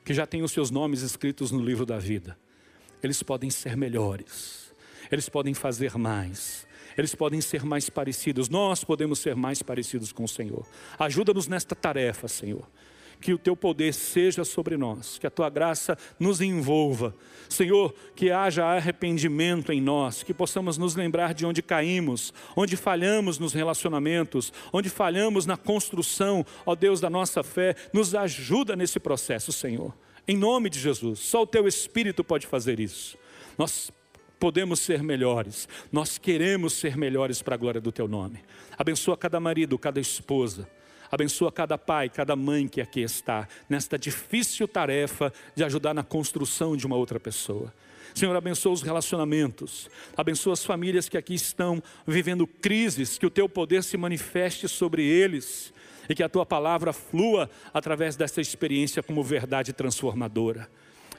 que 0.03 0.13
já 0.13 0.27
têm 0.27 0.43
os 0.43 0.51
seus 0.51 0.69
nomes 0.69 1.01
escritos 1.01 1.49
no 1.49 1.63
livro 1.63 1.85
da 1.85 1.97
vida. 1.97 2.37
Eles 3.03 3.21
podem 3.21 3.49
ser 3.49 3.75
melhores, 3.75 4.73
eles 5.11 5.27
podem 5.29 5.53
fazer 5.53 5.97
mais, 5.97 6.65
eles 6.97 7.13
podem 7.13 7.41
ser 7.41 7.63
mais 7.63 7.89
parecidos, 7.89 8.49
nós 8.49 8.83
podemos 8.83 9.19
ser 9.19 9.35
mais 9.35 9.61
parecidos 9.61 10.11
com 10.11 10.23
o 10.23 10.27
Senhor. 10.27 10.65
Ajuda-nos 10.97 11.47
nesta 11.47 11.75
tarefa, 11.75 12.27
Senhor 12.27 12.65
que 13.23 13.33
o 13.33 13.37
teu 13.37 13.55
poder 13.55 13.93
seja 13.93 14.43
sobre 14.43 14.75
nós, 14.75 15.17
que 15.17 15.25
a 15.25 15.31
tua 15.31 15.49
graça 15.49 15.97
nos 16.19 16.41
envolva. 16.41 17.15
Senhor, 17.47 17.95
que 18.15 18.31
haja 18.31 18.65
arrependimento 18.65 19.71
em 19.71 19.79
nós, 19.79 20.23
que 20.23 20.33
possamos 20.33 20.77
nos 20.77 20.95
lembrar 20.95 21.33
de 21.33 21.45
onde 21.45 21.61
caímos, 21.61 22.33
onde 22.55 22.75
falhamos 22.75 23.39
nos 23.39 23.53
relacionamentos, 23.53 24.51
onde 24.73 24.89
falhamos 24.89 25.45
na 25.45 25.55
construção, 25.55 26.45
ó 26.65 26.75
Deus, 26.75 26.99
da 26.99 27.09
nossa 27.09 27.41
fé. 27.43 27.75
Nos 27.93 28.13
ajuda 28.13 28.75
nesse 28.75 28.99
processo, 28.99 29.53
Senhor. 29.53 29.93
Em 30.27 30.37
nome 30.37 30.69
de 30.69 30.79
Jesus, 30.79 31.19
só 31.19 31.43
o 31.43 31.47
teu 31.47 31.67
Espírito 31.67 32.23
pode 32.23 32.47
fazer 32.47 32.79
isso. 32.79 33.17
Nós 33.57 33.91
podemos 34.39 34.79
ser 34.79 35.01
melhores, 35.01 35.67
nós 35.91 36.17
queremos 36.17 36.73
ser 36.73 36.97
melhores 36.97 37.41
para 37.41 37.55
a 37.55 37.57
glória 37.57 37.79
do 37.79 37.91
teu 37.91 38.07
nome. 38.07 38.39
Abençoa 38.77 39.15
cada 39.15 39.39
marido, 39.39 39.77
cada 39.77 39.99
esposa 39.99 40.67
Abençoa 41.13 41.51
cada 41.51 41.77
pai, 41.77 42.09
cada 42.09 42.35
mãe 42.35 42.67
que 42.67 42.81
aqui 42.81 43.01
está, 43.01 43.47
nesta 43.69 43.99
difícil 43.99 44.67
tarefa 44.67 45.31
de 45.55 45.63
ajudar 45.63 45.93
na 45.93 46.01
construção 46.01 46.75
de 46.75 46.87
uma 46.87 46.95
outra 46.95 47.19
pessoa. 47.19 47.71
Senhor, 48.15 48.35
abençoa 48.35 48.73
os 48.73 48.81
relacionamentos, 48.81 49.91
abençoa 50.17 50.53
as 50.53 50.65
famílias 50.65 51.07
que 51.07 51.15
aqui 51.15 51.35
estão 51.35 51.83
vivendo 52.07 52.47
crises, 52.47 53.15
que 53.19 53.27
o 53.27 53.29
teu 53.29 53.47
poder 53.47 53.83
se 53.83 53.95
manifeste 53.95 54.67
sobre 54.67 55.03
eles 55.03 55.71
e 56.09 56.15
que 56.15 56.23
a 56.23 56.29
tua 56.29 56.45
palavra 56.45 56.93
flua 56.93 57.49
através 57.73 58.15
dessa 58.15 58.41
experiência 58.41 59.03
como 59.03 59.23
verdade 59.23 59.73
transformadora. 59.73 60.69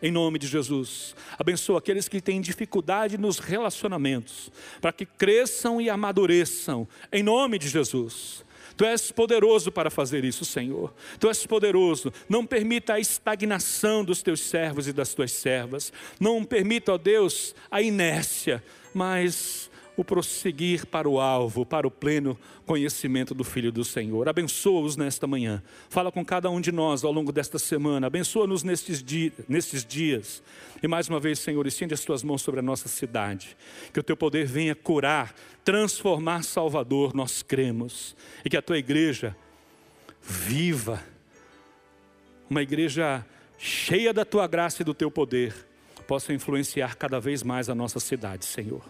Em 0.03 0.11
nome 0.11 0.39
de 0.39 0.47
Jesus, 0.47 1.15
abençoa 1.39 1.79
aqueles 1.79 2.09
que 2.09 2.21
têm 2.21 2.41
dificuldade 2.41 3.17
nos 3.17 3.39
relacionamentos, 3.39 4.51
para 4.81 4.93
que 4.93 5.07
cresçam 5.07 5.81
e 5.81 5.89
amadureçam, 5.89 6.87
em 7.13 7.23
nome 7.23 7.59
de 7.59 7.69
Jesus. 7.69 8.45
Tu 8.77 8.85
és 8.85 9.13
poderoso 9.13 9.71
para 9.71 9.89
fazer 9.89 10.25
isso, 10.25 10.45
Senhor. 10.45 10.93
Tu 11.21 11.29
és 11.29 11.47
poderoso. 11.47 12.13
Não 12.29 12.45
permita 12.45 12.95
a 12.95 13.01
estagnação 13.01 14.05
dos 14.05 14.21
teus 14.21 14.41
servos 14.41 14.89
e 14.89 14.93
das 14.93 15.15
tuas 15.15 15.31
servas. 15.31 15.93
Não 16.19 16.45
permita, 16.45 16.93
ó 16.93 16.99
Deus, 16.99 17.55
a 17.71 17.81
inércia, 17.81 18.63
mas 18.93 19.71
o 19.97 20.05
prosseguir 20.05 20.87
para 20.87 21.09
o 21.09 21.21
alvo, 21.21 21.65
para 21.65 21.87
o 21.87 21.91
pleno 21.91 22.39
conhecimento 22.67 23.35
do 23.35 23.45
Filho 23.45 23.71
do 23.71 23.85
Senhor. 23.85 24.29
Abençoa-os 24.29 24.97
nesta 24.97 25.27
manhã. 25.27 25.63
Fala 25.89 26.11
com 26.11 26.25
cada 26.25 26.51
um 26.51 26.61
de 26.61 26.73
nós 26.73 27.05
ao 27.05 27.13
longo 27.13 27.31
desta 27.31 27.59
semana. 27.59 28.09
Abençoa-nos 28.09 28.63
nestes, 28.63 29.05
nestes 29.49 29.85
dias. 29.85 30.43
E 30.83 30.89
mais 30.89 31.09
uma 31.09 31.21
vez, 31.21 31.39
Senhor, 31.39 31.67
estende 31.67 31.95
as 31.95 32.05
tuas 32.05 32.23
mãos 32.23 32.43
sobre 32.43 32.61
a 32.61 32.63
nossa 32.63 32.89
cidade. 32.89 33.57
Que 33.93 34.01
o 34.01 34.03
teu 34.03 34.17
poder 34.17 34.47
venha 34.47 34.75
curar, 34.75 35.35
transformar 35.65 36.43
Salvador, 36.43 37.15
nós 37.15 37.43
cremos. 37.43 38.17
E 38.45 38.51
que 38.51 38.57
a 38.57 38.63
tua 38.63 38.79
igreja 38.79 39.37
viva, 40.21 41.03
uma 42.51 42.63
igreja 42.63 43.25
cheia 43.59 44.13
da 44.13 44.25
tua 44.25 44.47
graça 44.47 44.83
e 44.83 44.85
do 44.85 44.93
teu 44.93 45.11
poder, 45.11 45.55
possa 46.09 46.33
influenciar 46.33 46.97
cada 46.97 47.21
vez 47.21 47.43
mais 47.43 47.69
a 47.71 47.75
nossa 47.75 48.01
cidade, 48.01 48.45
Senhor. 48.45 48.83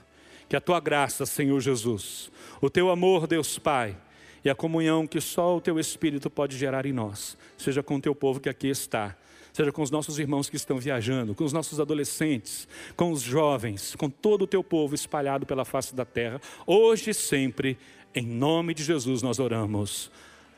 Que 0.48 0.56
a 0.56 0.60
tua 0.60 0.80
graça, 0.80 1.26
Senhor 1.26 1.60
Jesus, 1.60 2.30
o 2.60 2.70
teu 2.70 2.90
amor, 2.90 3.26
Deus 3.26 3.58
Pai, 3.58 3.96
e 4.44 4.50
a 4.50 4.54
comunhão 4.54 5.06
que 5.06 5.20
só 5.20 5.56
o 5.56 5.60
teu 5.60 5.78
Espírito 5.78 6.28
pode 6.28 6.56
gerar 6.56 6.84
em 6.84 6.92
nós, 6.92 7.36
seja 7.56 7.82
com 7.82 7.96
o 7.96 8.00
teu 8.00 8.14
povo 8.14 8.40
que 8.40 8.48
aqui 8.48 8.68
está, 8.68 9.16
seja 9.52 9.72
com 9.72 9.82
os 9.82 9.90
nossos 9.90 10.18
irmãos 10.18 10.50
que 10.50 10.56
estão 10.56 10.78
viajando, 10.78 11.34
com 11.34 11.44
os 11.44 11.52
nossos 11.52 11.80
adolescentes, 11.80 12.68
com 12.96 13.10
os 13.10 13.22
jovens, 13.22 13.94
com 13.96 14.10
todo 14.10 14.42
o 14.42 14.46
teu 14.46 14.62
povo 14.62 14.94
espalhado 14.94 15.46
pela 15.46 15.64
face 15.64 15.94
da 15.94 16.04
terra, 16.04 16.40
hoje 16.66 17.10
e 17.10 17.14
sempre, 17.14 17.78
em 18.14 18.26
nome 18.26 18.74
de 18.74 18.84
Jesus 18.84 19.22
nós 19.22 19.38
oramos. 19.38 20.10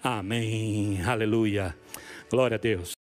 Amém. 0.03 1.03
Aleluia. 1.03 1.76
Glória 2.30 2.57
a 2.57 2.59
Deus. 2.59 2.95